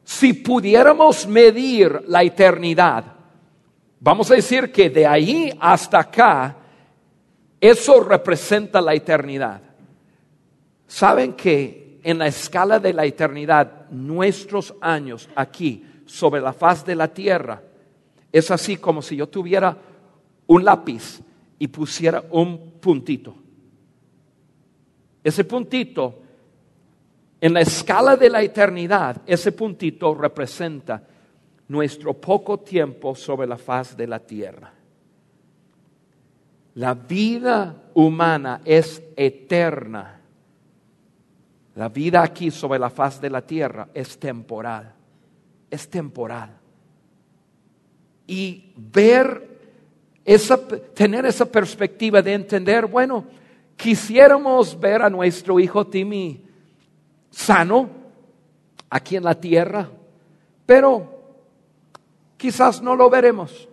si 0.05 0.33
pudiéramos 0.33 1.27
medir 1.27 2.03
la 2.07 2.23
eternidad, 2.23 3.05
vamos 4.01 4.31
a 4.31 4.35
decir 4.35 4.71
que 4.71 4.91
de 4.91 5.07
ahí 5.07 5.53
hasta 5.61 6.01
acá, 6.01 6.57
eso 7.61 8.01
representa 8.01 8.81
la 8.81 8.95
eternidad. 8.95 9.61
¿Saben 10.87 11.33
que 11.33 11.87
en 12.07 12.19
la 12.19 12.29
escala 12.29 12.79
de 12.79 12.93
la 12.93 13.05
eternidad, 13.05 13.91
nuestros 13.91 14.73
años 14.81 15.29
aquí 15.35 15.85
sobre 16.07 16.41
la 16.41 16.53
faz 16.53 16.87
de 16.87 16.95
la 16.95 17.13
tierra. 17.13 17.61
Es 18.31 18.49
así 18.53 18.77
como 18.77 19.03
si 19.03 19.17
yo 19.17 19.29
tuviera 19.29 19.77
un 20.47 20.65
lápiz 20.65 21.21
y 21.59 21.67
pusiera 21.67 22.23
un 22.31 22.75
puntito. 22.81 23.35
Ese 25.25 25.43
puntito, 25.43 26.21
en 27.41 27.55
la 27.55 27.61
escala 27.61 28.17
de 28.17 28.31
la 28.31 28.43
eternidad, 28.43 29.23
ese 29.27 29.53
puntito 29.53 30.15
representa 30.15 31.03
nuestro 31.69 32.15
poco 32.15 32.61
tiempo 32.61 33.15
sobre 33.15 33.47
la 33.47 33.59
faz 33.59 33.97
de 33.97 34.07
la 34.07 34.21
tierra. 34.21 34.73
La 36.75 36.95
vida 36.95 37.91
humana 37.95 38.61
es 38.65 39.03
eterna. 39.17 40.21
La 41.75 41.89
vida 41.89 42.23
aquí 42.23 42.51
sobre 42.51 42.79
la 42.79 42.91
faz 42.91 43.21
de 43.21 43.31
la 43.31 43.43
tierra 43.43 43.89
es 43.93 44.19
temporal 44.19 44.97
es 45.71 45.89
temporal. 45.89 46.51
Y 48.27 48.73
ver 48.77 49.57
esa, 50.25 50.67
tener 50.67 51.27
esa 51.27 51.47
perspectiva 51.47 52.23
de 52.23 52.35
entender, 52.35 52.87
bueno, 52.87 53.25
quisiéramos 53.77 54.79
ver 54.79 55.03
a 55.03 55.11
nuestro 55.11 55.61
hijo 55.61 55.87
Timmy 55.87 56.45
sano 57.37 57.91
aquí 58.89 59.17
en 59.17 59.25
la 59.25 59.35
tierra, 59.35 59.87
pero 60.65 61.07
quizás 62.39 62.81
no 62.81 62.97
lo 62.97 63.11
veremos. 63.11 63.69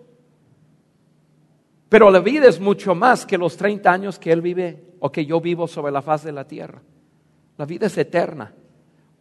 Pero 1.88 2.12
la 2.12 2.20
vida 2.20 2.50
es 2.50 2.60
mucho 2.60 2.94
más 2.94 3.26
que 3.26 3.38
los 3.38 3.56
30 3.56 3.90
años 3.90 4.20
que 4.20 4.32
Él 4.32 4.42
vive 4.42 4.96
o 5.00 5.12
que 5.12 5.26
yo 5.26 5.40
vivo 5.40 5.66
sobre 5.68 5.94
la 5.94 6.02
faz 6.02 6.24
de 6.24 6.34
la 6.34 6.46
tierra. 6.46 6.82
La 7.58 7.66
vida 7.66 7.88
es 7.88 7.98
eterna. 7.98 8.54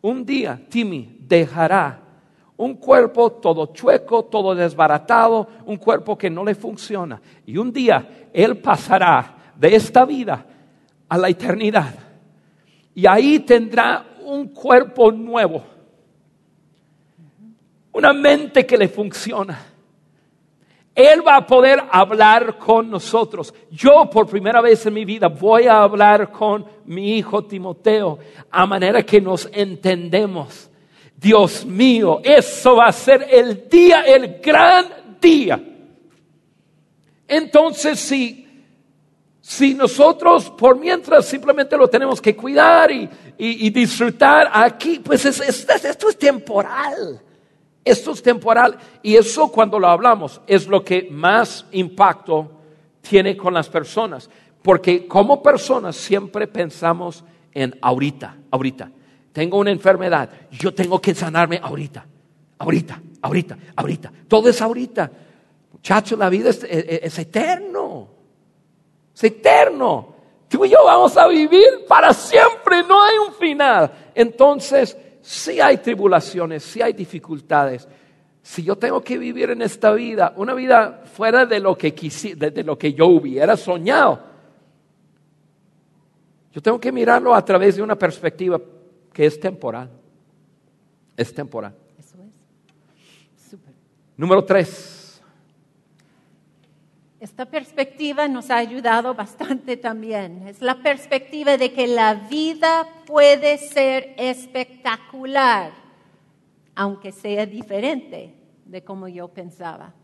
Un 0.00 0.24
día 0.24 0.60
Timmy 0.68 1.18
dejará 1.20 2.00
un 2.56 2.74
cuerpo 2.74 3.32
todo 3.32 3.66
chueco, 3.66 4.24
todo 4.24 4.56
desbaratado, 4.56 5.46
un 5.66 5.76
cuerpo 5.76 6.18
que 6.18 6.30
no 6.30 6.44
le 6.44 6.56
funciona. 6.56 7.20
Y 7.46 7.58
un 7.58 7.72
día 7.72 8.28
Él 8.32 8.58
pasará 8.58 9.52
de 9.56 9.76
esta 9.76 10.04
vida 10.04 10.44
a 11.08 11.16
la 11.16 11.28
eternidad. 11.28 11.94
Y 12.94 13.06
ahí 13.06 13.40
tendrá 13.40 14.11
un 14.32 14.48
cuerpo 14.48 15.12
nuevo, 15.12 15.62
una 17.92 18.12
mente 18.12 18.66
que 18.66 18.76
le 18.76 18.88
funciona 18.88 19.72
él 20.94 21.26
va 21.26 21.36
a 21.36 21.46
poder 21.46 21.82
hablar 21.90 22.58
con 22.58 22.90
nosotros. 22.90 23.54
Yo 23.70 24.10
por 24.10 24.28
primera 24.28 24.60
vez 24.60 24.84
en 24.84 24.94
mi 24.94 25.04
vida 25.04 25.28
voy 25.28 25.66
a 25.66 25.82
hablar 25.82 26.30
con 26.30 26.66
mi 26.84 27.16
hijo 27.16 27.44
Timoteo 27.44 28.18
a 28.50 28.66
manera 28.66 29.02
que 29.02 29.20
nos 29.20 29.48
entendemos. 29.52 30.70
Dios 31.16 31.64
mío, 31.64 32.20
eso 32.22 32.76
va 32.76 32.86
a 32.86 32.92
ser 32.92 33.26
el 33.30 33.68
día, 33.68 34.02
el 34.02 34.40
gran 34.40 35.18
día. 35.20 35.62
Entonces, 37.26 37.98
si, 37.98 38.41
si 39.44 39.74
nosotros 39.74 40.50
por 40.50 40.78
mientras 40.78 41.26
simplemente 41.26 41.76
lo 41.76 41.88
tenemos 41.88 42.20
que 42.20 42.36
cuidar 42.36 42.92
y, 42.92 43.70
disfrutar 43.70 44.48
aquí, 44.52 45.00
pues 45.00 45.26
esto 45.26 46.08
es 46.08 46.16
temporal. 46.16 47.20
Esto 47.84 48.12
es 48.12 48.22
temporal 48.22 48.78
y 49.02 49.16
eso 49.16 49.48
cuando 49.48 49.80
lo 49.80 49.88
hablamos 49.88 50.40
es 50.46 50.68
lo 50.68 50.84
que 50.84 51.08
más 51.10 51.66
impacto 51.72 52.52
tiene 53.00 53.36
con 53.36 53.52
las 53.52 53.68
personas. 53.68 54.30
Porque 54.62 55.08
como 55.08 55.42
personas 55.42 55.96
siempre 55.96 56.46
pensamos 56.46 57.24
en 57.52 57.76
ahorita, 57.82 58.36
ahorita. 58.48 58.92
Tengo 59.32 59.58
una 59.58 59.72
enfermedad, 59.72 60.30
yo 60.52 60.72
tengo 60.72 61.00
que 61.00 61.16
sanarme 61.16 61.58
ahorita, 61.60 62.06
ahorita, 62.58 63.02
ahorita, 63.22 63.58
ahorita. 63.74 64.12
Todo 64.28 64.48
es 64.50 64.62
ahorita. 64.62 65.10
Muchachos, 65.72 66.16
la 66.16 66.28
vida 66.28 66.50
es, 66.50 66.62
es 66.62 67.18
eterno. 67.18 67.81
Es 69.14 69.24
eterno. 69.24 70.14
Tú 70.48 70.64
y 70.64 70.70
yo 70.70 70.84
vamos 70.84 71.16
a 71.16 71.28
vivir 71.28 71.86
para 71.88 72.12
siempre, 72.12 72.82
no 72.82 73.02
hay 73.02 73.16
un 73.18 73.34
final. 73.34 73.90
Entonces, 74.14 74.96
si 75.22 75.60
hay 75.60 75.78
tribulaciones, 75.78 76.62
si 76.62 76.82
hay 76.82 76.92
dificultades. 76.92 77.88
Si 78.42 78.62
yo 78.62 78.76
tengo 78.76 79.00
que 79.00 79.16
vivir 79.16 79.50
en 79.50 79.62
esta 79.62 79.92
vida, 79.92 80.34
una 80.36 80.52
vida 80.52 81.04
fuera 81.14 81.46
de 81.46 81.60
lo 81.60 81.78
que, 81.78 81.92
de 82.36 82.64
lo 82.64 82.76
que 82.76 82.92
yo 82.92 83.06
hubiera 83.06 83.56
soñado, 83.56 84.20
yo 86.52 86.60
tengo 86.60 86.78
que 86.78 86.92
mirarlo 86.92 87.34
a 87.34 87.44
través 87.44 87.76
de 87.76 87.82
una 87.82 87.96
perspectiva 87.96 88.60
que 89.12 89.26
es 89.26 89.40
temporal. 89.40 89.90
Es 91.16 91.32
temporal. 91.32 91.74
Eso 91.98 92.16
es. 93.56 93.62
Número 94.16 94.44
tres. 94.44 94.91
Esta 97.22 97.46
perspectiva 97.46 98.26
nos 98.26 98.50
ha 98.50 98.56
ayudado 98.56 99.14
bastante 99.14 99.76
también. 99.76 100.48
Es 100.48 100.60
la 100.60 100.82
perspectiva 100.82 101.56
de 101.56 101.72
que 101.72 101.86
la 101.86 102.14
vida 102.14 102.84
puede 103.06 103.58
ser 103.58 104.12
espectacular, 104.18 105.70
aunque 106.74 107.12
sea 107.12 107.46
diferente 107.46 108.34
de 108.64 108.82
como 108.82 109.06
yo 109.06 109.28
pensaba. 109.28 109.94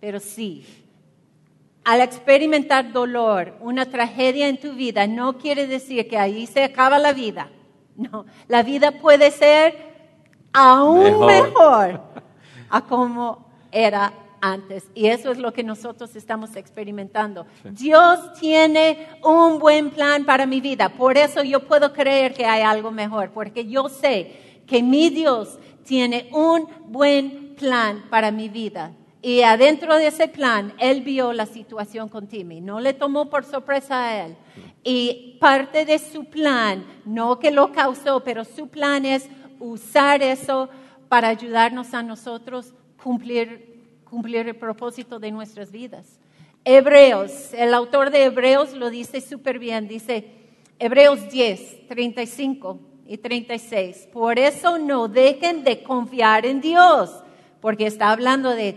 Pero 0.00 0.18
sí, 0.18 0.64
al 1.84 2.00
experimentar 2.00 2.90
dolor, 2.90 3.54
una 3.60 3.84
tragedia 3.84 4.48
en 4.48 4.58
tu 4.58 4.72
vida, 4.72 5.06
no 5.06 5.36
quiere 5.36 5.66
decir 5.66 6.08
que 6.08 6.16
ahí 6.16 6.46
se 6.46 6.64
acaba 6.64 6.98
la 6.98 7.12
vida. 7.12 7.50
No, 7.96 8.24
la 8.48 8.62
vida 8.62 8.92
puede 8.92 9.30
ser 9.30 9.76
aún 10.54 11.26
mejor, 11.26 12.00
a 12.70 12.80
como 12.80 13.46
era 13.70 14.21
antes. 14.42 14.90
Y 14.94 15.06
eso 15.06 15.30
es 15.30 15.38
lo 15.38 15.52
que 15.52 15.62
nosotros 15.62 16.14
estamos 16.16 16.56
experimentando. 16.56 17.46
Dios 17.64 18.34
tiene 18.34 19.08
un 19.22 19.58
buen 19.58 19.90
plan 19.90 20.26
para 20.26 20.44
mi 20.44 20.60
vida. 20.60 20.90
Por 20.90 21.16
eso 21.16 21.42
yo 21.42 21.60
puedo 21.60 21.92
creer 21.94 22.34
que 22.34 22.44
hay 22.44 22.62
algo 22.62 22.90
mejor, 22.90 23.30
porque 23.30 23.66
yo 23.66 23.88
sé 23.88 24.60
que 24.66 24.82
mi 24.82 25.08
Dios 25.08 25.58
tiene 25.84 26.28
un 26.32 26.68
buen 26.88 27.54
plan 27.54 28.04
para 28.10 28.30
mi 28.30 28.48
vida. 28.48 28.92
Y 29.22 29.42
adentro 29.42 29.96
de 29.96 30.08
ese 30.08 30.26
plan, 30.26 30.74
Él 30.78 31.02
vio 31.02 31.32
la 31.32 31.46
situación 31.46 32.08
con 32.08 32.26
Timmy. 32.26 32.60
No 32.60 32.80
le 32.80 32.92
tomó 32.92 33.30
por 33.30 33.44
sorpresa 33.44 34.04
a 34.04 34.26
Él. 34.26 34.36
Y 34.82 35.38
parte 35.40 35.84
de 35.84 36.00
su 36.00 36.24
plan, 36.24 36.84
no 37.04 37.38
que 37.38 37.52
lo 37.52 37.70
causó, 37.70 38.24
pero 38.24 38.44
su 38.44 38.66
plan 38.66 39.06
es 39.06 39.28
usar 39.60 40.22
eso 40.24 40.68
para 41.08 41.28
ayudarnos 41.28 41.94
a 41.94 42.02
nosotros 42.02 42.74
cumplir 43.00 43.71
cumplir 44.12 44.46
el 44.46 44.56
propósito 44.56 45.18
de 45.18 45.30
nuestras 45.30 45.72
vidas. 45.72 46.04
Hebreos, 46.66 47.54
el 47.54 47.72
autor 47.72 48.10
de 48.10 48.24
Hebreos 48.24 48.74
lo 48.74 48.90
dice 48.90 49.22
súper 49.22 49.58
bien, 49.58 49.88
dice 49.88 50.26
Hebreos 50.78 51.30
10, 51.30 51.88
35 51.88 52.78
y 53.06 53.16
36. 53.16 54.10
Por 54.12 54.38
eso 54.38 54.78
no 54.78 55.08
dejen 55.08 55.64
de 55.64 55.82
confiar 55.82 56.44
en 56.44 56.60
Dios, 56.60 57.10
porque 57.62 57.86
está 57.86 58.10
hablando 58.10 58.50
de 58.50 58.76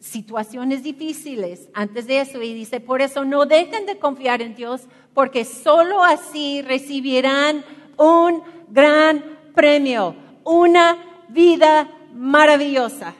situaciones 0.00 0.82
difíciles 0.82 1.70
antes 1.72 2.06
de 2.06 2.20
eso 2.20 2.42
y 2.42 2.52
dice, 2.52 2.78
por 2.78 3.00
eso 3.00 3.24
no 3.24 3.46
dejen 3.46 3.86
de 3.86 3.98
confiar 3.98 4.42
en 4.42 4.54
Dios, 4.54 4.82
porque 5.14 5.46
solo 5.46 6.04
así 6.04 6.60
recibirán 6.60 7.64
un 7.96 8.42
gran 8.68 9.24
premio, 9.54 10.14
una 10.44 11.24
vida 11.30 11.88
maravillosa. 12.12 13.14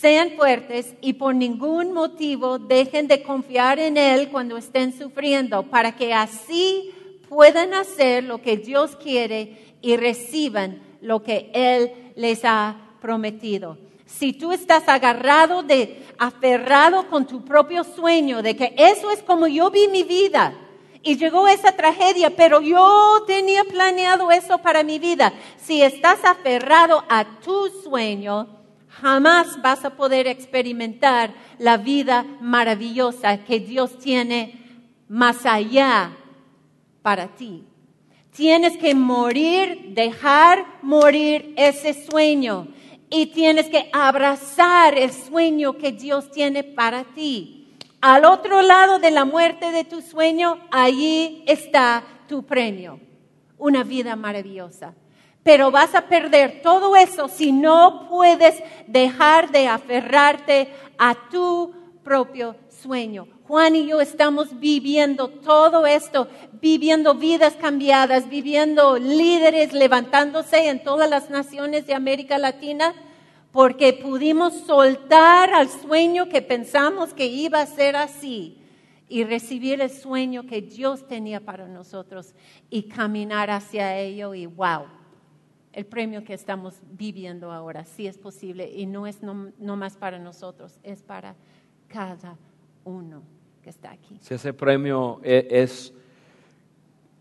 Sean 0.00 0.36
fuertes 0.36 0.94
y 1.00 1.14
por 1.14 1.34
ningún 1.34 1.92
motivo 1.92 2.60
dejen 2.60 3.08
de 3.08 3.20
confiar 3.24 3.80
en 3.80 3.96
Él 3.96 4.28
cuando 4.30 4.56
estén 4.56 4.96
sufriendo, 4.96 5.64
para 5.64 5.96
que 5.96 6.14
así 6.14 6.94
puedan 7.28 7.74
hacer 7.74 8.22
lo 8.22 8.40
que 8.40 8.58
Dios 8.58 8.94
quiere 8.94 9.74
y 9.82 9.96
reciban 9.96 10.80
lo 11.00 11.24
que 11.24 11.50
Él 11.52 12.12
les 12.14 12.44
ha 12.44 12.76
prometido. 13.00 13.76
Si 14.06 14.32
tú 14.32 14.52
estás 14.52 14.88
agarrado 14.88 15.64
de, 15.64 16.04
aferrado 16.16 17.08
con 17.08 17.26
tu 17.26 17.44
propio 17.44 17.82
sueño 17.82 18.40
de 18.40 18.54
que 18.54 18.74
eso 18.78 19.10
es 19.10 19.20
como 19.24 19.48
yo 19.48 19.68
vi 19.72 19.88
mi 19.88 20.04
vida, 20.04 20.54
y 21.02 21.16
llegó 21.16 21.48
esa 21.48 21.72
tragedia, 21.72 22.36
pero 22.36 22.60
yo 22.60 23.24
tenía 23.26 23.64
planeado 23.64 24.30
eso 24.30 24.58
para 24.58 24.82
mi 24.82 24.98
vida. 24.98 25.32
Si 25.56 25.80
estás 25.80 26.24
aferrado 26.24 27.04
a 27.08 27.24
tu 27.40 27.68
sueño, 27.82 28.57
jamás 29.00 29.60
vas 29.62 29.84
a 29.84 29.90
poder 29.90 30.26
experimentar 30.26 31.32
la 31.58 31.76
vida 31.76 32.24
maravillosa 32.40 33.38
que 33.44 33.60
Dios 33.60 33.98
tiene 33.98 34.54
más 35.08 35.46
allá 35.46 36.16
para 37.02 37.28
ti. 37.28 37.64
Tienes 38.34 38.76
que 38.76 38.94
morir, 38.94 39.94
dejar 39.94 40.64
morir 40.82 41.54
ese 41.56 42.06
sueño 42.06 42.68
y 43.10 43.26
tienes 43.26 43.68
que 43.68 43.88
abrazar 43.92 44.96
el 44.96 45.12
sueño 45.12 45.78
que 45.78 45.92
Dios 45.92 46.30
tiene 46.30 46.62
para 46.62 47.04
ti. 47.04 47.74
Al 48.00 48.24
otro 48.24 48.62
lado 48.62 48.98
de 48.98 49.10
la 49.10 49.24
muerte 49.24 49.72
de 49.72 49.84
tu 49.84 50.02
sueño, 50.02 50.60
allí 50.70 51.42
está 51.46 52.04
tu 52.28 52.44
premio, 52.44 53.00
una 53.58 53.82
vida 53.82 54.14
maravillosa 54.14 54.94
pero 55.48 55.70
vas 55.70 55.94
a 55.94 56.02
perder 56.02 56.60
todo 56.60 56.94
eso 56.94 57.26
si 57.26 57.52
no 57.52 58.06
puedes 58.10 58.62
dejar 58.86 59.50
de 59.50 59.66
aferrarte 59.66 60.68
a 60.98 61.14
tu 61.30 61.72
propio 62.04 62.54
sueño. 62.68 63.26
Juan 63.44 63.74
y 63.74 63.86
yo 63.86 64.02
estamos 64.02 64.60
viviendo 64.60 65.28
todo 65.28 65.86
esto, 65.86 66.28
viviendo 66.60 67.14
vidas 67.14 67.56
cambiadas, 67.56 68.28
viviendo 68.28 68.98
líderes 68.98 69.72
levantándose 69.72 70.68
en 70.68 70.84
todas 70.84 71.08
las 71.08 71.30
naciones 71.30 71.86
de 71.86 71.94
América 71.94 72.36
Latina, 72.36 72.92
porque 73.50 73.94
pudimos 73.94 74.52
soltar 74.66 75.54
al 75.54 75.70
sueño 75.70 76.28
que 76.28 76.42
pensamos 76.42 77.14
que 77.14 77.24
iba 77.24 77.62
a 77.62 77.66
ser 77.66 77.96
así 77.96 78.58
y 79.08 79.24
recibir 79.24 79.80
el 79.80 79.88
sueño 79.88 80.42
que 80.42 80.60
Dios 80.60 81.08
tenía 81.08 81.40
para 81.40 81.66
nosotros 81.66 82.34
y 82.68 82.82
caminar 82.82 83.50
hacia 83.50 83.96
ello 83.96 84.34
y 84.34 84.44
wow 84.44 84.97
el 85.72 85.86
premio 85.86 86.24
que 86.24 86.34
estamos 86.34 86.80
viviendo 86.92 87.52
ahora, 87.52 87.84
sí 87.84 88.06
es 88.06 88.18
posible, 88.18 88.70
y 88.70 88.86
no 88.86 89.06
es 89.06 89.22
no, 89.22 89.76
más 89.76 89.96
para 89.96 90.18
nosotros, 90.18 90.78
es 90.82 91.02
para 91.02 91.34
cada 91.88 92.36
uno 92.84 93.22
que 93.62 93.70
está 93.70 93.90
aquí. 93.92 94.18
Si 94.20 94.34
ese 94.34 94.52
premio 94.52 95.20
e, 95.22 95.46
es, 95.50 95.92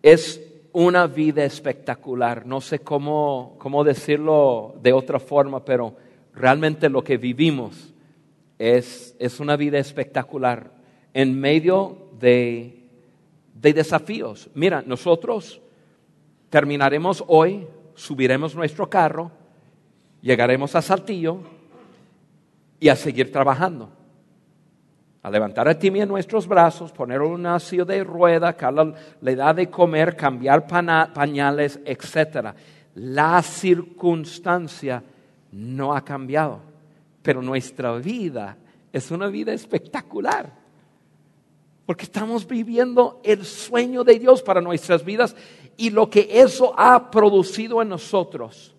es 0.02 0.42
una 0.74 1.08
vida 1.08 1.44
espectacular. 1.44 2.46
No 2.46 2.62
sé 2.62 2.80
cómo, 2.80 3.56
cómo 3.58 3.84
decirlo 3.84 4.76
de 4.82 4.94
otra 4.94 5.20
forma, 5.20 5.64
pero 5.64 5.96
realmente 6.34 6.90
lo 6.90 7.04
que 7.04 7.18
vivimos 7.18 7.94
es, 8.60 9.16
es 9.20 9.40
una 9.40 9.56
vida 9.56 9.80
espectacular 9.80 10.72
en 11.14 11.40
medio 11.40 12.10
de, 12.20 12.84
de 13.56 13.74
desafíos. 13.74 14.50
Mira, 14.54 14.84
nosotros 14.86 15.62
terminaremos 16.50 17.24
hoy, 17.28 17.68
subiremos 17.98 18.56
nuestro 18.56 18.90
carro, 18.90 19.30
llegaremos 20.22 20.74
a 20.74 20.82
Saltillo 20.82 21.42
y 22.80 22.88
a 22.88 22.96
seguir 22.96 23.30
trabajando 23.30 23.92
a 25.28 25.30
levantar 25.30 25.68
a 25.68 25.78
Timmy 25.78 26.00
en 26.00 26.08
nuestros 26.08 26.48
brazos, 26.48 26.94
poner 26.94 27.22
una 27.22 27.60
silla 27.60 27.84
de 27.84 28.02
rueda, 28.02 28.56
le 29.20 29.36
da 29.36 29.54
de 29.54 29.70
comer, 29.70 30.16
cambiar 30.16 30.66
pañales, 30.66 31.82
etc. 31.84 32.56
La 32.96 33.42
circunstancia 33.42 35.04
no 35.52 35.94
ha 35.94 36.06
cambiado, 36.06 36.62
pero 37.22 37.42
nuestra 37.42 37.98
vida 37.98 38.56
es 38.94 39.12
una 39.12 39.28
vida 39.28 39.52
espectacular. 39.52 40.50
Porque 41.86 42.06
estamos 42.06 42.48
viviendo 42.48 43.20
el 43.22 43.44
sueño 43.44 44.06
de 44.06 44.20
Dios 44.20 44.42
para 44.42 44.62
nuestras 44.62 45.04
vidas 45.04 45.36
y 45.78 45.92
lo 45.92 46.10
que 46.10 46.28
eso 46.32 46.74
ha 46.78 47.10
producido 47.10 47.82
en 47.82 47.90
nosotros 47.90 48.74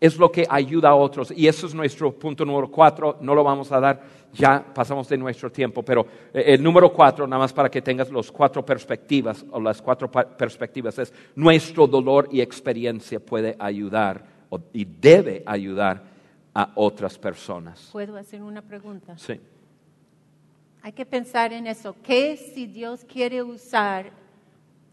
es 0.00 0.16
lo 0.16 0.32
que 0.32 0.46
ayuda 0.48 0.88
a 0.88 0.94
otros. 0.94 1.30
Y 1.36 1.46
eso 1.46 1.66
es 1.66 1.74
nuestro 1.74 2.10
punto 2.12 2.44
número 2.44 2.70
cuatro. 2.70 3.18
No 3.20 3.34
lo 3.34 3.44
vamos 3.44 3.70
a 3.70 3.78
dar, 3.78 4.02
ya 4.32 4.64
pasamos 4.74 5.06
de 5.10 5.18
nuestro 5.18 5.52
tiempo. 5.52 5.82
Pero 5.82 6.06
eh, 6.32 6.44
el 6.46 6.62
número 6.62 6.90
cuatro, 6.90 7.26
nada 7.26 7.40
más 7.40 7.52
para 7.52 7.70
que 7.70 7.82
tengas 7.82 8.10
las 8.10 8.32
cuatro 8.32 8.64
perspectivas 8.64 9.44
o 9.50 9.60
las 9.60 9.82
cuatro 9.82 10.10
perspectivas, 10.10 10.98
es 10.98 11.12
nuestro 11.36 11.86
dolor 11.86 12.28
y 12.32 12.40
experiencia 12.40 13.20
puede 13.20 13.54
ayudar 13.58 14.24
y 14.72 14.84
debe 14.84 15.42
ayudar 15.44 16.02
a 16.54 16.72
otras 16.74 17.18
personas. 17.18 17.90
¿Puedo 17.92 18.16
hacer 18.16 18.42
una 18.42 18.62
pregunta? 18.62 19.16
Sí. 19.18 19.38
Hay 20.82 20.92
que 20.92 21.04
pensar 21.04 21.52
en 21.52 21.66
eso. 21.66 21.94
¿Qué 22.02 22.38
si 22.38 22.66
Dios 22.66 23.04
quiere 23.04 23.42
usar 23.42 24.10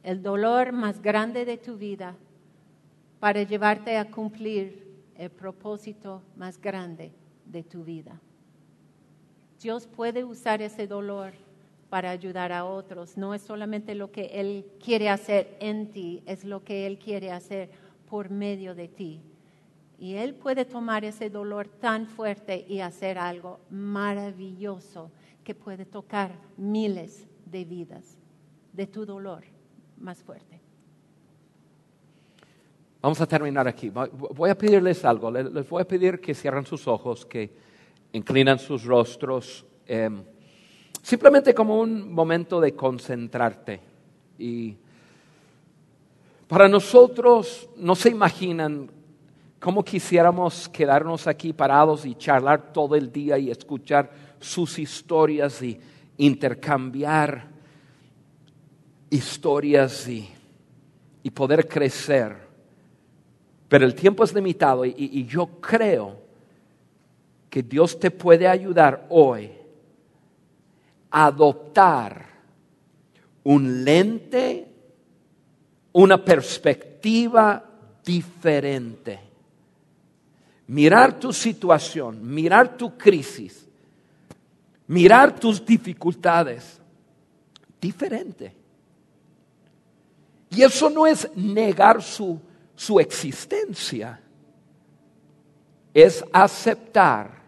el 0.08 0.24
dolor 0.24 0.72
más 0.72 1.02
grande 1.02 1.44
de 1.44 1.58
tu 1.58 1.76
vida 1.76 2.16
para 3.20 3.44
llevarte 3.44 3.98
a 3.98 4.10
cumplir 4.10 5.04
el 5.18 5.30
propósito 5.30 6.22
más 6.38 6.62
grande 6.62 7.12
de 7.46 7.62
tu 7.62 7.84
vida. 7.84 8.18
Dios 9.62 9.86
puede 9.86 10.24
usar 10.24 10.62
ese 10.62 10.88
dolor 10.88 11.34
para 11.90 12.10
ayudar 12.10 12.54
a 12.54 12.64
otros. 12.64 13.18
No 13.18 13.34
es 13.34 13.42
solamente 13.42 13.96
lo 13.96 14.10
que 14.10 14.28
Él 14.28 14.66
quiere 14.82 15.10
hacer 15.10 15.58
en 15.60 15.92
ti, 15.92 16.24
es 16.26 16.46
lo 16.46 16.64
que 16.64 16.88
Él 16.88 17.00
quiere 17.00 17.34
hacer 17.34 17.70
por 18.10 18.30
medio 18.30 18.76
de 18.76 18.88
ti. 18.88 19.20
Y 20.00 20.14
Él 20.14 20.36
puede 20.36 20.64
tomar 20.64 21.04
ese 21.04 21.30
dolor 21.30 21.68
tan 21.68 22.08
fuerte 22.08 22.66
y 22.70 22.80
hacer 22.80 23.18
algo 23.18 23.60
maravilloso 23.70 25.12
que 25.44 25.54
puede 25.54 25.84
tocar 25.84 26.32
miles 26.56 27.28
de 27.46 27.66
vidas 27.66 28.18
de 28.72 28.88
tu 28.88 29.06
dolor 29.06 29.57
más 30.00 30.24
fuerte. 30.24 30.60
Vamos 33.02 33.22
a 33.22 33.28
terminar 33.28 33.68
aquí. 33.68 33.90
Voy 33.90 34.50
a 34.50 34.58
pedirles 34.58 35.06
algo. 35.06 35.32
Les 35.32 35.70
voy 35.70 35.82
a 35.82 35.88
pedir 35.88 36.20
que 36.20 36.34
cierren 36.34 36.66
sus 36.66 36.88
ojos, 36.88 37.26
que 37.26 37.50
inclinan 38.14 38.60
sus 38.60 38.84
rostros, 38.84 39.66
em, 39.86 40.24
simplemente 41.02 41.54
como 41.54 41.80
un 41.80 42.12
momento 42.12 42.60
de 42.60 42.74
concentrarte. 42.74 43.80
Y 44.40 44.76
para 46.48 46.68
nosotros, 46.68 47.70
no 47.78 47.96
se 47.96 48.10
imaginan 48.10 48.90
cómo 49.60 49.84
quisiéramos 49.84 50.68
quedarnos 50.70 51.28
aquí 51.28 51.54
parados 51.54 52.06
y 52.06 52.16
charlar 52.16 52.74
todo 52.74 52.96
el 52.96 53.12
día 53.12 53.38
y 53.38 53.52
escuchar 53.52 54.12
sus 54.40 54.80
historias 54.80 55.62
y 55.62 55.80
intercambiar 56.18 57.57
historias 59.10 60.08
y, 60.08 60.30
y 61.24 61.30
poder 61.30 61.68
crecer. 61.68 62.48
Pero 63.68 63.86
el 63.86 63.94
tiempo 63.94 64.24
es 64.24 64.34
limitado 64.34 64.86
y, 64.86 65.26
yo 65.26 65.48
creo 65.60 66.22
que 67.50 67.62
Dios 67.62 68.00
te 68.00 68.12
puede 68.12 68.48
ayudar 68.48 69.06
hoy 69.10 69.52
a 71.12 71.26
adoptar 71.26 72.26
un 73.44 73.84
lente, 73.84 74.68
una 75.92 76.24
perspectiva 76.24 77.64
diferente. 78.06 79.20
Mirar 80.68 81.20
tu 81.20 81.34
situación, 81.34 82.26
mirar 82.26 82.78
tu 82.78 82.98
crisis, 82.98 83.68
mirar 84.88 85.38
tus 85.38 85.66
dificultades 85.66 86.80
diferente. 87.82 88.57
Y 90.50 90.64
eso 90.64 90.90
no 90.90 91.06
es 91.06 91.30
negar 91.36 92.02
su 92.02 92.40
su 92.78 93.00
existencia 93.00 94.22
es 95.96 96.24
aceptar 96.32 97.42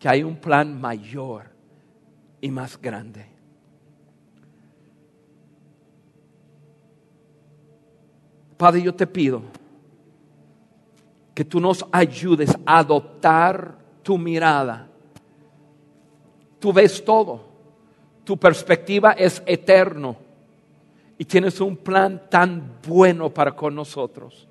que 0.00 0.08
hay 0.08 0.24
un 0.24 0.34
plan 0.34 0.78
mayor 0.80 1.44
y 2.40 2.50
más 2.50 2.78
grande. 2.80 3.24
Padre, 8.56 8.82
yo 8.82 8.92
te 8.92 9.06
pido 9.06 9.42
que 11.32 11.44
tú 11.44 11.60
nos 11.60 11.86
ayudes 11.92 12.50
a 12.66 12.78
adoptar 12.78 13.78
tu 14.02 14.18
mirada. 14.18 14.88
Tú 16.58 16.72
ves 16.72 17.04
todo, 17.04 17.44
tu 18.24 18.36
perspectiva 18.36 19.12
es 19.12 19.40
eterno 19.46 20.27
y 21.18 21.24
tienes 21.24 21.60
un 21.60 21.76
plan 21.76 22.22
tan 22.30 22.78
bueno 22.86 23.28
para 23.28 23.54
con 23.54 23.74
nosotros. 23.74 24.46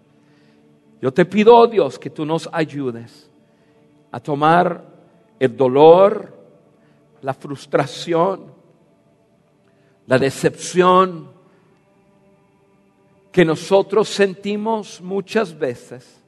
Yo 1.01 1.13
te 1.13 1.25
pido, 1.25 1.55
oh 1.55 1.67
Dios, 1.67 1.97
que 1.97 2.09
tú 2.09 2.25
nos 2.25 2.49
ayudes 2.51 3.29
a 4.11 4.19
tomar 4.19 4.83
el 5.39 5.55
dolor, 5.55 6.35
la 7.21 7.33
frustración, 7.33 8.51
la 10.07 10.19
decepción 10.19 11.29
que 13.31 13.45
nosotros 13.45 14.09
sentimos 14.09 14.99
muchas 14.99 15.57
veces 15.57 16.21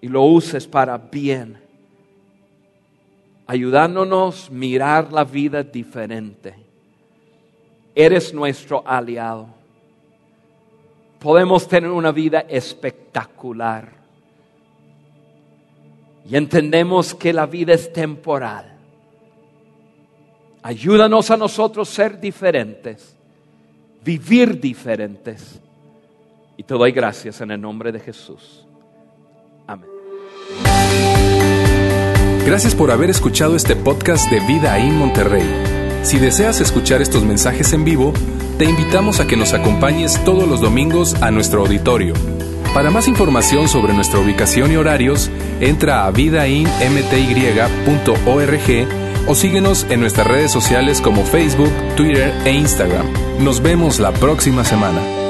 y 0.00 0.08
lo 0.08 0.22
uses 0.22 0.66
para 0.66 0.98
bien, 0.98 1.58
ayudándonos 3.46 4.48
a 4.48 4.52
mirar 4.52 5.12
la 5.12 5.24
vida 5.24 5.62
diferente. 5.62 6.65
Eres 7.96 8.32
nuestro 8.32 8.86
aliado 8.86 9.56
podemos 11.26 11.66
tener 11.66 11.90
una 11.90 12.12
vida 12.12 12.46
espectacular. 12.48 13.88
Y 16.28 16.36
entendemos 16.36 17.16
que 17.16 17.32
la 17.32 17.46
vida 17.46 17.74
es 17.74 17.92
temporal. 17.92 18.78
Ayúdanos 20.62 21.30
a 21.32 21.36
nosotros 21.36 21.88
ser 21.88 22.20
diferentes, 22.20 23.16
vivir 24.04 24.60
diferentes. 24.60 25.60
Y 26.56 26.62
te 26.62 26.74
doy 26.74 26.92
gracias 26.92 27.40
en 27.40 27.50
el 27.50 27.60
nombre 27.60 27.90
de 27.90 27.98
Jesús. 27.98 28.64
Amén. 29.66 29.90
Gracias 32.44 32.74
por 32.76 32.92
haber 32.92 33.10
escuchado 33.10 33.56
este 33.56 33.74
podcast 33.74 34.30
de 34.30 34.38
Vida 34.46 34.78
en 34.78 34.96
Monterrey. 34.96 35.75
Si 36.06 36.20
deseas 36.20 36.60
escuchar 36.60 37.02
estos 37.02 37.24
mensajes 37.24 37.72
en 37.72 37.84
vivo, 37.84 38.12
te 38.58 38.64
invitamos 38.64 39.18
a 39.18 39.26
que 39.26 39.36
nos 39.36 39.54
acompañes 39.54 40.22
todos 40.24 40.46
los 40.46 40.60
domingos 40.60 41.20
a 41.20 41.32
nuestro 41.32 41.62
auditorio. 41.62 42.14
Para 42.72 42.92
más 42.92 43.08
información 43.08 43.66
sobre 43.66 43.92
nuestra 43.92 44.20
ubicación 44.20 44.70
y 44.70 44.76
horarios, 44.76 45.32
entra 45.60 46.06
a 46.06 46.12
vidainmty.org 46.12 46.68
o 49.26 49.34
síguenos 49.34 49.84
en 49.90 49.98
nuestras 49.98 50.28
redes 50.28 50.52
sociales 50.52 51.00
como 51.00 51.24
Facebook, 51.24 51.72
Twitter 51.96 52.32
e 52.44 52.52
Instagram. 52.52 53.08
Nos 53.40 53.60
vemos 53.60 53.98
la 53.98 54.12
próxima 54.12 54.64
semana. 54.64 55.25